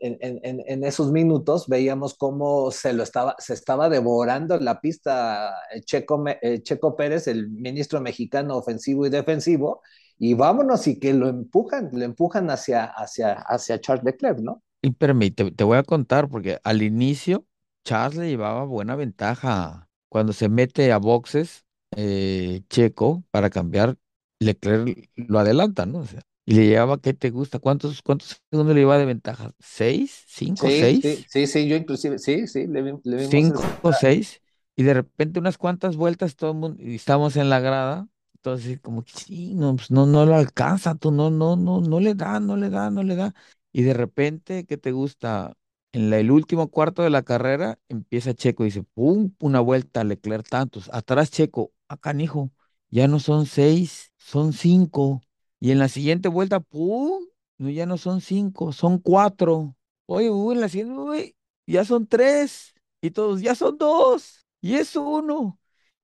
en, 0.00 0.18
en, 0.20 0.62
en, 0.66 0.84
esos 0.84 1.12
minutos 1.12 1.68
veíamos 1.68 2.14
cómo 2.14 2.70
se 2.72 2.92
lo 2.92 3.02
estaba, 3.04 3.36
se 3.38 3.54
estaba 3.54 3.88
devorando 3.88 4.58
la 4.58 4.80
pista 4.80 5.54
Checo, 5.84 6.24
Checo 6.62 6.96
Pérez, 6.96 7.28
el 7.28 7.48
ministro 7.50 8.00
mexicano 8.00 8.56
ofensivo 8.56 9.06
y 9.06 9.10
defensivo, 9.10 9.82
y 10.18 10.34
vámonos 10.34 10.86
y 10.86 10.98
que 10.98 11.14
lo 11.14 11.28
empujan, 11.28 11.90
lo 11.92 12.04
empujan 12.04 12.50
hacia, 12.50 12.84
hacia, 12.86 13.34
hacia 13.34 13.80
Charles 13.80 14.04
Leclerc, 14.04 14.38
¿no? 14.40 14.62
Y 14.82 14.92
permite, 14.92 15.50
te 15.50 15.64
voy 15.64 15.76
a 15.78 15.82
contar, 15.82 16.28
porque 16.28 16.58
al 16.64 16.82
inicio 16.82 17.46
Charles 17.84 18.18
le 18.18 18.28
llevaba 18.28 18.64
buena 18.64 18.94
ventaja. 18.96 19.88
Cuando 20.08 20.32
se 20.32 20.48
mete 20.48 20.92
a 20.92 20.98
boxes, 20.98 21.64
eh, 21.96 22.62
Checo, 22.70 23.24
para 23.30 23.50
cambiar, 23.50 23.96
Leclerc 24.40 25.10
lo 25.16 25.38
adelanta, 25.40 25.84
¿no? 25.86 26.00
O 26.00 26.06
sea, 26.06 26.22
y 26.46 26.54
le 26.54 26.66
llevaba, 26.66 27.00
¿qué 27.00 27.12
te 27.12 27.30
gusta? 27.30 27.58
¿Cuántos, 27.58 28.02
cuántos 28.02 28.40
segundos 28.50 28.74
le 28.74 28.80
llevaba 28.82 29.00
de 29.00 29.06
ventaja? 29.06 29.52
¿Seis? 29.58 30.24
¿Cinco? 30.28 30.70
Sí, 31.00 31.00
¿Seis? 31.02 31.28
sí, 31.28 31.46
sí, 31.46 31.68
yo 31.68 31.76
inclusive, 31.76 32.18
sí, 32.18 32.46
sí, 32.48 32.66
le, 32.66 32.82
vi- 32.82 33.00
le 33.04 33.16
vimos 33.18 33.46
cinco 33.46 33.76
o 33.80 33.92
seis, 33.92 34.42
y 34.76 34.82
de 34.84 34.94
repente 34.94 35.38
unas 35.40 35.58
cuantas 35.58 35.96
vueltas, 35.96 36.36
todo 36.36 36.52
el 36.52 36.56
mundo, 36.58 36.82
y 36.82 36.94
estamos 36.96 37.36
en 37.36 37.50
la 37.50 37.60
grada, 37.60 38.08
entonces 38.38 38.80
como 38.80 39.02
que 39.04 39.12
sí, 39.12 39.54
no, 39.54 39.76
pues 39.76 39.90
no, 39.90 40.06
no 40.06 40.24
lo 40.26 40.34
alcanza, 40.36 40.94
tú 40.94 41.10
no, 41.10 41.30
no, 41.30 41.56
no, 41.56 41.80
no 41.80 42.00
le 42.00 42.14
da, 42.14 42.40
no 42.40 42.56
le 42.56 42.70
da, 42.70 42.90
no 42.90 43.02
le 43.02 43.16
da. 43.16 43.34
Y 43.72 43.82
de 43.82 43.94
repente, 43.94 44.64
¿qué 44.66 44.76
te 44.78 44.92
gusta? 44.92 45.54
En 45.92 46.12
el 46.12 46.30
último 46.30 46.68
cuarto 46.70 47.02
de 47.02 47.10
la 47.10 47.22
carrera 47.22 47.78
empieza 47.88 48.34
Checo 48.34 48.62
y 48.64 48.66
dice, 48.66 48.82
pum, 48.82 49.32
una 49.40 49.60
vuelta, 49.60 50.04
Leclerc 50.04 50.48
tantos, 50.48 50.90
atrás 50.92 51.30
Checo, 51.30 51.72
acá 51.88 52.10
canijo, 52.12 52.50
ya 52.90 53.08
no 53.08 53.18
son 53.20 53.46
seis, 53.46 54.12
son 54.16 54.52
cinco. 54.52 55.22
Y 55.60 55.70
en 55.72 55.78
la 55.78 55.88
siguiente 55.88 56.28
vuelta, 56.28 56.60
pum, 56.60 57.24
no, 57.58 57.70
ya 57.70 57.86
no 57.86 57.96
son 57.98 58.20
cinco, 58.20 58.72
son 58.72 58.98
cuatro. 58.98 59.76
Oye, 60.06 60.30
uy, 60.30 60.54
en 60.54 60.60
la 60.60 60.68
siguiente, 60.68 60.94
uy, 61.00 61.36
ya 61.66 61.84
son 61.84 62.06
tres. 62.06 62.74
Y 63.00 63.10
todos, 63.10 63.40
ya 63.40 63.54
son 63.54 63.76
dos. 63.78 64.46
Y 64.60 64.74
es 64.74 64.94
uno. 64.96 65.58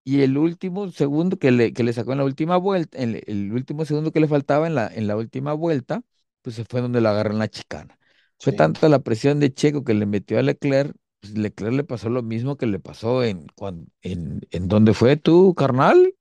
Y 0.04 0.20
el 0.22 0.36
último 0.38 0.90
segundo 0.90 1.38
que 1.38 1.50
le, 1.50 1.72
que 1.72 1.82
le 1.84 1.92
sacó 1.94 2.12
en 2.12 2.18
la 2.18 2.24
última 2.24 2.56
vuelta, 2.58 2.98
el, 2.98 3.22
el 3.26 3.52
último 3.52 3.84
segundo 3.86 4.12
que 4.12 4.20
le 4.20 4.28
faltaba 4.28 4.66
en 4.66 4.74
la, 4.74 4.88
en 4.88 5.06
la 5.06 5.16
última 5.16 5.52
vuelta, 5.54 6.02
pues 6.42 6.56
se 6.56 6.64
fue 6.64 6.80
donde 6.82 7.00
lo 7.00 7.08
agarró 7.08 7.30
en 7.32 7.38
la 7.38 7.48
chicana. 7.48 7.98
Fue 8.38 8.52
Sí. 8.52 8.54
tanta 8.54 8.88
la 8.90 8.98
presión 9.00 9.40
de 9.40 9.52
Checo 9.54 9.82
que 9.84 9.94
le 9.94 10.04
metió 10.06 10.38
a 10.38 10.42
Leclerc, 10.42 10.94
pues 11.20 11.38
Leclerc 11.38 11.72
le 11.74 11.84
pasó 11.84 12.10
lo 12.10 12.22
mismo 12.22 12.56
que 12.58 12.66
le 12.66 12.78
pasó 12.80 13.24
en, 13.24 13.46
cuan- 13.56 13.86
en, 14.02 14.42
en 14.50 14.68
¿dónde 14.68 14.92
fue 14.94 15.16
tú, 15.16 15.54
carnal? 15.54 16.14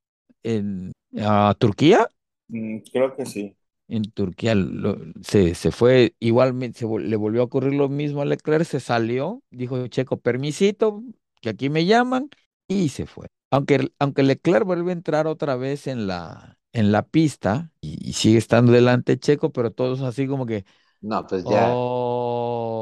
En 0.44 0.94
a 1.20 1.54
Turquía. 1.60 2.08
Mm, 2.48 2.80
creo 2.92 3.16
que 3.18 3.26
sí. 3.26 3.58
En 3.88 4.04
Turquía 4.12 4.56
lo- 4.56 4.98
se, 5.24 5.56
se 5.56 5.72
fue, 5.72 6.16
igualmente 6.20 6.80
se, 6.80 6.86
le 6.88 7.16
volvió 7.18 7.42
a 7.42 7.44
ocurrir 7.46 7.74
lo 7.74 7.90
mismo 7.90 8.22
a 8.22 8.26
Leclerc, 8.26 8.66
se 8.66 8.80
salió, 8.80 9.44
dijo 9.52 9.86
Checo, 9.88 10.18
permisito, 10.20 11.04
que 11.42 11.50
aquí 11.50 11.70
me 11.70 11.86
llaman, 11.86 12.30
y 12.68 12.90
se 12.90 13.06
fue. 13.06 13.28
Aunque, 13.54 13.92
aunque 14.00 14.24
Leclerc 14.24 14.66
vuelve 14.66 14.92
a 14.92 14.94
entrar 14.96 15.28
otra 15.28 15.56
vez 15.56 15.88
en 15.88 16.08
la, 16.08 16.58
en 16.74 16.92
la 16.92 17.08
pista 17.08 17.72
y, 17.82 17.98
y 18.10 18.14
sigue 18.14 18.38
estando 18.40 18.72
delante 18.72 19.20
Checo, 19.20 19.52
pero 19.54 19.72
todos 19.72 20.02
así 20.02 20.28
como 20.28 20.46
que, 20.48 20.66
No, 21.02 21.28
pues 21.28 21.46
ya 21.46 21.80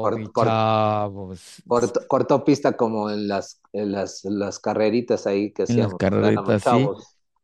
cort- 0.00 0.30
cort- 0.32 0.62
chavos, 0.62 1.62
cortó, 1.66 2.00
cortó 2.08 2.44
pista 2.44 2.76
como 2.76 3.10
en 3.10 3.28
las, 3.28 3.60
en 3.72 3.92
las, 3.92 4.24
en 4.24 4.38
las 4.38 4.58
carreritas 4.58 5.26
ahí 5.26 5.52
que 5.52 5.62
en 5.66 5.80
las 5.80 5.94
hacíamos 5.94 6.02
éramos 6.22 6.54
carreritas, 6.54 6.62
sí. 6.64 6.94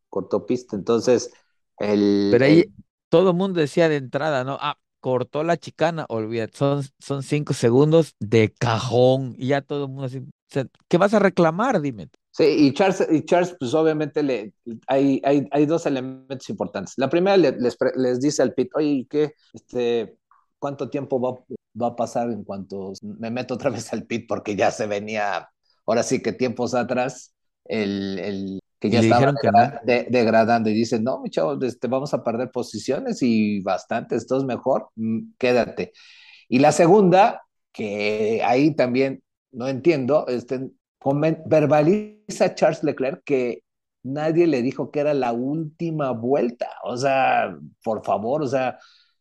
Cortó 0.09 0.45
pista. 0.45 0.75
Entonces, 0.75 1.31
el, 1.79 2.03
Pero 2.29 2.45
el- 2.45 2.45
ahí 2.45 2.71
todo 3.09 3.31
el 3.31 3.35
mundo 3.37 3.59
decía 3.59 3.89
de 3.89 3.97
entrada, 3.97 4.43
¿no? 4.43 4.57
Ah, 4.61 4.79
cortó 4.99 5.43
la 5.43 5.57
chicana, 5.57 6.05
olvídate, 6.09 6.57
son, 6.57 6.83
son 6.99 7.23
cinco 7.23 7.53
segundos 7.53 8.15
de 8.19 8.53
cajón. 8.53 9.35
Y 9.37 9.47
ya 9.47 9.61
todo 9.61 9.85
el 9.85 9.89
mundo 9.91 10.05
así, 10.05 10.19
o 10.19 10.23
sea, 10.47 10.65
¿qué 10.87 10.97
vas 10.97 11.13
a 11.13 11.19
reclamar? 11.19 11.81
Dime. 11.81 12.09
Sí, 12.39 12.45
y 12.67 12.73
Charles, 12.73 13.05
y 13.11 13.25
Charles 13.25 13.55
pues 13.59 13.73
obviamente 13.73 14.23
le, 14.23 14.53
hay, 14.87 15.21
hay, 15.25 15.45
hay 15.51 15.65
dos 15.65 15.85
elementos 15.85 16.49
importantes. 16.49 16.93
La 16.97 17.09
primera 17.09 17.35
le- 17.35 17.51
les, 17.59 17.77
les 17.97 18.19
dice 18.21 18.41
al 18.41 18.53
pit, 18.53 18.69
oye, 18.75 19.05
¿qué? 19.09 19.33
Este, 19.53 20.17
¿cuánto 20.57 20.89
tiempo 20.89 21.19
va, 21.19 21.37
va 21.81 21.87
a 21.87 21.95
pasar 21.97 22.31
en 22.31 22.45
cuanto 22.45 22.93
me 23.01 23.29
meto 23.29 23.55
otra 23.55 23.69
vez 23.69 23.91
al 23.91 24.05
pit? 24.05 24.25
Porque 24.27 24.55
ya 24.55 24.71
se 24.71 24.87
venía, 24.87 25.49
ahora 25.85 26.01
sí 26.03 26.21
que 26.21 26.31
tiempos 26.31 26.73
atrás, 26.75 27.33
el, 27.65 28.17
el 28.19 28.59
que 28.79 28.89
ya 28.89 29.01
estaba 29.01 29.27
degra- 29.43 29.81
de- 29.83 30.07
degradando 30.09 30.69
y 30.69 30.73
dice, 30.73 30.97
no, 31.01 31.19
mi 31.19 31.29
chavo, 31.29 31.61
este, 31.61 31.87
vamos 31.89 32.13
a 32.13 32.23
perder 32.23 32.51
posiciones 32.51 33.21
y 33.21 33.59
bastante, 33.61 34.15
esto 34.15 34.37
es 34.37 34.45
mejor, 34.45 34.89
mm, 34.95 35.33
quédate. 35.37 35.91
Y 36.49 36.59
la 36.59 36.71
segunda, 36.71 37.43
que 37.73 38.41
ahí 38.45 38.75
también 38.75 39.23
no 39.51 39.67
entiendo, 39.67 40.27
este, 40.27 40.69
verbaliza 41.45 42.55
Charles 42.55 42.83
Leclerc 42.83 43.23
que 43.23 43.63
nadie 44.03 44.47
le 44.47 44.61
dijo 44.61 44.91
que 44.91 44.99
era 45.01 45.13
la 45.13 45.33
última 45.33 46.11
vuelta. 46.11 46.69
O 46.83 46.97
sea, 46.97 47.57
por 47.83 48.03
favor, 48.05 48.43
o 48.43 48.47
sea, 48.47 48.77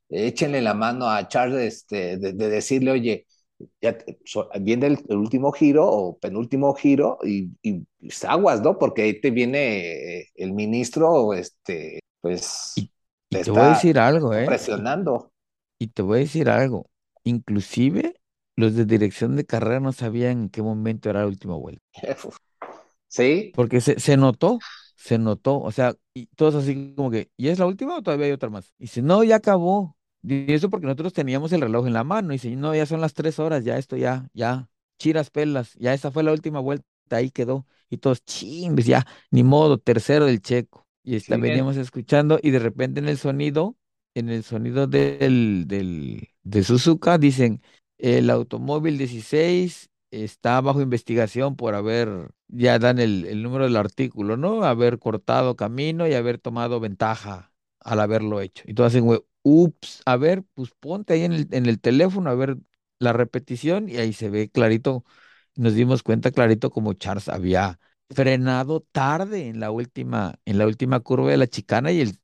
échenle 0.09 0.61
la 0.63 0.75
mano 0.75 1.09
a 1.11 1.29
Charles 1.29 1.61
este, 1.75 2.17
de, 2.19 2.33
de 2.33 2.49
decirle, 2.49 2.91
oye, 2.93 3.27
ya 3.81 3.99
te- 3.99 4.19
so- 4.25 4.49
viene 4.61 4.87
el, 4.89 4.99
el 5.09 5.17
último 5.17 5.53
giro 5.53 5.87
o 5.89 6.19
penúltimo 6.19 6.75
giro 6.75 7.19
y, 7.25 7.51
y, 7.63 7.87
aguas, 8.27 8.63
¿no? 8.63 8.79
Porque 8.79 9.03
ahí 9.03 9.21
te 9.21 9.31
viene 9.31 10.21
eh, 10.21 10.29
el 10.37 10.53
ministro, 10.53 11.35
este, 11.35 12.01
pues 12.21 12.75
Y, 12.75 12.91
te 13.31 13.45
te 13.45 13.51
voy 13.51 13.67
a 13.67 13.69
decir 13.69 13.99
algo, 13.99 14.35
¿eh? 14.35 14.47
Presionando. 14.47 15.33
y 15.79 15.89
te 15.89 16.03
voy 16.03 16.19
a 16.19 16.21
decir 16.23 16.49
algo. 16.51 16.91
Inclusive 17.25 18.15
los 18.59 18.75
de 18.75 18.85
dirección 18.85 19.37
de 19.37 19.47
carrera 19.47 19.81
no 19.81 19.93
sabían 19.93 20.33
en 20.43 20.49
qué 20.51 20.63
momento 20.63 21.11
era 21.11 21.21
la 21.21 21.27
última 21.29 21.57
vuelta. 21.57 21.83
Sí, 23.09 23.53
Porque 23.53 23.81
se, 23.81 23.99
se 24.01 24.17
notó, 24.17 24.59
se 24.97 25.19
notó. 25.19 25.61
O 25.61 25.73
sea, 25.73 25.95
y 26.15 26.27
todos 26.37 26.55
así 26.55 26.95
como 26.97 27.11
que, 27.11 27.31
¿y 27.37 27.49
es 27.49 27.59
la 27.59 27.67
última 27.67 27.97
o 27.97 28.03
todavía 28.03 28.27
hay 28.27 28.33
otra 28.33 28.51
más? 28.51 28.73
Y 28.79 28.85
dice, 28.85 29.03
no, 29.03 29.25
ya 29.25 29.37
acabó. 29.37 29.97
Y 30.23 30.53
eso 30.53 30.71
porque 30.71 30.87
nosotros 30.87 31.13
teníamos 31.13 31.53
el 31.53 31.61
reloj 31.61 31.87
en 31.87 31.93
la 31.95 32.05
mano. 32.05 32.33
Y 32.33 32.37
dice, 32.37 32.55
no, 32.57 32.75
ya 32.75 32.87
son 32.87 33.01
las 33.01 33.15
tres 33.15 33.39
horas, 33.39 33.65
ya 33.65 33.79
esto 33.79 33.97
ya, 33.97 34.29
ya, 34.35 34.69
chiras 34.99 35.31
pelas, 35.31 35.75
ya 35.75 35.95
esa 35.95 36.11
fue 36.11 36.23
la 36.23 36.33
última 36.33 36.61
vuelta, 36.61 36.85
ahí 37.11 37.31
quedó. 37.31 37.67
Y 37.91 37.99
todos, 37.99 38.25
chimbes, 38.25 38.87
ya, 38.87 39.07
ni 39.31 39.43
modo, 39.45 39.79
tercero 39.79 40.27
del 40.27 40.41
checo. 40.43 40.87
Y 41.03 41.17
está, 41.17 41.37
sí, 41.37 41.39
veníamos 41.39 41.77
escuchando 41.77 42.39
y 42.43 42.51
de 42.51 42.59
repente 42.59 43.01
en 43.01 43.09
el 43.09 43.17
sonido, 43.19 43.77
en 44.15 44.29
el 44.29 44.43
sonido 44.45 44.87
del, 44.87 45.65
del, 45.67 46.29
de 46.43 46.63
Suzuka, 46.65 47.17
dicen, 47.19 47.63
el 47.99 48.31
automóvil 48.31 48.99
16 48.99 49.91
está 50.11 50.61
bajo 50.61 50.81
investigación 50.81 51.57
por 51.57 51.75
haber, 51.75 52.31
ya 52.49 52.79
dan 52.79 52.99
el, 52.99 53.43
número 53.43 53.65
del 53.65 53.77
artículo, 53.77 54.37
¿no? 54.37 54.65
Haber 54.65 54.99
cortado 54.99 55.57
camino 55.57 56.07
y 56.09 56.15
haber 56.15 56.39
tomado 56.39 56.81
ventaja 56.81 57.53
al 57.81 58.01
haberlo 58.01 58.41
hecho. 58.41 58.65
Y 58.67 58.75
todos 58.75 58.95
hacen, 58.95 59.07
ups, 59.43 60.03
a 60.07 60.17
ver, 60.17 60.45
pues 60.55 60.71
ponte 60.79 61.15
ahí 61.15 61.25
en 61.25 61.33
el, 61.33 61.49
en 61.51 61.67
el 61.67 61.81
teléfono 61.81 62.31
a 62.31 62.35
ver 62.35 62.59
la 62.99 63.13
repetición 63.13 63.89
y 63.89 63.97
ahí 63.99 64.13
se 64.13 64.31
ve 64.31 64.51
clarito, 64.51 65.05
nos 65.57 65.75
dimos 65.75 66.03
cuenta 66.03 66.31
clarito 66.31 66.71
como 66.71 66.95
Charles 66.95 67.29
había 67.29 67.79
frenado 68.11 68.81
tarde 68.93 69.49
en 69.49 69.61
la 69.61 69.71
última, 69.71 70.39
en 70.45 70.59
la 70.59 70.67
última 70.67 71.01
curva 71.01 71.31
de 71.31 71.37
la 71.37 71.47
chicana 71.47 71.93
y, 71.93 72.01
el, 72.01 72.19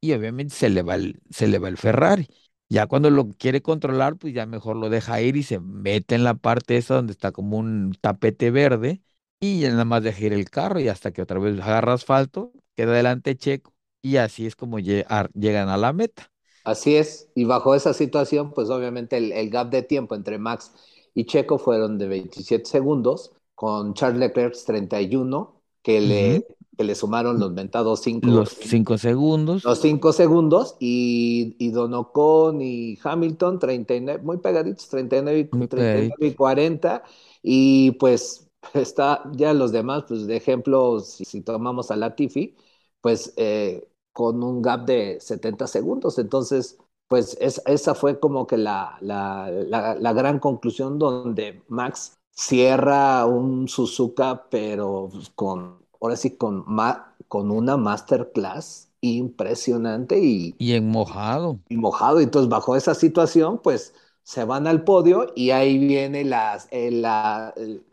y 0.00 0.12
obviamente 0.12 0.54
se 0.54 0.70
le 0.70 0.82
va 0.82 0.96
el, 0.96 1.20
se 1.30 1.48
le 1.48 1.58
va 1.58 1.68
el 1.68 1.78
Ferrari. 1.78 2.28
Ya 2.68 2.86
cuando 2.86 3.10
lo 3.10 3.28
quiere 3.30 3.62
controlar, 3.62 4.16
pues 4.16 4.34
ya 4.34 4.46
mejor 4.46 4.76
lo 4.76 4.90
deja 4.90 5.20
ir 5.20 5.36
y 5.36 5.42
se 5.42 5.60
mete 5.60 6.14
en 6.14 6.24
la 6.24 6.34
parte 6.34 6.76
esa 6.76 6.94
donde 6.96 7.12
está 7.12 7.30
como 7.32 7.58
un 7.58 7.94
tapete 8.00 8.50
verde 8.50 9.02
y 9.40 9.60
ya 9.60 9.70
nada 9.70 9.84
más 9.84 10.02
deja 10.02 10.24
ir 10.24 10.32
el 10.32 10.50
carro 10.50 10.80
y 10.80 10.88
hasta 10.88 11.12
que 11.12 11.22
otra 11.22 11.38
vez 11.38 11.60
agarra 11.60 11.92
asfalto, 11.94 12.52
queda 12.76 12.92
delante 12.94 13.36
Checo 13.36 13.74
y 14.02 14.16
así 14.16 14.46
es 14.46 14.56
como 14.56 14.78
llegan 14.80 15.68
a 15.68 15.76
la 15.76 15.92
meta. 15.92 16.32
Así 16.64 16.96
es, 16.96 17.30
y 17.34 17.44
bajo 17.44 17.74
esa 17.74 17.92
situación, 17.92 18.52
pues 18.52 18.70
obviamente 18.70 19.16
el, 19.18 19.32
el 19.32 19.50
gap 19.50 19.70
de 19.70 19.82
tiempo 19.82 20.14
entre 20.14 20.38
Max 20.38 20.72
y 21.14 21.26
Checo 21.26 21.58
fueron 21.58 21.98
de 21.98 22.08
27 22.08 22.64
segundos, 22.70 23.32
con 23.54 23.92
Charles 23.94 24.18
Leclerc 24.20 24.54
31, 24.64 25.60
que 25.82 26.00
le, 26.00 26.40
que 26.76 26.84
le 26.84 26.94
sumaron 26.94 27.38
los 27.38 27.54
ventados 27.54 28.00
5 28.00 28.26
los 28.26 28.50
cinco 28.50 28.98
segundos. 28.98 29.64
Los 29.64 29.80
5 29.80 30.12
segundos, 30.12 30.76
y, 30.80 31.56
y 31.58 31.70
Don 31.70 31.94
Ocon 31.94 32.60
y 32.60 32.98
Hamilton 33.02 33.58
39, 33.58 34.22
muy 34.22 34.38
pegaditos, 34.38 34.88
39, 34.88 35.48
Muy 35.52 35.68
39 35.68 36.14
y 36.18 36.34
40, 36.34 37.02
y 37.42 37.90
pues 37.92 38.50
está 38.74 39.22
ya 39.32 39.52
los 39.54 39.72
demás, 39.72 40.04
pues 40.08 40.26
de 40.26 40.36
ejemplo, 40.36 41.00
si, 41.00 41.24
si 41.24 41.42
tomamos 41.42 41.90
a 41.90 41.96
Latifi, 41.96 42.56
pues 43.00 43.32
eh, 43.36 43.88
con 44.12 44.42
un 44.42 44.62
gap 44.62 44.86
de 44.86 45.18
70 45.20 45.66
segundos. 45.66 46.18
Entonces, 46.18 46.78
pues 47.08 47.36
es, 47.40 47.60
esa 47.66 47.94
fue 47.94 48.18
como 48.18 48.46
que 48.46 48.56
la, 48.56 48.96
la, 49.00 49.50
la, 49.50 49.94
la, 49.94 50.12
gran 50.12 50.38
conclusión 50.38 50.98
donde 50.98 51.62
Max 51.68 52.14
cierra 52.30 53.26
un 53.26 53.68
Suzuka, 53.68 54.46
pero 54.50 55.10
con, 55.34 55.83
ahora 56.04 56.16
sí, 56.16 56.36
con, 56.36 56.64
ma, 56.66 57.14
con 57.28 57.50
una 57.50 57.76
masterclass 57.76 58.90
impresionante 59.00 60.18
y... 60.18 60.54
Y 60.58 60.72
en 60.72 60.88
mojado. 60.88 61.58
Y 61.68 61.76
mojado. 61.76 62.20
Entonces, 62.20 62.48
bajo 62.48 62.76
esa 62.76 62.94
situación, 62.94 63.60
pues 63.62 63.94
se 64.22 64.44
van 64.44 64.66
al 64.66 64.84
podio 64.84 65.32
y 65.34 65.50
ahí 65.50 65.78
viene 65.78 66.24
las, 66.24 66.68
eh, 66.70 66.90
la, 66.90 67.52
el, 67.56 67.84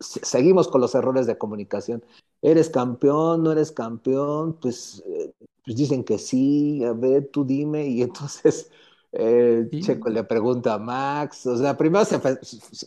seguimos 0.00 0.68
con 0.68 0.80
los 0.80 0.94
errores 0.94 1.26
de 1.26 1.38
comunicación. 1.38 2.04
¿Eres 2.40 2.68
campeón? 2.70 3.42
¿No 3.42 3.52
eres 3.52 3.72
campeón? 3.72 4.58
Pues 4.60 5.02
eh, 5.06 5.32
pues 5.64 5.76
dicen 5.76 6.04
que 6.04 6.18
sí, 6.18 6.84
a 6.84 6.92
ver, 6.92 7.28
tú 7.32 7.44
dime, 7.44 7.86
y 7.86 8.02
entonces 8.02 8.70
eh, 9.12 9.68
sí. 9.70 9.80
Checo 9.82 10.08
le 10.10 10.24
pregunta 10.24 10.74
a 10.74 10.78
Max, 10.78 11.46
o 11.46 11.56
sea, 11.56 11.76
primero 11.76 12.04
se 12.04 12.18
fe 12.18 12.38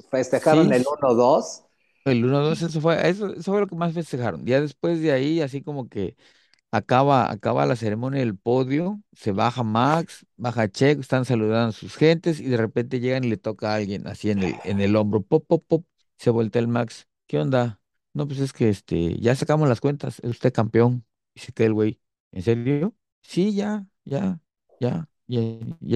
festejaron 0.09 0.67
sí. 0.69 0.73
el 0.73 0.85
1-2. 0.85 1.64
El 2.05 2.23
1-2, 2.25 2.61
eso 2.61 2.81
fue, 2.81 3.09
eso, 3.09 3.33
eso 3.33 3.51
fue 3.51 3.59
lo 3.61 3.67
que 3.67 3.75
más 3.75 3.93
festejaron. 3.93 4.45
Ya 4.45 4.61
después 4.61 5.01
de 5.01 5.11
ahí, 5.11 5.41
así 5.41 5.61
como 5.63 5.89
que 5.89 6.15
acaba, 6.71 7.31
acaba 7.31 7.65
la 7.65 7.75
ceremonia 7.75 8.19
del 8.21 8.37
podio, 8.37 9.01
se 9.13 9.31
baja 9.31 9.63
Max, 9.63 10.25
baja 10.37 10.69
Checo, 10.69 11.01
están 11.01 11.25
saludando 11.25 11.69
a 11.69 11.71
sus 11.73 11.95
gentes 11.97 12.39
y 12.41 12.45
de 12.49 12.57
repente 12.57 12.99
llegan 12.99 13.23
y 13.25 13.29
le 13.29 13.37
toca 13.37 13.71
a 13.73 13.75
alguien 13.77 14.07
así 14.07 14.31
en 14.31 14.43
el, 14.43 14.55
en 14.65 14.81
el 14.81 14.95
hombro, 14.95 15.21
pop, 15.23 15.45
pop, 15.47 15.65
pop, 15.67 15.85
se 16.17 16.29
voltea 16.31 16.61
el 16.61 16.67
Max, 16.69 17.07
¿qué 17.27 17.39
onda? 17.39 17.81
No, 18.13 18.27
pues 18.27 18.39
es 18.39 18.53
que 18.53 18.69
este, 18.69 19.17
ya 19.19 19.35
sacamos 19.35 19.69
las 19.69 19.81
cuentas, 19.81 20.19
es 20.23 20.31
usted 20.31 20.53
campeón. 20.53 21.05
Y 21.35 21.41
se 21.41 21.51
queda 21.53 21.67
el 21.67 21.73
güey. 21.73 22.01
¿En 22.31 22.43
serio? 22.43 22.95
Sí, 23.21 23.53
ya, 23.55 23.87
ya, 24.05 24.39
ya, 24.79 25.09
ya, 25.27 25.41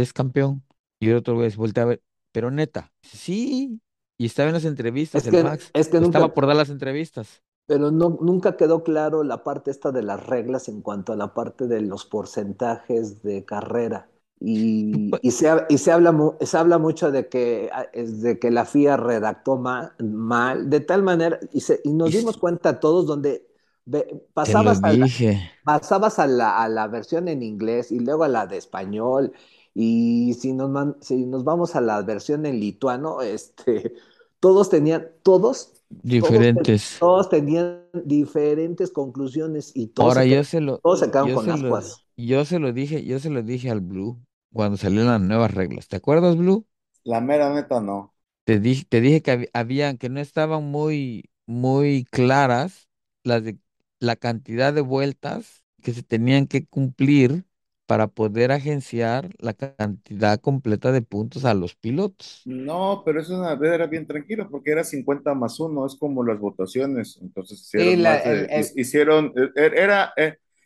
es 0.01 0.13
campeón. 0.13 0.65
Y 0.99 1.09
el 1.09 1.17
otro 1.17 1.35
güey 1.35 1.51
se 1.51 1.57
voltea 1.57 1.83
a 1.83 1.87
ver, 1.87 2.03
pero 2.31 2.51
neta, 2.51 2.93
sí. 3.03 3.81
Y 4.19 4.25
estaba 4.25 4.49
en 4.49 4.55
las 4.55 4.65
entrevistas, 4.65 5.23
es 5.23 5.31
que, 5.31 5.37
el 5.37 5.45
Max. 5.45 5.71
Es 5.73 5.87
que 5.87 5.97
estaba 5.97 6.33
por 6.33 6.45
dar 6.45 6.57
las 6.57 6.69
entrevistas. 6.69 7.41
Pero 7.65 7.89
no, 7.89 8.17
nunca 8.21 8.57
quedó 8.57 8.83
claro 8.83 9.23
la 9.23 9.43
parte 9.45 9.71
esta 9.71 9.93
de 9.93 10.03
las 10.03 10.27
reglas 10.27 10.67
en 10.67 10.81
cuanto 10.81 11.13
a 11.13 11.15
la 11.15 11.33
parte 11.33 11.67
de 11.67 11.81
los 11.81 12.05
porcentajes 12.05 13.23
de 13.23 13.45
carrera. 13.45 14.09
Y, 14.41 15.09
y, 15.21 15.31
se, 15.31 15.49
y 15.69 15.77
se, 15.77 15.93
habla, 15.93 16.13
se 16.41 16.57
habla 16.57 16.77
mucho 16.77 17.11
de 17.11 17.29
que, 17.29 17.71
de 17.93 18.39
que 18.39 18.51
la 18.51 18.65
FIA 18.65 18.97
redactó 18.97 19.55
mal, 19.55 19.93
mal 19.99 20.69
de 20.69 20.81
tal 20.81 21.01
manera, 21.01 21.39
y, 21.53 21.61
se, 21.61 21.79
y 21.85 21.93
nos 21.93 22.11
dimos 22.11 22.37
cuenta 22.37 22.81
todos 22.81 23.05
donde 23.05 23.47
pasabas, 24.33 24.83
a 24.83 24.93
la, 24.93 25.07
pasabas 25.63 26.19
a, 26.19 26.27
la, 26.27 26.61
a 26.61 26.67
la, 26.67 26.87
versión 26.87 27.29
en 27.29 27.41
inglés 27.41 27.91
y 27.91 27.99
luego 27.99 28.25
a 28.25 28.27
la 28.27 28.47
de 28.47 28.57
español. 28.57 29.31
Y 29.73 30.33
si 30.39 30.53
nos, 30.53 30.69
man, 30.69 30.97
si 31.01 31.25
nos 31.25 31.43
vamos 31.43 31.75
a 31.75 31.81
la 31.81 32.01
versión 32.01 32.45
en 32.45 32.59
lituano, 32.59 33.21
este, 33.21 33.93
todos 34.39 34.69
tenían, 34.69 35.07
todos 35.23 35.73
diferentes. 35.89 36.97
Todos, 36.99 37.27
todos 37.27 37.29
tenían 37.29 37.83
diferentes 37.93 38.91
conclusiones 38.91 39.71
y 39.75 39.87
todos, 39.87 40.13
Ahora 40.15 40.23
se, 40.23 40.29
yo 40.29 40.43
se 40.43 40.61
lo, 40.61 40.83
todos 40.83 40.99
se 40.99 41.07
quedaron 41.07 41.29
yo 41.29 41.35
con 41.35 41.45
se. 41.45 41.57
Lo, 41.57 41.79
yo 42.17 42.45
se 42.45 42.59
lo 42.59 42.73
dije, 42.73 43.05
yo 43.05 43.19
se 43.19 43.29
lo 43.29 43.43
dije 43.43 43.69
al 43.69 43.81
Blue 43.81 44.19
cuando 44.53 44.77
salieron 44.77 45.07
las 45.07 45.21
nuevas 45.21 45.53
reglas. 45.53 45.87
¿Te 45.87 45.97
acuerdas, 45.97 46.35
Blue? 46.37 46.65
La 47.13 47.19
mera 47.19 47.49
neta 47.53 47.81
no. 47.81 47.99
Te 48.43 48.59
dije, 48.59 48.85
te 48.89 49.01
dije 49.01 49.21
que 49.21 49.49
había, 49.53 49.95
que 49.97 50.09
no 50.09 50.19
estaban 50.19 50.63
muy, 50.63 51.29
muy 51.45 52.05
claras 52.11 52.89
las 53.23 53.43
de 53.43 53.59
la 53.99 54.15
cantidad 54.15 54.73
de 54.73 54.81
vueltas 54.81 55.63
que 55.81 55.93
se 55.93 56.03
tenían 56.03 56.47
que 56.47 56.65
cumplir 56.65 57.45
para 57.89 58.05
poder 58.05 58.51
agenciar 58.51 59.29
la 59.39 59.55
cantidad 59.55 60.39
completa 60.39 60.91
de 60.91 61.01
puntos 61.01 61.43
a 61.43 61.55
los 61.55 61.73
pilotos. 61.73 62.43
No, 62.45 63.01
pero 63.03 63.19
eso 63.19 63.43
era 63.63 63.87
bien 63.87 64.05
tranquilo 64.05 64.47
porque 64.47 64.69
era 64.69 64.83
50 64.83 65.33
más 65.33 65.59
1, 65.59 65.87
es 65.87 65.95
como 65.95 66.23
las 66.23 66.37
votaciones. 66.37 67.17
Entonces 67.19 67.59
hicieron, 67.59 68.03
la, 68.03 68.19
de, 68.19 68.41
el, 68.41 68.47
el, 68.51 68.65
hicieron 68.75 69.33
era, 69.55 70.13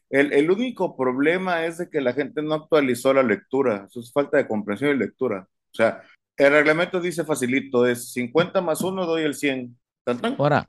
el, 0.10 0.34
el, 0.34 0.52
único 0.52 0.98
problema 0.98 1.66
es 1.66 1.78
de 1.78 1.90
que 1.90 2.02
la 2.02 2.12
gente 2.12 2.42
no 2.42 2.56
actualizó 2.56 3.14
la 3.14 3.24
lectura, 3.24 3.86
eso 3.90 4.02
es 4.02 4.12
falta 4.12 4.36
de 4.36 4.46
comprensión 4.46 4.94
y 4.94 5.00
lectura. 5.00 5.48
O 5.48 5.76
sea, 5.76 6.02
el 6.36 6.52
reglamento 6.52 7.00
dice 7.00 7.24
facilito, 7.24 7.88
es 7.88 8.12
50 8.12 8.60
más 8.60 8.82
1 8.82 9.06
doy 9.06 9.24
el 9.24 9.36
100. 9.36 9.80
¿Tan, 10.04 10.20
tan? 10.20 10.36
Ahora, 10.38 10.68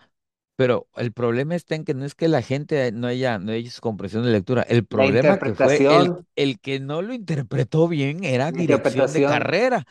pero 0.57 0.87
el 0.97 1.13
problema 1.13 1.55
está 1.55 1.75
en 1.75 1.85
que 1.85 1.95
no 1.95 2.05
es 2.05 2.15
que 2.15 2.29
la 2.29 2.43
gente 2.43 2.93
no 2.93 3.07
haya, 3.07 3.39
no 3.39 3.53
haya 3.53 3.71
su 3.71 3.81
comprensión 3.81 4.25
de 4.25 4.31
lectura. 4.31 4.63
El 4.63 4.87
problema 4.87 5.39
que 5.39 5.55
fue 5.55 5.77
el, 5.77 6.15
el, 6.37 6.61
que 6.61 6.81
no 6.81 7.03
lo 7.03 7.13
interpretó 7.13 7.89
bien 7.89 8.23
era 8.25 8.53
dirección 8.53 9.13
de 9.13 9.23
carrera, 9.23 9.85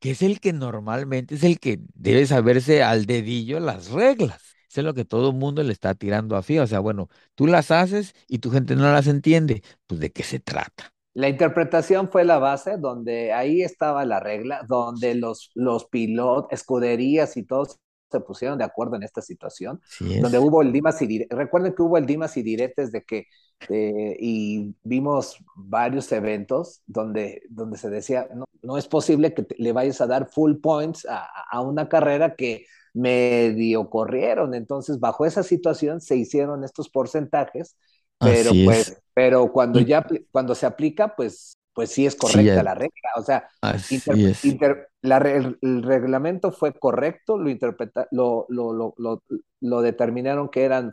que 0.00 0.12
es 0.12 0.22
el 0.22 0.40
que 0.40 0.52
normalmente 0.52 1.36
es 1.36 1.44
el 1.44 1.60
que 1.60 1.80
debe 1.94 2.26
saberse 2.26 2.82
al 2.82 3.06
dedillo 3.06 3.60
las 3.60 3.90
reglas. 3.90 4.42
Eso 4.68 4.80
es 4.80 4.84
lo 4.84 4.92
que 4.92 5.04
todo 5.04 5.30
el 5.30 5.36
mundo 5.36 5.62
le 5.62 5.72
está 5.72 5.94
tirando 5.94 6.36
a 6.36 6.42
FIA. 6.42 6.64
O 6.64 6.66
sea, 6.66 6.80
bueno, 6.80 7.08
tú 7.34 7.46
las 7.46 7.70
haces 7.70 8.14
y 8.26 8.38
tu 8.38 8.50
gente 8.50 8.76
no 8.76 8.92
las 8.92 9.06
entiende. 9.06 9.62
Pues 9.86 10.00
de 10.00 10.10
qué 10.10 10.22
se 10.22 10.40
trata. 10.40 10.92
La 11.14 11.28
interpretación 11.28 12.10
fue 12.10 12.24
la 12.24 12.38
base, 12.38 12.76
donde 12.76 13.32
ahí 13.32 13.62
estaba 13.62 14.04
la 14.04 14.20
regla, 14.20 14.64
donde 14.68 15.14
los, 15.14 15.50
los 15.54 15.86
pilotos, 15.86 16.52
escuderías 16.52 17.36
y 17.36 17.44
todos 17.44 17.80
se 18.10 18.20
pusieron 18.20 18.58
de 18.58 18.64
acuerdo 18.64 18.96
en 18.96 19.02
esta 19.02 19.22
situación, 19.22 19.80
sí 19.86 20.20
donde 20.20 20.38
hubo 20.38 20.62
el 20.62 20.72
dimas 20.72 21.00
y 21.02 21.06
diretes. 21.06 21.36
Recuerden 21.36 21.74
que 21.74 21.82
hubo 21.82 21.98
el 21.98 22.06
dimas 22.06 22.36
y 22.36 22.42
diretes 22.42 22.92
de 22.92 23.02
que, 23.02 23.26
eh, 23.68 24.16
y 24.18 24.74
vimos 24.82 25.38
varios 25.56 26.10
eventos 26.12 26.82
donde, 26.86 27.42
donde 27.48 27.76
se 27.76 27.90
decía, 27.90 28.28
no, 28.34 28.44
no 28.62 28.78
es 28.78 28.86
posible 28.86 29.34
que 29.34 29.42
te, 29.42 29.54
le 29.58 29.72
vayas 29.72 30.00
a 30.00 30.06
dar 30.06 30.28
full 30.30 30.56
points 30.56 31.06
a, 31.06 31.26
a, 31.50 31.60
una 31.60 31.88
carrera 31.88 32.34
que 32.34 32.66
medio 32.94 33.90
corrieron. 33.90 34.54
Entonces, 34.54 34.98
bajo 34.98 35.26
esa 35.26 35.42
situación 35.42 36.00
se 36.00 36.16
hicieron 36.16 36.64
estos 36.64 36.88
porcentajes, 36.88 37.76
pero 38.18 38.50
Así 38.50 38.64
pues, 38.64 38.88
es. 38.88 39.02
pero 39.14 39.52
cuando 39.52 39.80
ya, 39.80 40.06
cuando 40.32 40.54
se 40.54 40.66
aplica, 40.66 41.14
pues 41.14 41.57
pues 41.78 41.92
sí 41.92 42.06
es 42.06 42.16
correcta 42.16 42.58
sí, 42.58 42.64
la 42.64 42.74
regla. 42.74 43.10
O 43.14 43.22
sea, 43.22 43.48
inter, 43.88 44.18
es. 44.18 44.44
inter, 44.44 44.88
la, 45.00 45.18
el, 45.18 45.58
el, 45.62 45.84
reglamento 45.84 46.50
fue 46.50 46.72
correcto, 46.72 47.38
lo, 47.38 47.48
interpreta, 47.48 48.08
lo, 48.10 48.46
lo, 48.48 48.72
lo, 48.72 49.22
lo, 49.60 49.80
determinaron 49.80 50.48
que 50.48 50.64
eran 50.64 50.92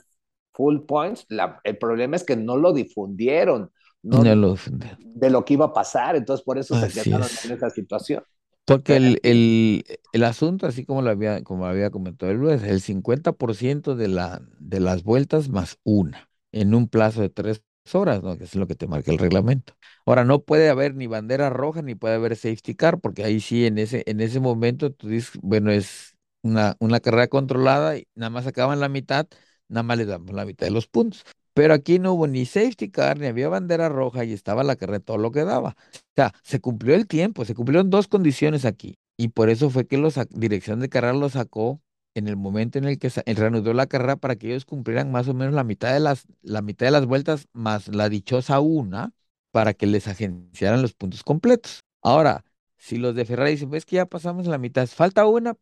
full 0.53 0.81
points. 0.81 1.25
La, 1.29 1.59
el 1.63 1.79
problema 1.79 2.17
es 2.17 2.23
que 2.23 2.35
no 2.35 2.55
lo 2.55 2.71
difundieron, 2.71 3.71
no, 4.03 4.23
no 4.23 4.55
de 4.99 5.29
lo 5.31 5.43
que 5.43 5.55
iba 5.55 5.65
a 5.65 5.73
pasar, 5.73 6.17
entonces 6.17 6.45
por 6.45 6.59
eso 6.59 6.75
Así 6.75 6.99
se 6.99 7.09
quedaron 7.09 7.25
es. 7.25 7.45
en 7.45 7.53
esa 7.53 7.71
situación. 7.71 8.21
Porque 8.65 8.95
el, 8.95 9.19
el, 9.23 9.85
el, 10.13 10.23
asunto, 10.23 10.67
así 10.67 10.85
como 10.85 11.01
lo 11.01 11.09
había, 11.09 11.43
como 11.43 11.65
había 11.65 11.89
comentado 11.89 12.31
el 12.31 12.37
Luis, 12.37 12.61
el 12.61 12.81
50% 12.81 13.95
de, 13.95 14.07
la, 14.07 14.39
de 14.59 14.79
las 14.79 15.03
vueltas 15.03 15.49
más 15.49 15.79
una, 15.83 16.29
en 16.51 16.75
un 16.75 16.87
plazo 16.87 17.21
de 17.21 17.29
tres 17.29 17.63
horas, 17.93 18.23
¿no? 18.23 18.37
que 18.37 18.45
es 18.45 18.55
lo 18.55 18.65
que 18.67 18.75
te 18.75 18.87
marca 18.87 19.11
el 19.11 19.19
reglamento. 19.19 19.73
Ahora, 20.05 20.23
no 20.25 20.41
puede 20.41 20.69
haber 20.69 20.95
ni 20.95 21.07
bandera 21.07 21.49
roja 21.49 21.81
ni 21.81 21.93
puede 21.93 22.15
haber 22.15 22.35
safety 22.35 22.73
car, 22.75 22.99
porque 22.99 23.23
ahí 23.23 23.39
sí, 23.39 23.65
en 23.65 23.77
ese, 23.77 24.03
en 24.07 24.21
ese 24.21 24.39
momento 24.39 24.91
tú 24.91 25.09
dices, 25.09 25.37
bueno, 25.43 25.71
es 25.71 26.15
una, 26.41 26.75
una 26.79 26.99
carrera 26.99 27.27
controlada 27.27 27.97
y 27.97 28.07
nada 28.15 28.29
más 28.29 28.47
acaban 28.47 28.79
la 28.79 28.89
mitad, 28.89 29.27
nada 29.67 29.83
más 29.83 29.97
le 29.97 30.05
damos 30.05 30.33
la 30.33 30.45
mitad 30.45 30.65
de 30.65 30.71
los 30.71 30.87
puntos. 30.87 31.23
Pero 31.53 31.73
aquí 31.73 31.99
no 31.99 32.13
hubo 32.13 32.27
ni 32.27 32.45
safety 32.45 32.89
car, 32.91 33.19
ni 33.19 33.27
había 33.27 33.47
bandera 33.47 33.87
roja 33.89 34.25
y 34.25 34.33
estaba 34.33 34.63
la 34.63 34.75
carrera 34.75 34.99
todo 34.99 35.17
lo 35.17 35.31
que 35.31 35.43
daba. 35.45 35.75
O 35.93 35.99
sea, 36.15 36.33
se 36.43 36.59
cumplió 36.59 36.95
el 36.95 37.07
tiempo, 37.07 37.45
se 37.45 37.53
cumplieron 37.55 37.89
dos 37.89 38.07
condiciones 38.07 38.65
aquí. 38.65 38.97
Y 39.17 39.29
por 39.29 39.49
eso 39.49 39.69
fue 39.69 39.87
que 39.87 39.97
la 39.97 40.09
dirección 40.31 40.79
de 40.81 40.89
carrera 40.89 41.13
lo 41.13 41.29
sacó 41.29 41.81
en 42.15 42.27
el 42.27 42.37
momento 42.37 42.79
en 42.79 42.85
el 42.85 42.97
que 42.97 43.09
reanudó 43.09 43.73
la 43.73 43.87
carrera 43.87 44.15
para 44.15 44.35
que 44.37 44.47
ellos 44.47 44.65
cumplieran 44.65 45.11
más 45.11 45.27
o 45.27 45.33
menos 45.33 45.53
la 45.53 45.63
mitad 45.63 45.93
de 45.93 45.99
las, 45.99 46.25
la 46.41 46.61
mitad 46.61 46.87
de 46.87 46.91
las 46.91 47.05
vueltas 47.05 47.47
más 47.53 47.89
la 47.89 48.09
dichosa 48.09 48.59
una 48.61 49.13
para 49.51 49.73
que 49.73 49.85
les 49.85 50.07
agenciaran 50.07 50.81
los 50.81 50.93
puntos 50.93 51.23
completos. 51.23 51.81
Ahora, 52.01 52.43
si 52.77 52.97
los 52.97 53.15
de 53.15 53.25
Ferrari 53.25 53.51
dicen, 53.51 53.69
pues 53.69 53.85
que 53.85 53.97
ya 53.97 54.05
pasamos 54.05 54.47
la 54.47 54.57
mitad, 54.57 54.87
falta 54.87 55.25
una, 55.25 55.55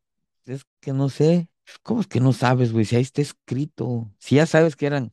es 0.45 0.63
que 0.79 0.93
no 0.93 1.09
sé, 1.09 1.49
¿cómo 1.83 2.01
es 2.01 2.07
que 2.07 2.19
no 2.19 2.33
sabes, 2.33 2.71
güey? 2.71 2.85
Si 2.85 2.95
ahí 2.95 3.01
está 3.01 3.21
escrito, 3.21 4.11
si 4.19 4.35
ya 4.35 4.45
sabes 4.45 4.75
que 4.75 4.85
eran, 4.87 5.11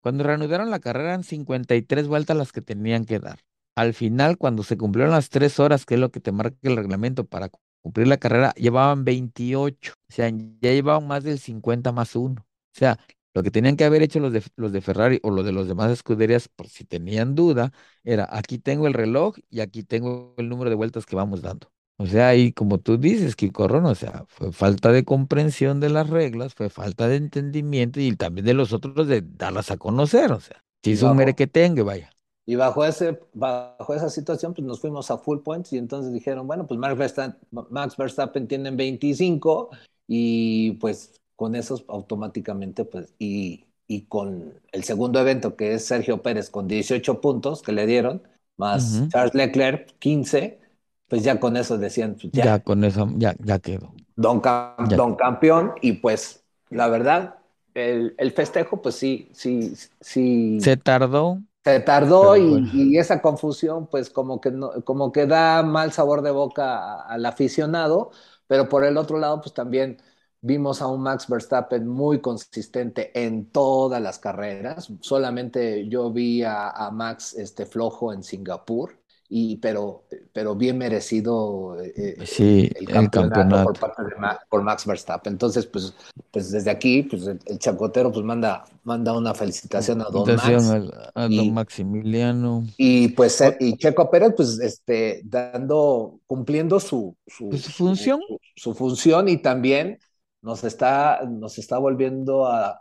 cuando 0.00 0.24
reanudaron 0.24 0.70
la 0.70 0.80
carrera 0.80 1.10
eran 1.10 1.24
53 1.24 2.06
vueltas 2.08 2.36
las 2.36 2.52
que 2.52 2.62
tenían 2.62 3.04
que 3.06 3.18
dar. 3.18 3.40
Al 3.74 3.94
final, 3.94 4.36
cuando 4.38 4.62
se 4.64 4.76
cumplieron 4.76 5.12
las 5.12 5.30
tres 5.30 5.58
horas, 5.60 5.86
que 5.86 5.94
es 5.94 6.00
lo 6.00 6.10
que 6.10 6.20
te 6.20 6.32
marca 6.32 6.56
el 6.62 6.76
reglamento 6.76 7.24
para 7.24 7.48
cumplir 7.82 8.08
la 8.08 8.16
carrera, 8.18 8.52
llevaban 8.54 9.04
28. 9.04 9.92
O 10.08 10.12
sea, 10.12 10.30
ya 10.30 10.72
llevaban 10.72 11.06
más 11.06 11.24
del 11.24 11.38
50 11.38 11.92
más 11.92 12.16
uno. 12.16 12.42
O 12.42 12.78
sea, 12.78 12.98
lo 13.34 13.42
que 13.42 13.50
tenían 13.50 13.76
que 13.76 13.84
haber 13.84 14.02
hecho 14.02 14.20
los 14.20 14.32
de, 14.32 14.42
los 14.56 14.72
de 14.72 14.80
Ferrari 14.80 15.18
o 15.22 15.30
los 15.30 15.44
de 15.44 15.52
los 15.52 15.68
demás 15.68 15.90
escuderías, 15.90 16.48
por 16.48 16.68
si 16.68 16.84
tenían 16.84 17.34
duda, 17.34 17.72
era 18.04 18.28
aquí 18.30 18.58
tengo 18.58 18.86
el 18.86 18.94
reloj 18.94 19.36
y 19.50 19.60
aquí 19.60 19.82
tengo 19.82 20.34
el 20.38 20.48
número 20.48 20.70
de 20.70 20.76
vueltas 20.76 21.06
que 21.06 21.16
vamos 21.16 21.42
dando. 21.42 21.70
O 21.96 22.06
sea, 22.06 22.28
ahí 22.28 22.52
como 22.52 22.78
tú 22.78 22.98
dices, 22.98 23.36
Kikorron, 23.36 23.86
o 23.86 23.94
sea, 23.94 24.24
fue 24.28 24.52
falta 24.52 24.92
de 24.92 25.04
comprensión 25.04 25.80
de 25.80 25.88
las 25.90 26.10
reglas, 26.10 26.54
fue 26.54 26.68
falta 26.68 27.06
de 27.08 27.16
entendimiento 27.16 28.00
y 28.00 28.16
también 28.16 28.46
de 28.46 28.54
los 28.54 28.72
otros 28.72 29.06
de 29.06 29.22
darlas 29.22 29.70
a 29.70 29.76
conocer, 29.76 30.32
o 30.32 30.40
sea, 30.40 30.64
si 30.82 30.92
es 30.92 31.02
un 31.02 31.16
mere 31.16 31.34
que 31.34 31.46
tenga, 31.46 31.82
vaya. 31.84 32.10
Y 32.44 32.56
bajo, 32.56 32.84
ese, 32.84 33.20
bajo 33.34 33.94
esa 33.94 34.10
situación, 34.10 34.52
pues 34.52 34.66
nos 34.66 34.80
fuimos 34.80 35.10
a 35.10 35.18
full 35.18 35.38
points 35.38 35.72
y 35.72 35.78
entonces 35.78 36.12
dijeron, 36.12 36.46
bueno, 36.46 36.66
pues 36.66 36.78
Max 36.78 36.96
Verstappen, 36.96 37.36
Max 37.70 37.96
Verstappen 37.96 38.48
tiene 38.48 38.70
25 38.72 39.70
y 40.08 40.72
pues 40.72 41.20
con 41.36 41.54
esos 41.54 41.84
automáticamente, 41.88 42.84
pues, 42.84 43.14
y, 43.18 43.66
y, 43.86 44.02
con 44.02 44.54
el 44.72 44.84
segundo 44.84 45.20
evento 45.20 45.56
que 45.56 45.74
es 45.74 45.84
Sergio 45.84 46.22
Pérez 46.22 46.50
con 46.50 46.68
18 46.68 47.20
puntos 47.20 47.62
que 47.62 47.72
le 47.72 47.86
dieron, 47.86 48.22
más 48.56 49.08
Charles 49.08 49.34
Leclerc 49.34 49.98
15, 49.98 50.60
pues 51.08 51.22
ya 51.24 51.38
con 51.38 51.56
eso 51.56 51.78
decían, 51.78 52.16
pues, 52.20 52.32
ya, 52.32 52.58
con 52.60 52.84
eso, 52.84 53.08
ya, 53.16 53.34
ya 53.38 53.58
quedó. 53.58 53.92
Don, 54.16 54.42
don 54.88 55.14
campeón 55.16 55.72
y 55.80 55.92
pues 55.92 56.42
la 56.70 56.88
verdad, 56.88 57.36
el, 57.74 58.14
el, 58.18 58.32
festejo, 58.32 58.82
pues 58.82 58.94
sí, 58.96 59.28
sí, 59.32 59.74
sí. 60.00 60.58
Se 60.60 60.76
tardó, 60.76 61.38
se 61.64 61.80
tardó 61.80 62.36
y, 62.36 62.96
esa 62.98 63.22
confusión, 63.22 63.86
pues 63.88 64.10
como 64.10 64.40
que, 64.40 64.50
no, 64.50 64.72
como 64.84 65.12
que 65.12 65.26
da 65.26 65.62
mal 65.62 65.92
sabor 65.92 66.22
de 66.22 66.30
boca 66.30 67.02
al 67.02 67.24
aficionado, 67.26 68.10
pero 68.46 68.68
por 68.68 68.84
el 68.84 68.96
otro 68.96 69.18
lado, 69.18 69.40
pues 69.40 69.54
también 69.54 69.98
vimos 70.40 70.82
a 70.82 70.88
un 70.88 71.02
Max 71.02 71.28
Verstappen 71.28 71.86
muy 71.86 72.20
consistente 72.20 73.12
en 73.24 73.50
todas 73.50 74.02
las 74.02 74.18
carreras. 74.18 74.92
Solamente 75.00 75.88
yo 75.88 76.10
vi 76.12 76.42
a, 76.42 76.70
a 76.70 76.90
Max 76.90 77.34
este, 77.34 77.66
flojo 77.66 78.12
en 78.12 78.22
Singapur 78.24 79.01
y, 79.34 79.56
pero, 79.56 80.04
pero 80.34 80.54
bien 80.54 80.76
merecido 80.76 81.82
eh, 81.82 82.16
eh, 82.18 82.70
el, 82.74 82.86
campeonato 82.86 83.64
por 83.64 83.78
parte 83.78 84.02
de 84.02 84.10
por 84.50 84.62
Max 84.62 84.84
Verstappen. 84.84 85.32
Entonces, 85.32 85.64
pues, 85.64 85.94
pues 86.30 86.50
desde 86.50 86.70
aquí, 86.70 87.04
pues 87.04 87.26
el, 87.26 87.58
chacotero 87.58 88.12
pues 88.12 88.26
manda, 88.26 88.66
manda 88.84 89.16
una 89.16 89.32
felicitación 89.32 90.02
a 90.02 90.10
Don 90.10 90.28
Max. 90.28 90.70
A, 91.14 91.28
Don 91.28 91.54
Maximiliano. 91.54 92.66
Y 92.76 93.08
pues 93.08 93.42
y 93.58 93.78
Checo 93.78 94.10
Pérez, 94.10 94.34
pues 94.36 94.60
este, 94.60 95.22
dando, 95.24 96.20
cumpliendo 96.26 96.78
su, 96.78 97.16
su, 97.26 97.48
pues, 97.48 97.72
función. 97.72 98.20
Su, 98.54 98.74
función 98.74 99.30
y 99.30 99.38
también 99.38 99.98
nos 100.42 100.62
está, 100.62 101.22
nos 101.26 101.56
está 101.56 101.78
volviendo 101.78 102.44
a, 102.44 102.78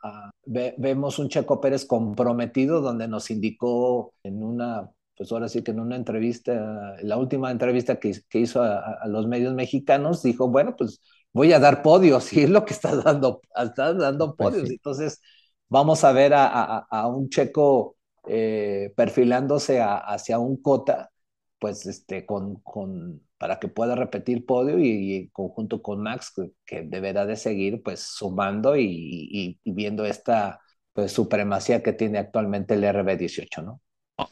a, 0.00 0.30
vemos 0.46 1.18
un 1.18 1.28
Checo 1.28 1.60
Pérez 1.60 1.84
comprometido 1.84 2.80
donde 2.80 3.06
nos 3.06 3.30
indicó 3.30 4.14
en 4.22 4.42
una 4.42 4.88
pues 5.20 5.32
ahora 5.32 5.50
sí 5.50 5.62
que 5.62 5.72
en 5.72 5.80
una 5.80 5.96
entrevista, 5.96 6.96
la 7.02 7.18
última 7.18 7.50
entrevista 7.50 8.00
que, 8.00 8.22
hizo 8.32 8.62
a, 8.62 9.06
los 9.06 9.26
medios 9.26 9.52
mexicanos, 9.52 10.22
dijo, 10.22 10.48
bueno, 10.48 10.74
pues 10.78 11.02
voy 11.34 11.52
a 11.52 11.58
dar 11.58 11.82
podios, 11.82 12.32
y 12.32 12.40
es 12.44 12.48
lo 12.48 12.64
que 12.64 12.72
está 12.72 12.96
dando, 12.96 13.42
está 13.54 13.92
dando 13.92 14.34
pues 14.34 14.54
podios. 14.54 14.70
Entonces, 14.70 15.20
vamos 15.68 16.04
a 16.04 16.12
ver 16.12 16.32
a, 16.34 17.06
un 17.06 17.28
checo 17.28 17.98
eh, 18.28 18.94
perfilándose 18.96 19.82
hacia 19.82 20.38
un 20.38 20.56
cota, 20.62 21.10
pues 21.58 21.84
este, 21.84 22.24
con, 22.24 22.54
con, 22.62 23.20
para 23.36 23.58
que 23.60 23.68
pueda 23.68 23.94
repetir 23.96 24.46
podio 24.46 24.78
y, 24.78 25.16
en 25.16 25.28
conjunto 25.28 25.82
con 25.82 26.00
Max, 26.02 26.32
que, 26.64 26.80
deberá 26.80 27.26
de 27.26 27.36
seguir 27.36 27.82
pues 27.82 28.00
sumando 28.00 28.74
y, 28.74 29.58
y 29.62 29.70
viendo 29.70 30.06
esta 30.06 30.60
pues, 30.94 31.12
supremacía 31.12 31.82
que 31.82 31.92
tiene 31.92 32.18
actualmente 32.18 32.72
el 32.72 32.84
RB18, 32.84 33.62
¿no? 33.62 33.82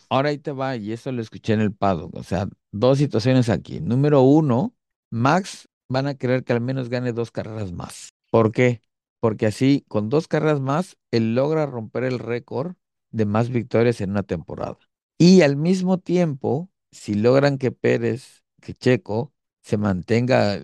Ahora 0.08 0.30
ahí 0.30 0.38
te 0.38 0.52
va, 0.52 0.76
y 0.76 0.92
eso 0.92 1.12
lo 1.12 1.22
escuché 1.22 1.52
en 1.52 1.60
el 1.60 1.72
Pado. 1.72 2.10
O 2.12 2.22
sea, 2.22 2.48
dos 2.72 2.98
situaciones 2.98 3.48
aquí. 3.48 3.80
Número 3.80 4.22
uno, 4.22 4.74
Max 5.10 5.68
van 5.88 6.06
a 6.06 6.14
querer 6.14 6.44
que 6.44 6.52
al 6.52 6.60
menos 6.60 6.88
gane 6.88 7.12
dos 7.12 7.30
carreras 7.30 7.72
más. 7.72 8.10
¿Por 8.30 8.52
qué? 8.52 8.82
Porque 9.20 9.46
así, 9.46 9.84
con 9.88 10.08
dos 10.08 10.28
carreras 10.28 10.60
más, 10.60 10.96
él 11.10 11.34
logra 11.34 11.66
romper 11.66 12.04
el 12.04 12.18
récord 12.18 12.74
de 13.10 13.24
más 13.26 13.48
victorias 13.50 14.00
en 14.00 14.10
una 14.10 14.22
temporada. 14.22 14.78
Y 15.18 15.42
al 15.42 15.56
mismo 15.56 15.98
tiempo, 15.98 16.70
si 16.92 17.14
logran 17.14 17.58
que 17.58 17.72
Pérez, 17.72 18.44
que 18.60 18.74
Checo, 18.74 19.32
se 19.62 19.76
mantenga 19.76 20.58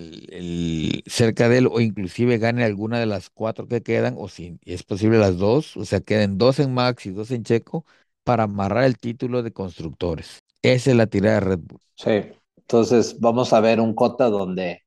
cerca 1.07 1.49
de 1.49 1.59
él 1.59 1.67
o 1.71 1.81
inclusive 1.81 2.39
gane 2.39 2.65
alguna 2.65 2.99
de 2.99 3.07
las 3.07 3.31
cuatro 3.31 3.67
que 3.69 3.83
quedan, 3.83 4.15
o 4.19 4.29
si 4.29 4.59
es 4.65 4.83
posible 4.83 5.19
las 5.19 5.37
dos, 5.37 5.77
o 5.77 5.85
sea, 5.85 6.01
queden 6.01 6.39
dos 6.39 6.59
en 6.59 6.73
Max 6.73 7.07
y 7.07 7.11
dos 7.11 7.31
en 7.31 7.43
Checo, 7.45 7.85
para 8.25 8.45
amarrar 8.45 8.85
el 8.85 8.99
título 8.99 9.43
de 9.43 9.53
constructores. 9.53 10.41
Esa 10.63 10.91
es 10.91 10.97
la 10.97 11.07
tirada 11.07 11.35
de 11.35 11.41
Red 11.41 11.61
Bull. 11.61 11.81
Sí, 11.95 12.33
entonces 12.57 13.21
vamos 13.21 13.53
a 13.53 13.61
ver 13.61 13.81
un 13.81 13.95
Cota 13.95 14.31
donde 14.31 14.83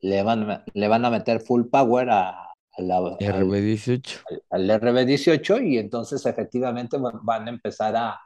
le 0.00 0.22
van, 0.22 0.62
le 0.74 0.88
van 0.88 1.04
a 1.04 1.10
meter 1.10 1.40
full 1.40 1.64
power 1.70 2.10
a, 2.10 2.48
la 2.78 3.00
RB18. 3.00 4.22
Al, 4.50 4.70
RB18 4.70 5.66
y 5.66 5.78
entonces 5.78 6.24
efectivamente 6.26 6.96
van 7.22 7.46
a 7.46 7.50
empezar 7.50 7.94
a, 7.96 8.20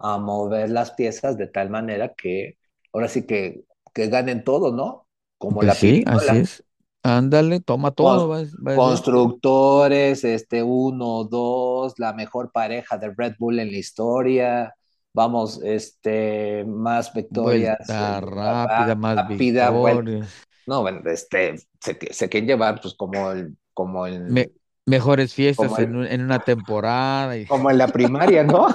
mover 0.00 0.70
las 0.70 0.92
piezas 0.92 1.36
de 1.36 1.48
tal 1.48 1.70
manera 1.70 2.14
que 2.14 2.56
ahora 2.92 3.08
sí 3.08 3.26
que, 3.26 3.64
que 3.92 4.06
ganen 4.06 4.44
todo, 4.44 4.72
¿no? 4.72 5.08
Como 5.38 5.56
pues 5.56 5.66
la 5.66 5.74
Sí, 5.74 6.04
así 6.06 6.36
es. 6.36 6.64
Ándale, 7.02 7.60
toma 7.60 7.92
todo. 7.92 8.44
constructores, 8.74 10.24
este, 10.24 10.62
uno, 10.62 11.24
dos, 11.24 11.94
la 11.98 12.12
mejor 12.12 12.50
pareja 12.50 12.98
de 12.98 13.14
Red 13.16 13.34
Bull 13.38 13.60
en 13.60 13.70
la 13.70 13.78
historia. 13.78 14.74
Vamos, 15.14 15.60
este, 15.62 16.64
más 16.66 17.12
victorias. 17.12 17.78
Eh, 17.88 18.20
rápida, 18.20 18.94
más 18.94 19.28
victorias. 19.28 20.46
no, 20.66 20.82
bueno, 20.82 21.00
este, 21.06 21.56
se, 21.80 21.98
se 22.10 22.28
quieren 22.28 22.48
llevar, 22.48 22.80
pues, 22.80 22.94
como 22.94 23.30
el, 23.30 23.56
como 23.72 24.06
el. 24.06 24.50
mejores 24.84 25.32
fiestas 25.34 25.78
en, 25.78 26.04
en, 26.04 26.22
una 26.22 26.40
temporada. 26.40 27.36
Y... 27.36 27.46
Como 27.46 27.70
en 27.70 27.78
la 27.78 27.88
primaria, 27.88 28.42
¿no? 28.44 28.68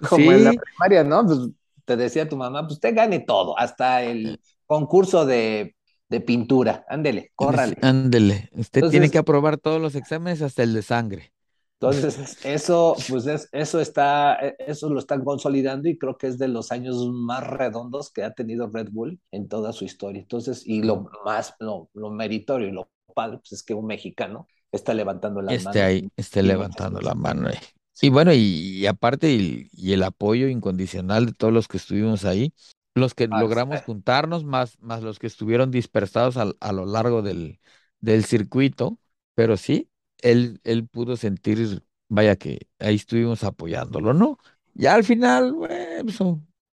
Como 0.08 0.32
en 0.32 0.44
la 0.44 0.52
primaria, 0.52 1.04
¿no? 1.04 1.26
Pues 1.26 1.38
te 1.84 1.96
decía 1.96 2.28
tu 2.28 2.36
mamá, 2.36 2.62
pues 2.62 2.74
usted 2.74 2.94
gane 2.94 3.20
todo, 3.20 3.58
hasta 3.58 4.02
el 4.02 4.40
concurso 4.64 5.26
de 5.26 5.74
de 6.10 6.20
pintura. 6.20 6.84
Ándele, 6.88 7.32
córrale. 7.34 7.78
Ándele. 7.80 8.50
Usted 8.52 8.90
tiene 8.90 9.10
que 9.10 9.18
aprobar 9.18 9.56
todos 9.56 9.80
los 9.80 9.94
exámenes 9.94 10.42
hasta 10.42 10.62
el 10.62 10.74
de 10.74 10.82
sangre. 10.82 11.32
Entonces, 11.80 12.44
eso, 12.44 12.94
pues 13.08 13.26
es, 13.26 13.48
eso 13.52 13.80
está, 13.80 14.34
e, 14.34 14.54
eso 14.58 14.90
lo 14.90 14.98
están 14.98 15.24
consolidando 15.24 15.88
y 15.88 15.96
creo 15.96 16.18
que 16.18 16.26
es 16.26 16.36
de 16.36 16.48
los 16.48 16.72
años 16.72 17.08
más 17.10 17.46
redondos 17.46 18.12
que 18.12 18.22
ha 18.22 18.34
tenido 18.34 18.68
Red 18.68 18.88
Bull 18.90 19.18
en 19.30 19.48
toda 19.48 19.72
su 19.72 19.86
historia. 19.86 20.20
Entonces, 20.20 20.66
y 20.66 20.82
lo 20.82 21.08
más, 21.24 21.54
lo, 21.58 21.88
meritorio 22.10 22.68
y 22.68 22.72
lo 22.72 22.90
padre, 23.14 23.38
pues 23.38 23.52
es 23.52 23.62
que 23.62 23.72
un 23.72 23.86
mexicano 23.86 24.46
está 24.70 24.92
levantando 24.92 25.40
la 25.40 25.52
mano. 25.52 25.80
ahí, 25.82 26.06
esté 26.16 26.42
levantando 26.42 27.00
la 27.00 27.14
mano 27.14 27.48
ahí. 27.48 27.56
Y 28.02 28.08
bueno, 28.08 28.32
y, 28.34 28.86
aparte, 28.86 29.30
y, 29.30 29.92
el 29.92 30.02
apoyo 30.02 30.48
incondicional 30.48 31.26
de 31.26 31.32
todos 31.32 31.52
los 31.52 31.68
que 31.68 31.76
estuvimos 31.76 32.24
ahí, 32.24 32.52
los 32.94 33.14
que 33.14 33.28
logramos 33.28 33.82
juntarnos, 33.82 34.44
más, 34.44 34.78
más 34.80 35.02
los 35.02 35.18
que 35.18 35.26
estuvieron 35.26 35.70
dispersados 35.70 36.36
a 36.36 36.72
lo 36.72 36.86
largo 36.86 37.22
del, 37.22 37.60
del 38.00 38.24
circuito, 38.24 38.98
pero 39.34 39.56
sí, 39.56 39.90
él, 40.18 40.60
él 40.64 40.86
pudo 40.88 41.16
sentir, 41.16 41.82
vaya 42.08 42.36
que 42.36 42.68
ahí 42.78 42.96
estuvimos 42.96 43.44
apoyándolo, 43.44 44.12
¿no? 44.14 44.38
Ya 44.74 44.94
al 44.94 45.04
final, 45.04 45.52
bueno, 45.52 46.04
pues, 46.04 46.18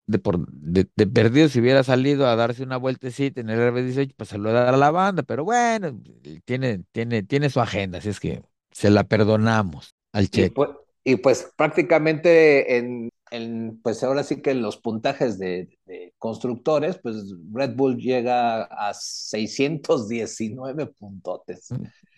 de, 0.07 0.19
por, 0.19 0.47
de, 0.49 0.85
perdido 0.85 1.49
si 1.49 1.61
hubiera 1.61 1.83
salido 1.83 2.27
a 2.27 2.37
darse 2.37 2.62
una 2.62 2.77
vueltecita 2.77 3.41
en 3.41 3.51
el 3.51 3.59
RB18, 3.61 4.14
pues 4.17 4.29
se 4.29 4.39
lo 4.39 4.53
dar 4.53 4.75
a 4.75 4.77
la 4.77 4.91
banda, 4.91 5.23
pero 5.23 5.45
bueno, 5.45 6.01
tiene, 6.45 6.85
tiene, 6.93 7.23
tiene 7.23 7.51
su 7.51 7.61
agenda, 7.61 7.99
así 7.99 8.09
es 8.11 8.21
que 8.21 8.43
se 8.71 8.91
la 8.91 9.05
perdonamos 9.05 9.95
al 10.12 10.31
Checo. 10.31 10.86
Y 11.09 11.14
pues 11.14 11.52
prácticamente 11.57 12.78
en, 12.78 13.11
en, 13.30 13.80
pues 13.80 14.02
ahora 14.02 14.24
sí 14.24 14.42
que 14.42 14.50
en 14.50 14.61
los 14.61 14.76
puntajes 14.76 15.38
de, 15.38 15.68
de, 15.86 16.12
constructores, 16.18 16.98
pues 16.98 17.32
Red 17.52 17.76
Bull 17.76 17.96
llega 17.96 18.64
a 18.64 18.92
619 18.92 20.86
puntotes. 20.86 21.68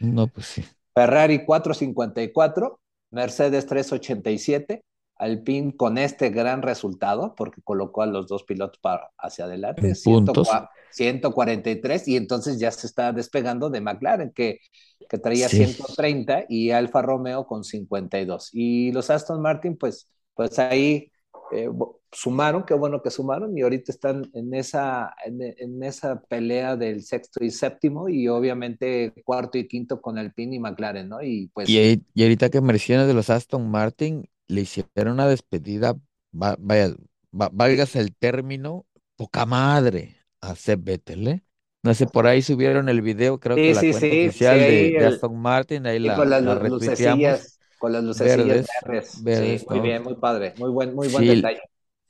No, 0.00 0.26
pues 0.28 0.46
sí. 0.46 0.64
Ferrari 0.94 1.44
454, 1.44 2.80
Mercedes 3.10 3.66
387, 3.66 4.82
Alpine 5.18 5.76
con 5.76 5.98
este 5.98 6.30
gran 6.30 6.62
resultado, 6.62 7.34
porque 7.36 7.60
colocó 7.62 8.02
a 8.02 8.06
los 8.06 8.28
dos 8.28 8.44
pilotos 8.44 8.78
para, 8.80 9.10
hacia 9.18 9.46
adelante, 9.46 9.94
143, 9.94 12.08
y 12.08 12.16
entonces 12.16 12.58
ya 12.58 12.70
se 12.70 12.86
está 12.86 13.12
despegando 13.12 13.68
de 13.68 13.80
McLaren, 13.80 14.32
que, 14.32 14.60
que 15.08 15.18
traía 15.18 15.48
sí. 15.48 15.64
130, 15.64 16.44
y 16.48 16.70
Alfa 16.70 17.02
Romeo 17.02 17.46
con 17.46 17.64
52. 17.64 18.50
Y 18.52 18.92
los 18.92 19.10
Aston 19.10 19.42
Martin, 19.42 19.76
pues, 19.76 20.08
pues 20.34 20.56
ahí 20.60 21.10
eh, 21.50 21.68
sumaron, 22.12 22.64
qué 22.64 22.74
bueno 22.74 23.02
que 23.02 23.10
sumaron, 23.10 23.58
y 23.58 23.62
ahorita 23.62 23.90
están 23.90 24.30
en 24.34 24.54
esa, 24.54 25.16
en, 25.26 25.40
en, 25.42 25.82
esa 25.82 26.22
pelea 26.22 26.76
del 26.76 27.02
sexto 27.02 27.44
y 27.44 27.50
séptimo, 27.50 28.08
y 28.08 28.28
obviamente 28.28 29.12
cuarto 29.24 29.58
y 29.58 29.66
quinto 29.66 30.00
con 30.00 30.16
Alpine 30.16 30.54
y 30.56 30.60
McLaren, 30.60 31.08
¿no? 31.08 31.20
Y 31.22 31.50
pues... 31.52 31.68
Y, 31.68 32.04
y 32.14 32.22
ahorita 32.22 32.50
que 32.50 32.60
mencionas 32.60 33.08
de 33.08 33.14
los 33.14 33.30
Aston 33.30 33.68
Martin, 33.68 34.28
le 34.48 34.62
hicieron 34.62 35.14
una 35.14 35.26
despedida, 35.28 35.94
va, 36.34 36.56
vaya, 36.58 36.94
va, 37.38 37.50
válgase 37.52 38.00
el 38.00 38.14
término, 38.16 38.86
poca 39.16 39.46
madre 39.46 40.16
a 40.40 40.54
Seb 40.54 40.82
Vettel, 40.84 41.28
¿eh? 41.28 41.44
No 41.82 41.94
sé, 41.94 42.06
por 42.06 42.26
ahí 42.26 42.42
subieron 42.42 42.88
el 42.88 43.02
video, 43.02 43.38
creo 43.38 43.56
sí, 43.56 43.62
que 43.62 43.74
la 43.74 43.80
sí, 43.80 43.90
cuenta 43.90 44.00
sí, 44.00 44.20
oficial 44.28 44.58
sí, 44.58 44.64
de, 44.66 44.88
el, 44.88 44.98
de, 44.98 45.06
Aston 45.06 45.36
Martin, 45.38 45.86
ahí 45.86 45.98
la, 46.00 46.16
con 46.16 46.30
las 46.30 46.42
la 46.42 46.54
lucecillas, 46.54 47.58
con 47.78 47.92
las 47.92 48.02
lucecillas 48.04 48.46
verdes, 48.46 48.68
verdes. 48.84 49.22
verdes 49.22 49.60
sí, 49.60 49.66
muy 49.68 49.78
¿no? 49.78 49.82
bien, 49.82 50.02
muy 50.02 50.14
padre, 50.16 50.54
muy 50.58 50.70
buen, 50.70 50.94
muy 50.94 51.08
buen 51.08 51.26
detalle. 51.26 51.60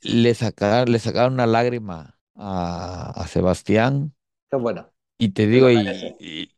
Le 0.01 0.33
sacaron, 0.33 0.91
le 0.91 0.99
sacaron 0.99 1.33
una 1.33 1.45
lágrima 1.47 2.17
a, 2.35 3.11
a 3.11 3.27
Sebastián. 3.27 4.13
Qué 4.49 4.57
bueno. 4.57 4.91
Y 5.17 5.29
te 5.29 5.47
digo, 5.47 5.69
y, 5.69 5.77
y, 6.19 6.49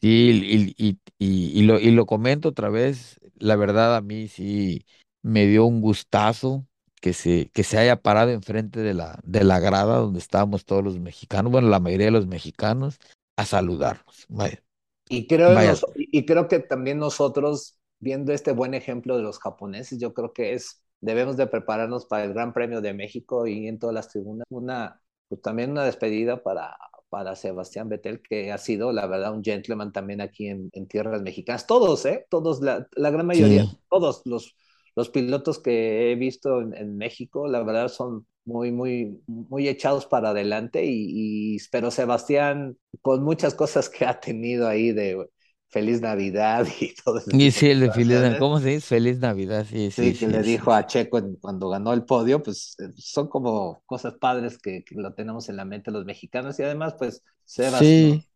y, 0.00 0.74
y, 0.76 0.98
y, 1.18 1.62
lo, 1.62 1.78
y 1.78 1.90
lo 1.92 2.06
comento 2.06 2.48
otra 2.50 2.68
vez, 2.68 3.20
la 3.36 3.56
verdad 3.56 3.96
a 3.96 4.00
mí 4.00 4.28
sí 4.28 4.84
me 5.22 5.46
dio 5.46 5.64
un 5.66 5.80
gustazo 5.80 6.66
que 7.00 7.12
se, 7.12 7.50
que 7.52 7.62
se 7.62 7.78
haya 7.78 8.02
parado 8.02 8.30
enfrente 8.30 8.80
de 8.80 8.94
la, 8.94 9.18
de 9.24 9.44
la 9.44 9.60
grada 9.60 9.98
donde 9.98 10.18
estábamos 10.18 10.64
todos 10.64 10.82
los 10.82 10.98
mexicanos, 10.98 11.52
bueno, 11.52 11.68
la 11.68 11.80
mayoría 11.80 12.06
de 12.06 12.12
los 12.12 12.26
mexicanos, 12.26 12.98
a 13.36 13.44
saludarnos. 13.44 14.26
Vaya. 14.28 14.62
Y, 15.08 15.26
creo 15.26 15.54
nos, 15.54 15.86
y 15.96 16.26
creo 16.26 16.48
que 16.48 16.58
también 16.58 16.98
nosotros, 16.98 17.78
viendo 17.98 18.32
este 18.32 18.52
buen 18.52 18.74
ejemplo 18.74 19.16
de 19.16 19.22
los 19.22 19.38
japoneses, 19.38 19.98
yo 19.98 20.12
creo 20.12 20.32
que 20.32 20.54
es, 20.54 20.82
debemos 21.00 21.36
de 21.36 21.46
prepararnos 21.46 22.06
para 22.06 22.24
el 22.24 22.34
Gran 22.34 22.52
Premio 22.52 22.80
de 22.80 22.94
México 22.94 23.46
y 23.46 23.68
en 23.68 23.78
todas 23.78 23.94
las 23.94 24.08
tribunas, 24.08 24.46
una, 24.50 25.00
pues 25.28 25.40
también 25.40 25.70
una 25.70 25.84
despedida 25.84 26.42
para, 26.42 26.76
para 27.08 27.36
Sebastián 27.36 27.88
Vettel, 27.88 28.20
que 28.20 28.52
ha 28.52 28.58
sido, 28.58 28.92
la 28.92 29.06
verdad, 29.06 29.32
un 29.32 29.42
gentleman 29.42 29.92
también 29.92 30.20
aquí 30.20 30.48
en, 30.48 30.68
en 30.72 30.86
tierras 30.88 31.22
mexicanas. 31.22 31.66
Todos, 31.66 32.04
¿eh? 32.04 32.26
Todos, 32.28 32.60
la, 32.60 32.86
la 32.92 33.10
gran 33.10 33.26
mayoría, 33.26 33.64
sí. 33.64 33.78
todos 33.88 34.22
los 34.26 34.56
los 34.98 35.10
pilotos 35.10 35.60
que 35.60 36.10
he 36.10 36.16
visto 36.16 36.60
en, 36.60 36.74
en, 36.74 36.96
México, 36.96 37.46
la 37.46 37.62
verdad, 37.62 37.86
son 37.86 38.26
muy, 38.44 38.72
muy, 38.72 39.22
muy 39.28 39.68
echados 39.68 40.06
para 40.06 40.30
adelante. 40.30 40.84
Y, 40.86 41.54
y, 41.54 41.58
pero 41.70 41.92
Sebastián, 41.92 42.76
con 43.00 43.22
muchas 43.22 43.54
cosas 43.54 43.88
que 43.88 44.04
ha 44.04 44.18
tenido 44.18 44.66
ahí 44.66 44.90
de 44.90 45.24
Feliz 45.68 46.00
Navidad 46.00 46.66
y 46.80 46.96
todo 46.96 47.18
eso. 47.18 47.30
Y 47.32 47.52
sí, 47.52 47.70
el 47.70 47.78
de 47.78 47.92
Feliz 47.92 48.18
Navidad, 48.18 48.38
¿cómo 48.40 48.58
se 48.58 48.70
dice? 48.70 48.88
Feliz 48.88 49.20
Navidad, 49.20 49.64
sí, 49.70 49.92
sí. 49.92 50.12
sí 50.12 50.18
que 50.18 50.26
le 50.26 50.42
dijo 50.42 50.72
a 50.72 50.84
Checo 50.84 51.22
cuando 51.40 51.68
ganó 51.68 51.92
el 51.92 52.04
podio, 52.04 52.42
pues 52.42 52.76
son 52.96 53.28
como 53.28 53.80
cosas 53.86 54.14
padres 54.14 54.58
que, 54.58 54.82
que, 54.82 54.96
lo 54.96 55.14
tenemos 55.14 55.48
en 55.48 55.58
la 55.58 55.64
mente 55.64 55.92
los 55.92 56.06
mexicanos. 56.06 56.58
Y 56.58 56.64
además, 56.64 56.96
pues, 56.98 57.22
Sebas, 57.44 57.78
sí 57.78 58.28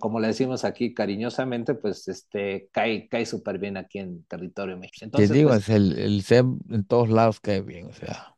como 0.00 0.20
le 0.20 0.28
decimos 0.28 0.64
aquí 0.64 0.94
cariñosamente, 0.94 1.74
pues 1.74 2.08
este 2.08 2.68
cae, 2.72 3.08
cae 3.08 3.26
súper 3.26 3.58
bien 3.58 3.76
aquí 3.76 3.98
en 3.98 4.24
territorio 4.24 4.76
mexicano. 4.76 5.08
Entonces, 5.08 5.30
Te 5.30 5.34
digo, 5.34 5.50
pues, 5.50 5.68
es 5.68 5.68
el, 5.70 5.98
el 5.98 6.22
SEM 6.22 6.58
en 6.70 6.84
todos 6.84 7.08
lados 7.08 7.40
cae 7.40 7.60
bien, 7.60 7.86
o 7.86 7.92
sea. 7.92 8.34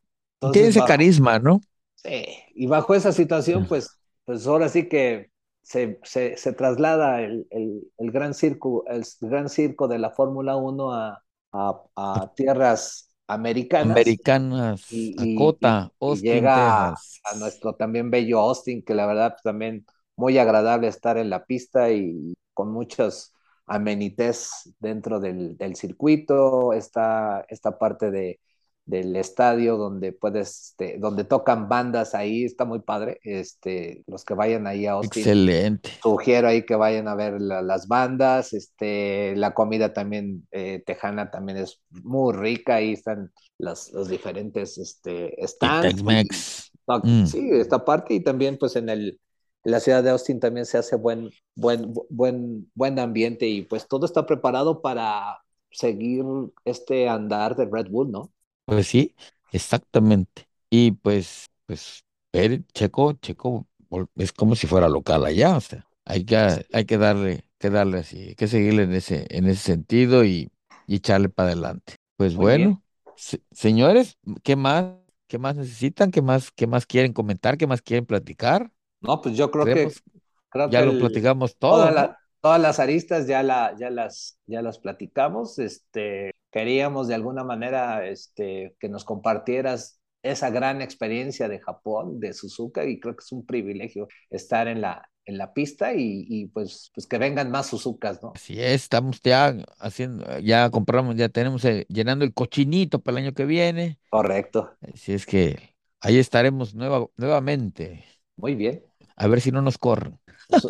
Tiene 0.51 0.69
ese 0.69 0.79
bajo, 0.79 0.87
carisma, 0.87 1.39
¿no? 1.39 1.61
Sí, 1.95 2.25
y 2.55 2.65
bajo 2.65 2.95
esa 2.95 3.11
situación, 3.11 3.67
pues, 3.67 3.89
pues 4.25 4.47
ahora 4.47 4.69
sí 4.69 4.89
que 4.89 5.29
se, 5.61 5.99
se, 6.03 6.37
se 6.37 6.53
traslada 6.53 7.21
el, 7.21 7.47
el, 7.51 7.83
el, 7.97 8.11
gran 8.11 8.33
circo, 8.33 8.83
el 8.87 9.03
gran 9.21 9.49
circo 9.49 9.87
de 9.87 9.99
la 9.99 10.09
Fórmula 10.09 10.55
1 10.55 10.93
a, 10.93 11.23
a, 11.51 11.81
a, 11.95 12.33
tierras 12.35 13.09
americanas. 13.27 13.91
Americanas, 13.91 14.85
y, 14.89 15.35
Cota, 15.35 15.91
y, 15.91 16.05
Austin, 16.05 16.27
y 16.27 16.33
llega 16.33 16.95
Texas. 16.95 17.21
A, 17.23 17.29
a 17.31 17.39
nuestro 17.39 17.75
también 17.75 18.09
bello 18.09 18.39
Austin, 18.39 18.83
que 18.83 18.95
la 18.95 19.05
verdad 19.05 19.33
pues, 19.33 19.43
también 19.43 19.85
muy 20.15 20.37
agradable 20.37 20.87
estar 20.87 21.17
en 21.17 21.29
la 21.29 21.45
pista 21.45 21.91
y 21.91 22.33
con 22.53 22.71
muchos 22.71 23.33
amenités 23.65 24.73
dentro 24.79 25.19
del, 25.19 25.57
del 25.57 25.75
circuito, 25.75 26.73
esta, 26.73 27.45
esta 27.49 27.77
parte 27.77 28.11
de, 28.11 28.39
del 28.85 29.15
estadio 29.15 29.77
donde 29.77 30.11
puedes, 30.11 30.71
este, 30.71 30.97
donde 30.99 31.23
tocan 31.23 31.69
bandas 31.69 32.13
ahí, 32.15 32.43
está 32.43 32.65
muy 32.65 32.79
padre, 32.79 33.19
este, 33.23 34.03
los 34.07 34.25
que 34.25 34.33
vayan 34.33 34.67
ahí 34.67 34.85
a 34.85 34.93
Austin. 34.93 35.21
Excelente. 35.21 35.91
Sugiero 36.01 36.47
ahí 36.47 36.65
que 36.65 36.75
vayan 36.75 37.07
a 37.07 37.15
ver 37.15 37.39
la, 37.39 37.61
las 37.61 37.87
bandas, 37.87 38.53
este, 38.53 39.35
la 39.35 39.53
comida 39.53 39.93
también 39.93 40.47
eh, 40.51 40.83
tejana 40.85 41.31
también 41.31 41.59
es 41.59 41.81
muy 41.89 42.33
rica, 42.33 42.75
ahí 42.75 42.93
están 42.93 43.31
las, 43.57 43.91
los 43.93 44.09
diferentes 44.09 44.77
este, 44.77 45.35
stands. 45.47 46.01
Y, 46.01 47.07
mm. 47.07 47.27
Sí, 47.27 47.49
esta 47.53 47.85
parte 47.85 48.15
y 48.15 48.19
también 48.19 48.57
pues 48.57 48.75
en 48.75 48.89
el 48.89 49.19
en 49.63 49.71
la 49.71 49.79
ciudad 49.79 50.03
de 50.03 50.09
Austin 50.11 50.39
también 50.39 50.65
se 50.65 50.77
hace 50.77 50.95
buen, 50.95 51.31
buen, 51.55 51.93
buen, 52.09 52.71
buen 52.75 52.99
ambiente 52.99 53.47
y 53.47 53.63
pues 53.63 53.87
todo 53.87 54.05
está 54.05 54.25
preparado 54.25 54.81
para 54.81 55.43
seguir 55.71 56.23
este 56.65 57.07
andar 57.09 57.55
de 57.55 57.65
Red 57.65 57.89
Bull, 57.89 58.11
¿no? 58.11 58.31
Pues 58.65 58.87
sí, 58.87 59.15
exactamente. 59.51 60.47
Y 60.69 60.91
pues, 60.91 61.47
pues, 61.65 62.03
ver, 62.31 62.63
Checo, 62.73 63.13
Checo 63.13 63.67
es 64.15 64.31
como 64.31 64.55
si 64.55 64.67
fuera 64.67 64.87
local 64.87 65.25
allá, 65.25 65.57
o 65.57 65.61
sea, 65.61 65.85
hay 66.05 66.23
que, 66.25 66.65
hay 66.71 66.85
que 66.85 66.97
darle, 66.97 67.43
que 67.57 67.69
darle 67.69 67.99
así, 67.99 68.29
hay 68.29 68.35
que 68.35 68.47
seguirle 68.47 68.83
en 68.83 68.93
ese, 68.93 69.27
en 69.29 69.47
ese 69.47 69.61
sentido 69.61 70.23
y, 70.23 70.49
y 70.87 70.95
echarle 70.95 71.29
para 71.29 71.49
adelante. 71.49 71.95
Pues 72.15 72.35
Muy 72.35 72.45
bueno, 72.45 72.83
se, 73.15 73.41
señores, 73.51 74.17
¿qué 74.43 74.55
más? 74.55 74.95
¿Qué 75.27 75.37
más 75.37 75.55
necesitan? 75.55 76.11
¿Qué 76.11 76.21
más, 76.21 76.51
qué 76.51 76.67
más 76.67 76.85
quieren 76.85 77.13
comentar? 77.13 77.57
¿Qué 77.57 77.65
más 77.67 77.81
quieren 77.81 78.05
platicar? 78.05 78.71
No, 79.01 79.21
pues 79.21 79.35
yo 79.35 79.51
creo 79.51 79.65
Creemos, 79.65 80.01
que 80.03 80.19
creo 80.49 80.69
ya 80.69 80.79
que 80.79 80.85
lo 80.85 80.91
el, 80.91 80.99
platicamos 80.99 81.57
todo. 81.57 81.71
Toda 81.77 81.89
¿no? 81.89 81.95
la, 81.95 82.17
todas 82.41 82.61
las 82.61 82.79
aristas 82.79 83.27
ya, 83.27 83.43
la, 83.43 83.75
ya, 83.77 83.89
las, 83.89 84.39
ya 84.45 84.61
las 84.61 84.79
platicamos. 84.79 85.59
Este, 85.59 86.31
queríamos 86.51 87.07
de 87.07 87.15
alguna 87.15 87.43
manera 87.43 88.05
este, 88.07 88.75
que 88.79 88.89
nos 88.89 89.05
compartieras 89.05 89.99
esa 90.23 90.49
gran 90.51 90.81
experiencia 90.81 91.49
de 91.49 91.59
Japón, 91.59 92.19
de 92.19 92.33
Suzuka, 92.33 92.85
y 92.85 92.99
creo 92.99 93.15
que 93.15 93.23
es 93.23 93.31
un 93.31 93.45
privilegio 93.45 94.07
estar 94.29 94.67
en 94.67 94.81
la, 94.81 95.09
en 95.25 95.37
la 95.37 95.51
pista 95.53 95.93
y, 95.93 96.25
y 96.27 96.47
pues, 96.47 96.91
pues 96.93 97.07
que 97.07 97.17
vengan 97.17 97.49
más 97.49 97.67
Suzukas, 97.67 98.21
¿no? 98.21 98.31
Así 98.35 98.61
es, 98.61 98.83
estamos 98.83 99.19
ya 99.21 99.55
haciendo, 99.79 100.39
ya 100.39 100.69
compramos, 100.69 101.15
ya 101.15 101.29
tenemos 101.29 101.65
el, 101.65 101.85
llenando 101.89 102.23
el 102.23 102.33
cochinito 102.33 102.99
para 103.01 103.17
el 103.17 103.25
año 103.25 103.33
que 103.33 103.45
viene. 103.45 103.99
Correcto. 104.09 104.77
Así 104.81 105.13
es 105.13 105.25
que 105.25 105.75
ahí 106.01 106.17
estaremos 106.17 106.75
nueva, 106.75 107.07
nuevamente. 107.17 108.03
Muy 108.35 108.55
bien. 108.55 108.90
A 109.21 109.27
ver 109.27 109.39
si 109.39 109.51
no 109.51 109.61
nos 109.61 109.77
corren. 109.77 110.19
Pues, 110.49 110.65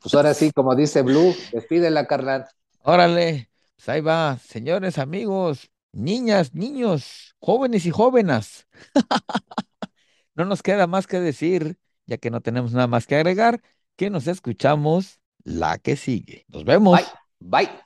pues 0.00 0.14
ahora 0.14 0.32
sí, 0.32 0.52
como 0.52 0.74
dice 0.74 1.02
Blue, 1.02 1.36
despídela, 1.52 2.06
carnal. 2.06 2.46
Órale, 2.82 3.50
pues 3.76 3.90
ahí 3.90 4.00
va, 4.00 4.38
señores, 4.38 4.96
amigos, 4.96 5.70
niñas, 5.92 6.54
niños, 6.54 7.36
jóvenes 7.40 7.84
y 7.84 7.90
jóvenes. 7.90 8.66
no 10.34 10.46
nos 10.46 10.62
queda 10.62 10.86
más 10.86 11.06
que 11.06 11.20
decir, 11.20 11.76
ya 12.06 12.16
que 12.16 12.30
no 12.30 12.40
tenemos 12.40 12.72
nada 12.72 12.86
más 12.86 13.06
que 13.06 13.16
agregar, 13.16 13.60
que 13.96 14.08
nos 14.08 14.28
escuchamos 14.28 15.20
la 15.44 15.76
que 15.76 15.96
sigue. 15.96 16.46
Nos 16.48 16.64
vemos. 16.64 16.98
Bye. 17.38 17.66
Bye. 17.66 17.80